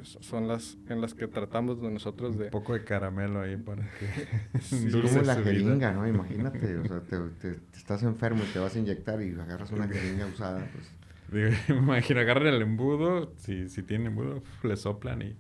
son 0.03 0.47
las 0.47 0.78
en 0.89 0.99
las 0.99 1.13
que 1.13 1.28
tratamos 1.28 1.82
de 1.82 1.89
nosotros 1.89 2.38
de... 2.38 2.45
Un 2.45 2.51
poco 2.51 2.73
de 2.73 2.84
caramelo 2.84 3.41
ahí 3.41 3.55
para 3.55 3.84
que... 3.84 4.59
sí, 4.61 4.89
como 4.91 5.21
la 5.21 5.36
jeringa, 5.36 5.93
¿no? 5.93 6.07
Imagínate, 6.15 6.78
o 6.78 6.86
sea, 6.86 6.99
te, 7.01 7.17
te, 7.39 7.59
estás 7.75 8.03
enfermo 8.03 8.43
y 8.43 8.51
te 8.51 8.59
vas 8.59 8.75
a 8.75 8.80
inyectar 8.80 9.21
y 9.21 9.32
agarras 9.32 9.71
una 9.71 9.88
jeringa 9.88 10.25
usada, 10.25 10.67
pues 10.73 10.91
Digo, 11.32 11.49
imagina, 11.69 12.21
agarran 12.21 12.47
el 12.47 12.61
embudo, 12.61 13.34
si, 13.38 13.67
si 13.69 13.84
tiene 13.84 14.07
embudo, 14.07 14.41
le 14.63 14.78
soplan 14.78 15.21
y 15.21 15.36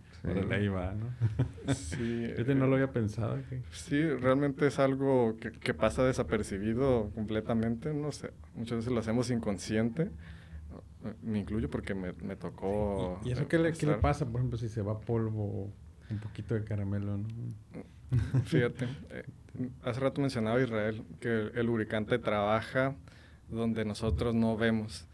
ahí 0.51 0.67
va, 0.67 0.93
¿no? 0.93 1.73
Sí. 1.73 2.25
este 2.35 2.55
no 2.55 2.67
lo 2.67 2.75
había 2.75 2.91
pensado. 2.91 3.39
Sí, 3.71 4.01
realmente 4.03 4.67
es 4.67 4.79
algo 4.79 5.37
que, 5.39 5.51
que, 5.51 5.73
pasa 5.73 6.03
desapercibido 6.03 7.09
completamente, 7.15 7.93
no 7.93 8.11
sé, 8.11 8.31
muchas 8.55 8.79
veces 8.79 8.91
lo 8.91 8.99
hacemos 8.99 9.29
inconsciente. 9.29 10.09
Me 11.21 11.39
incluyo 11.39 11.69
porque 11.69 11.93
me, 11.93 12.13
me 12.13 12.35
tocó... 12.35 13.19
¿Y 13.23 13.31
eso 13.31 13.47
qué 13.47 13.57
le, 13.57 13.73
qué 13.73 13.85
le, 13.85 13.95
pasa, 13.95 14.25
por 14.25 14.41
ejemplo, 14.41 14.57
si 14.57 14.69
se 14.69 14.81
va 14.81 14.99
polvo, 14.99 15.71
un 16.09 16.19
poquito 16.19 16.55
de 16.55 16.63
caramelo, 16.63 17.17
¿no? 17.17 17.27
Fíjate, 18.45 18.85
eh, 19.09 19.23
hace 19.83 19.99
rato 19.99 20.21
mencionaba 20.21 20.61
Israel 20.61 21.03
que 21.19 21.51
el 21.53 21.65
lubricante 21.65 22.19
trabaja 22.19 22.95
donde 23.49 23.85
nosotros 23.85 24.33
no 24.33 24.57
vemos. 24.57 25.07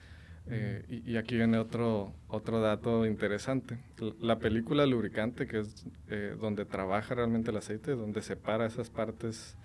Eh, 0.47 1.01
y, 1.05 1.15
aquí 1.15 1.35
viene 1.35 1.57
otro, 1.57 2.13
otro 2.27 2.59
dato 2.59 3.05
interesante. 3.05 3.77
La 4.19 4.39
película 4.39 4.85
lubricante, 4.85 5.47
que 5.47 5.59
es 5.59 5.85
eh, 6.09 6.35
donde 6.39 6.65
trabaja 6.65 7.15
realmente 7.15 7.51
el 7.51 7.57
aceite, 7.57 7.91
donde 7.91 8.21
separa 8.21 8.65
esas 8.65 8.89
partes 8.89 9.55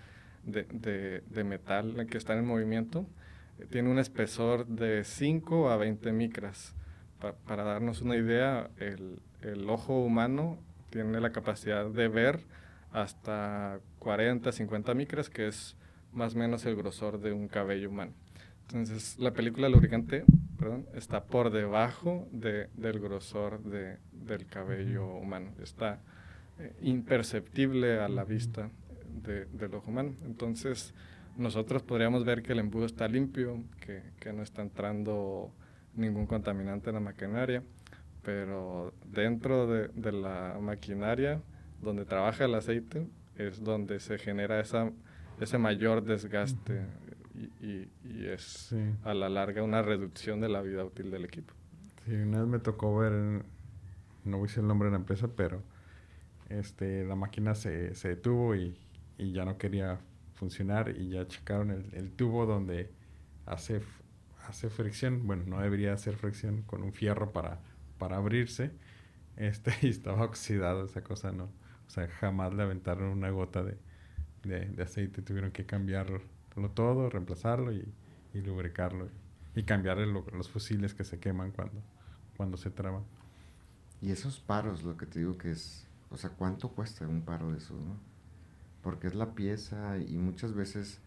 de, 0.45 1.21
de, 1.29 1.43
metal 1.43 2.07
que 2.09 2.17
están 2.17 2.37
en 2.37 2.45
movimiento, 2.45 3.05
tiene 3.67 3.89
un 3.89 3.99
espesor 3.99 4.65
de 4.67 5.03
5 5.03 5.69
a 5.69 5.77
20 5.77 6.11
micras. 6.11 6.75
para 7.45 7.63
darnos 7.63 8.01
una 8.01 8.15
idea, 8.15 8.69
el, 8.77 9.19
el, 9.41 9.69
ojo 9.69 9.99
humano 9.99 10.57
tiene 10.89 11.19
la 11.19 11.31
capacidad 11.31 11.85
de 11.85 12.07
ver 12.07 12.45
hasta 12.91 13.79
40, 13.99 14.51
50 14.51 14.93
micras, 14.93 15.29
que 15.29 15.47
es 15.47 15.75
más 16.13 16.35
o 16.35 16.39
menos 16.39 16.65
el 16.65 16.75
grosor 16.75 17.19
de 17.19 17.33
un 17.33 17.47
cabello 17.47 17.89
humano. 17.89 18.13
Entonces, 18.69 19.17
la 19.19 19.31
película 19.31 19.67
lubricante 19.67 20.23
perdón, 20.59 20.85
está 20.93 21.23
por 21.23 21.51
debajo 21.51 22.27
de, 22.31 22.67
del 22.75 22.99
grosor 22.99 23.63
de, 23.63 23.97
del 24.11 24.45
cabello 24.45 25.07
humano. 25.15 25.51
Está 25.63 26.01
eh, 26.59 26.73
imperceptible 26.81 27.99
a 27.99 28.09
la 28.09 28.25
vista 28.25 28.69
de, 29.23 29.45
del 29.45 29.73
ojo 29.73 29.89
humano. 29.89 30.13
Entonces, 30.25 30.93
nosotros 31.39 31.83
podríamos 31.83 32.25
ver 32.25 32.43
que 32.43 32.53
el 32.53 32.59
embudo 32.59 32.85
está 32.85 33.07
limpio, 33.07 33.63
que, 33.79 34.03
que 34.19 34.33
no 34.33 34.43
está 34.43 34.61
entrando 34.61 35.51
ningún 35.95 36.27
contaminante 36.27 36.89
en 36.89 36.95
la 36.95 37.01
maquinaria, 37.01 37.63
pero 38.23 38.93
dentro 39.05 39.67
de, 39.67 39.87
de, 39.89 40.11
la 40.11 40.57
maquinaria 40.61 41.41
donde 41.81 42.05
trabaja 42.05 42.45
el 42.45 42.55
aceite 42.55 43.07
es 43.35 43.63
donde 43.63 43.99
se 43.99 44.17
genera 44.17 44.59
esa, 44.59 44.91
ese 45.39 45.57
mayor 45.57 46.03
desgaste 46.03 46.85
y, 47.61 47.89
y, 48.03 48.25
es 48.27 48.75
a 49.03 49.13
la 49.13 49.29
larga 49.29 49.63
una 49.63 49.81
reducción 49.81 50.41
de 50.41 50.49
la 50.49 50.61
vida 50.61 50.83
útil 50.83 51.09
del 51.09 51.25
equipo. 51.25 51.53
Sí, 52.05 52.13
una 52.13 52.39
vez 52.39 52.47
me 52.47 52.59
tocó 52.59 52.97
ver, 52.97 53.13
no 53.13 53.43
voy 54.37 54.39
a 54.39 54.41
decir 54.47 54.59
el 54.59 54.67
nombre 54.67 54.87
de 54.87 54.91
la 54.91 54.97
empresa, 54.97 55.29
pero 55.35 55.63
este, 56.49 57.05
la 57.05 57.15
máquina 57.15 57.55
se, 57.55 57.95
se 57.95 58.09
detuvo 58.09 58.55
y, 58.55 58.77
y, 59.17 59.31
ya 59.31 59.45
no 59.45 59.57
quería 59.57 59.99
funcionar 60.39 60.95
y 60.97 61.09
ya 61.09 61.27
checaron 61.27 61.71
el, 61.71 61.93
el, 61.93 62.11
tubo 62.11 62.45
donde 62.45 62.91
hace, 63.45 63.81
hace 64.47 64.69
fricción, 64.69 65.27
bueno, 65.27 65.43
no 65.45 65.61
debería 65.61 65.93
hacer 65.93 66.15
fricción 66.15 66.63
con 66.63 66.81
un 66.81 66.93
fierro 66.93 67.31
para, 67.31 67.59
para 67.97 68.17
abrirse, 68.17 68.71
este, 69.37 69.73
y 69.81 69.89
estaba 69.89 70.23
oxidado 70.23 70.85
esa 70.85 71.03
cosa, 71.03 71.31
¿no? 71.31 71.45
O 71.87 71.89
sea, 71.91 72.07
jamás 72.07 72.53
le 72.53 72.63
aventaron 72.63 73.09
una 73.09 73.29
gota 73.29 73.63
de, 73.63 73.77
de, 74.43 74.65
de 74.65 74.83
aceite, 74.83 75.21
tuvieron 75.21 75.51
que 75.51 75.65
cambiarlo 75.65 76.21
todo, 76.67 77.09
reemplazarlo 77.09 77.71
y, 77.71 77.87
y 78.33 78.41
lubricarlo. 78.41 79.09
Y 79.55 79.63
cambiar 79.63 79.97
los 79.97 80.49
fusiles 80.49 80.93
que 80.93 81.03
se 81.03 81.19
queman 81.19 81.51
cuando, 81.51 81.81
cuando 82.37 82.57
se 82.57 82.69
traba. 82.69 83.01
Y 84.01 84.11
esos 84.11 84.39
paros, 84.39 84.83
lo 84.83 84.95
que 84.97 85.05
te 85.05 85.19
digo 85.19 85.37
que 85.37 85.51
es, 85.51 85.87
o 86.09 86.17
sea, 86.17 86.29
¿cuánto 86.29 86.69
cuesta 86.69 87.07
un 87.07 87.21
paro 87.21 87.51
de 87.51 87.57
esos, 87.57 87.79
no? 87.79 87.97
Porque 88.81 89.07
es 89.07 89.15
la 89.15 89.35
pieza 89.35 89.97
y 89.97 90.17
muchas 90.17 90.53
veces 90.53 90.99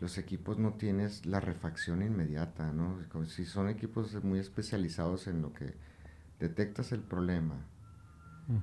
los 0.00 0.18
equipos 0.18 0.58
no 0.58 0.74
tienes 0.74 1.26
la 1.26 1.40
refacción 1.40 2.02
inmediata, 2.02 2.72
¿no? 2.72 2.98
si 3.26 3.44
son 3.44 3.68
equipos 3.68 4.22
muy 4.24 4.38
especializados 4.38 5.26
en 5.26 5.42
lo 5.42 5.52
que 5.52 5.74
detectas 6.40 6.92
el 6.92 7.00
problema, 7.00 7.56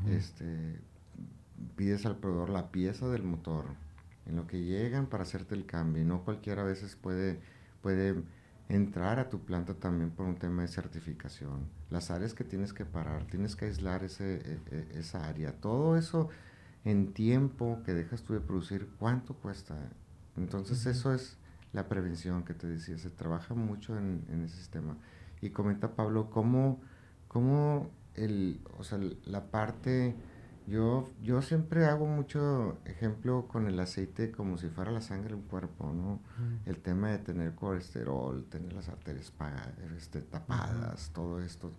este, 0.09 0.81
pides 1.75 2.05
al 2.05 2.17
proveedor 2.17 2.49
la 2.49 2.71
pieza 2.71 3.07
del 3.07 3.23
motor, 3.23 3.65
en 4.25 4.35
lo 4.35 4.47
que 4.47 4.63
llegan 4.63 5.05
para 5.05 5.23
hacerte 5.23 5.55
el 5.55 5.65
cambio. 5.65 6.01
Y 6.01 6.05
no 6.05 6.23
cualquiera 6.23 6.63
a 6.63 6.65
veces 6.65 6.95
puede, 6.95 7.39
puede 7.81 8.15
entrar 8.67 9.19
a 9.19 9.29
tu 9.29 9.39
planta 9.45 9.75
también 9.75 10.11
por 10.11 10.25
un 10.25 10.35
tema 10.35 10.63
de 10.63 10.67
certificación. 10.67 11.69
Las 11.89 12.11
áreas 12.11 12.33
que 12.33 12.43
tienes 12.43 12.73
que 12.73 12.83
parar, 12.83 13.25
tienes 13.27 13.55
que 13.55 13.65
aislar 13.65 14.03
ese, 14.03 14.35
e, 14.35 14.59
e, 14.71 14.99
esa 14.99 15.27
área. 15.27 15.53
Todo 15.53 15.95
eso 15.95 16.29
en 16.89 17.13
tiempo 17.13 17.81
que 17.85 17.93
dejas 17.93 18.23
tú 18.23 18.33
de 18.33 18.39
producir, 18.41 18.81
¿cuánto 18.99 19.33
cuesta? 19.35 19.75
Entonces 20.35 20.85
eso 20.85 21.13
es 21.13 21.37
la 21.73 21.83
prevención 21.89 22.43
que 22.43 22.53
te 22.53 22.67
decía, 22.67 22.97
se 22.97 23.09
trabaja 23.09 23.53
mucho 23.55 23.97
en, 23.97 24.25
en 24.29 24.43
ese 24.45 24.57
sistema. 24.57 24.97
Y 25.41 25.49
comenta 25.51 25.95
Pablo, 25.95 26.29
¿cómo, 26.29 26.81
cómo 27.27 27.91
el, 28.15 28.61
o 28.79 28.83
sea, 28.83 28.99
la 29.25 29.41
parte 29.51 30.15
Yo, 30.67 31.09
yo 31.23 31.41
siempre 31.41 31.85
hago 31.85 32.05
mucho 32.07 32.79
ejemplo 32.85 33.47
con 33.47 33.67
el 33.67 33.79
aceite 33.79 34.31
como 34.31 34.57
si 34.57 34.67
fuera 34.69 34.91
la 34.91 35.01
sangre 35.01 35.33
un 35.33 35.43
cuerpo, 35.43 35.93
¿no? 35.93 36.19
El 36.65 36.77
tema 36.79 37.09
de 37.11 37.19
tener 37.19 37.55
colesterol, 37.55 38.45
tener 38.49 38.73
las 38.73 38.89
arterias 38.89 39.31
este, 39.97 40.21
tapadas, 40.21 41.11
todo 41.13 41.39
esto, 41.41 41.71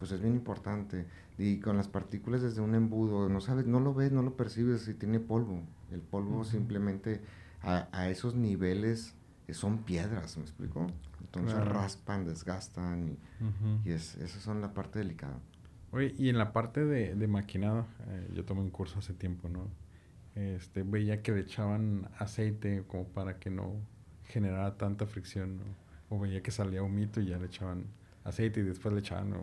pues 0.00 0.10
es 0.12 0.20
bien 0.20 0.34
importante. 0.34 1.06
Y 1.38 1.60
con 1.60 1.76
las 1.76 1.86
partículas 1.86 2.42
desde 2.42 2.60
un 2.60 2.74
embudo, 2.74 3.28
no 3.28 3.40
sabes, 3.40 3.66
no 3.66 3.78
lo 3.78 3.94
ves, 3.94 4.10
no 4.10 4.22
lo 4.22 4.36
percibes 4.36 4.80
si 4.82 4.94
tiene 4.94 5.20
polvo. 5.20 5.62
El 5.92 6.00
polvo 6.00 6.42
simplemente 6.42 7.20
a, 7.62 7.86
a, 7.92 8.08
esos 8.08 8.34
niveles 8.34 9.14
son 9.52 9.78
piedras, 9.78 10.36
¿me 10.38 10.44
explico? 10.44 10.86
Entonces 11.20 11.62
raspan, 11.64 12.24
desgastan 12.24 13.10
y, 13.84 13.88
y 13.88 13.92
es, 13.92 14.16
esas 14.16 14.42
son 14.42 14.60
la 14.60 14.72
parte 14.72 14.98
delicada. 14.98 15.38
Oye, 15.92 16.14
y 16.16 16.28
en 16.28 16.38
la 16.38 16.52
parte 16.52 16.84
de, 16.84 17.14
de 17.14 17.26
maquinado, 17.26 17.86
eh, 18.08 18.30
yo 18.34 18.44
tomé 18.44 18.60
un 18.60 18.70
curso 18.70 19.00
hace 19.00 19.12
tiempo, 19.12 19.48
¿no? 19.48 19.68
Este, 20.34 20.82
veía 20.82 21.22
que 21.22 21.32
le 21.32 21.40
echaban 21.40 22.08
aceite 22.18 22.84
como 22.86 23.04
para 23.08 23.38
que 23.38 23.50
no 23.50 23.74
generara 24.24 24.78
tanta 24.78 25.06
fricción, 25.06 25.58
¿no? 25.58 25.64
O 26.08 26.18
veía 26.18 26.42
que 26.42 26.52
salía 26.52 26.82
un 26.82 26.94
mito 26.94 27.20
y 27.20 27.26
ya 27.26 27.38
le 27.38 27.46
echaban 27.46 27.86
aceite 28.24 28.60
y 28.60 28.62
después 28.62 28.94
le 28.94 29.00
echaban 29.00 29.34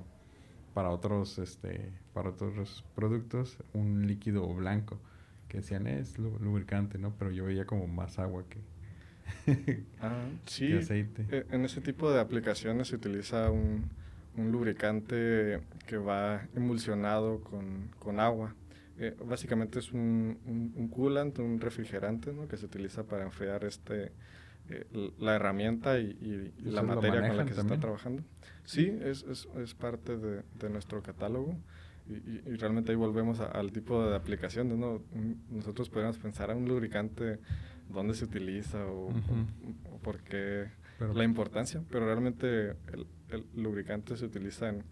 para 0.78 0.92
otros, 0.92 1.40
este, 1.40 1.92
para 2.14 2.30
otros 2.30 2.86
productos 2.94 3.58
un 3.74 4.06
líquido 4.06 4.48
blanco 4.54 5.00
que 5.48 5.58
decían 5.58 5.88
es 5.88 6.20
lubricante, 6.20 7.00
¿no? 7.00 7.16
Pero 7.18 7.32
yo 7.32 7.46
veía 7.46 7.66
como 7.66 7.88
más 7.88 8.20
agua 8.20 8.44
que, 8.48 8.60
ah, 10.02 10.28
sí. 10.46 10.74
aceite. 10.74 11.26
E, 11.32 11.48
en 11.50 11.66
ese 11.66 11.82
tipo 11.82 12.12
de 12.12 12.20
aplicaciones 12.20 12.90
se 12.90 12.96
utiliza 12.96 13.50
un 13.50 13.90
un 14.38 14.52
lubricante 14.52 15.62
que 15.88 15.98
va 15.98 16.48
emulsionado 16.56 17.42
con, 17.42 17.90
con 17.98 18.20
agua. 18.20 18.54
Eh, 19.00 19.16
básicamente 19.26 19.80
es 19.80 19.92
un, 19.92 20.38
un, 20.76 20.88
coolant, 20.90 21.40
un 21.40 21.60
refrigerante 21.60 22.34
¿no? 22.34 22.48
que 22.48 22.58
se 22.58 22.66
utiliza 22.66 23.04
para 23.04 23.24
enfriar 23.24 23.64
este, 23.64 24.12
eh, 24.70 25.12
la 25.20 25.36
herramienta 25.36 26.00
y, 26.00 26.54
la 26.64 26.84
materia 26.84 27.28
con 27.28 27.38
la 27.38 27.46
que 27.46 27.54
se 27.54 27.62
está 27.62 27.80
trabajando. 27.80 28.24
Sí, 28.64 28.92
es, 29.02 29.24
es, 29.24 29.48
es 29.58 29.74
parte 29.74 30.18
de, 30.18 30.44
de, 30.60 30.70
nuestro 30.70 31.02
catálogo 31.02 31.56
y, 32.10 32.50
y, 32.50 32.56
realmente 32.58 32.92
ahí 32.92 32.98
volvemos 32.98 33.40
al 33.40 33.72
tipo 33.72 34.06
de 34.06 34.16
aplicación. 34.16 34.80
¿no? 34.80 35.02
Nosotros 35.50 35.90
podemos 35.90 36.18
pensar 36.18 36.50
en 36.50 36.58
un 36.58 36.68
lubricante, 36.68 37.40
dónde 37.90 38.14
se 38.14 38.26
utiliza 38.26 38.86
o, 38.86 39.10
o 39.92 39.98
por 40.04 40.20
qué 40.22 40.68
la 41.00 41.24
importancia, 41.24 41.82
pero 41.90 42.06
realmente 42.06 42.72
el, 42.92 43.08
el, 43.30 43.46
lubricante 43.56 44.18
se 44.18 44.26
utiliza 44.26 44.70
en, 44.70 44.84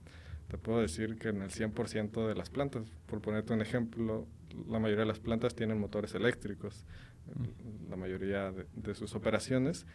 te 0.47 0.57
puedo 0.57 0.81
decir 0.81 1.17
que 1.17 1.29
en 1.29 1.41
el 1.41 1.49
100% 1.49 2.27
de 2.27 2.35
las 2.35 2.49
plantas. 2.49 2.83
Por 3.07 3.21
ponerte 3.21 3.53
un 3.53 3.61
ejemplo, 3.61 4.27
la 4.67 4.79
mayoría 4.79 5.01
de 5.01 5.07
las 5.07 5.19
plantas 5.19 5.55
tienen 5.55 5.79
motores 5.79 6.13
eléctricos. 6.15 6.85
La 7.89 7.95
mayoría 7.95 8.51
de, 8.51 8.95
sus 8.95 9.15
operaciones, 9.15 9.85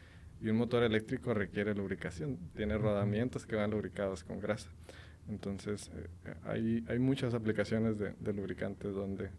y 0.40 0.48
un 0.48 0.56
motor 0.56 0.82
eléctrico 0.82 1.34
requiere 1.34 1.74
lubricación, 1.74 2.38
tiene 2.54 2.78
rodamientos 2.78 3.46
que 3.46 3.56
van 3.56 3.70
lubricados 3.70 4.24
con 4.24 4.40
grasa. 4.40 4.70
Entonces, 5.28 5.90
eh, 5.94 6.34
hay, 6.44 6.84
hay 6.88 6.98
muchas 6.98 7.34
aplicaciones 7.34 7.98
de, 7.98 8.14
de, 8.18 8.32
lubricantes 8.32 8.94
donde, 8.94 9.30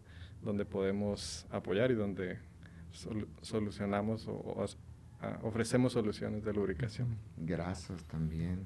donde 0.42 0.64
podemos 0.64 1.46
apoyar 1.50 1.90
y 1.90 1.94
donde 1.94 2.38
solucionamos 3.42 4.28
o, 4.28 4.66
ofrecemos 5.42 5.92
soluciones 5.92 6.44
de 6.44 6.52
lubricación. 6.52 7.16
Grasas 7.36 8.04
también. 8.04 8.64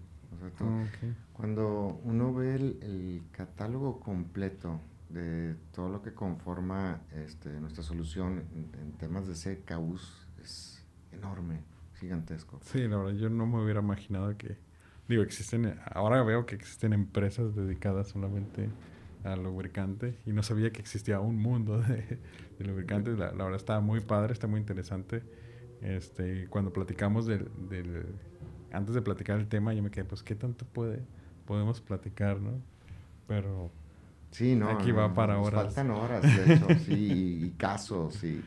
Cuando 1.33 2.01
uno 2.05 2.35
ve 2.35 2.55
el, 2.57 3.23
catálogo 3.31 4.01
completo 4.01 4.81
de 5.17 5.57
todo 5.73 5.89
lo 5.89 6.03
que 6.03 6.13
conforma 6.13 7.01
este, 7.15 7.49
nuestra 7.61 7.83
solución 7.83 8.45
en, 8.53 8.93
temas 8.93 9.27
de 9.27 9.35
CKUs, 9.35 10.27
es 10.43 10.85
enorme, 11.13 11.61
gigantesco. 11.99 12.61
Sí, 12.63 12.87
la 12.87 12.99
verdad, 12.99 13.15
yo 13.15 13.31
no 13.31 13.47
me 13.47 13.63
hubiera 13.63 13.81
imaginado 13.81 14.37
que, 14.37 14.59
digo, 15.09 15.23
existen, 15.23 15.79
ahora 15.91 16.23
veo 16.23 16.45
que 16.45 16.55
existen 16.55 16.93
empresas 16.93 17.55
dedicadas 17.55 18.09
solamente 18.09 18.69
al 19.25 19.43
lubricante 19.43 20.19
y 20.27 20.33
no 20.33 20.43
sabía 20.43 20.71
que 20.71 20.81
existía 20.81 21.19
un 21.21 21.39
mundo 21.39 21.81
de, 21.81 22.19
lubricantes. 22.59 23.19
La, 23.19 23.31
verdad 23.33 23.57
está 23.57 23.81
muy 23.81 24.01
padre, 24.01 24.35
está 24.35 24.47
muy 24.47 24.61
interesante. 24.61 25.23
Este, 25.81 26.47
cuando 26.49 26.73
platicamos 26.73 27.27
del, 27.27 27.51
del 27.69 28.07
antes 28.71 28.95
de 28.95 29.01
platicar 29.01 29.39
el 29.39 29.49
tema, 29.49 29.73
yo 29.73 29.83
me 29.83 29.91
quedé, 29.91 30.05
pues, 30.05 30.23
¿qué 30.23 30.35
tanto 30.35 30.67
puede, 30.67 31.03
podemos 31.47 31.81
platicar, 31.81 32.41
no? 32.41 32.61
Pero 33.27 33.71
sí, 34.31 34.55
no, 34.55 34.69
aquí 34.69 34.93
va 34.93 35.15
para 35.15 35.39
horas. 35.39 35.65
Faltan 35.65 35.91
horas, 35.91 36.23
de 36.23 36.55
hecho, 36.55 36.67
sí, 36.85 37.45
y 37.45 37.51
casos, 37.59 38.15
sí. 38.15 38.43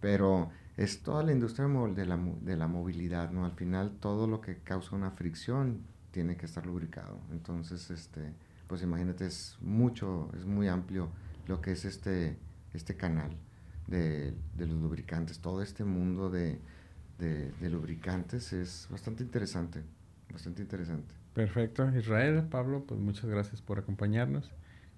Pero 0.00 0.50
es 0.76 1.02
toda 1.02 1.22
la 1.22 1.32
industria 1.32 1.66
de 1.66 2.06
la, 2.06 2.16
de 2.16 2.56
la 2.56 2.66
movilidad, 2.66 3.30
¿no? 3.30 3.44
Al 3.44 3.52
final, 3.52 3.92
todo 4.00 4.26
lo 4.26 4.40
que 4.40 4.58
causa 4.58 4.96
una 4.96 5.10
fricción 5.10 5.80
tiene 6.10 6.36
que 6.36 6.46
estar 6.46 6.66
lubricado. 6.66 7.18
Entonces, 7.32 7.90
este, 7.90 8.32
pues 8.66 8.82
imagínate, 8.82 9.26
es 9.26 9.56
mucho, 9.60 10.30
es 10.36 10.44
muy 10.44 10.68
amplio 10.68 11.08
lo 11.46 11.60
que 11.60 11.72
es 11.72 11.84
este, 11.84 12.36
este 12.72 12.96
canal 12.96 13.30
de, 13.86 14.34
de 14.56 14.66
los 14.66 14.78
lubricantes, 14.78 15.40
todo 15.40 15.62
este 15.62 15.84
mundo 15.84 16.30
de 16.30 16.58
de, 17.18 17.70
lubricantes 17.70 18.52
es 18.52 18.86
bastante 18.90 19.22
interesante, 19.22 19.82
bastante 20.30 20.62
interesante. 20.62 21.14
Perfecto. 21.32 21.88
Israel, 21.96 22.44
Pablo, 22.48 22.84
pues 22.86 23.00
muchas 23.00 23.26
gracias 23.26 23.60
por 23.60 23.78
acompañarnos 23.78 24.50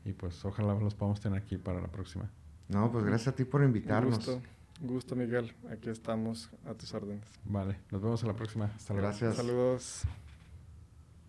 y 0.06 0.12
pues 0.12 0.44
ojalá 0.44 0.74
los 0.74 0.94
podamos 0.94 1.20
tener 1.20 1.36
aquí 1.42 1.58
para 1.58 1.80
la 1.80 1.88
próxima. 1.88 2.30
No, 2.68 2.90
pues 2.90 3.04
gracias 3.04 3.34
a 3.34 3.36
ti 3.36 3.44
por 3.44 3.62
invitarnos. 3.62 4.16
gusto, 4.16 4.40
gusto 4.80 5.16
Miguel. 5.16 5.52
Aquí 5.70 5.90
estamos 5.90 6.48
a 6.64 6.74
tus 6.74 6.94
órdenes. 6.94 7.24
Vale, 7.44 7.76
nos 7.90 8.00
vemos 8.00 8.22
a 8.22 8.26
la 8.28 8.34
próxima. 8.34 8.66
Hasta 8.66 8.94
luego. 8.94 9.08
Gracias. 9.08 9.36
Saludos. 9.36 10.02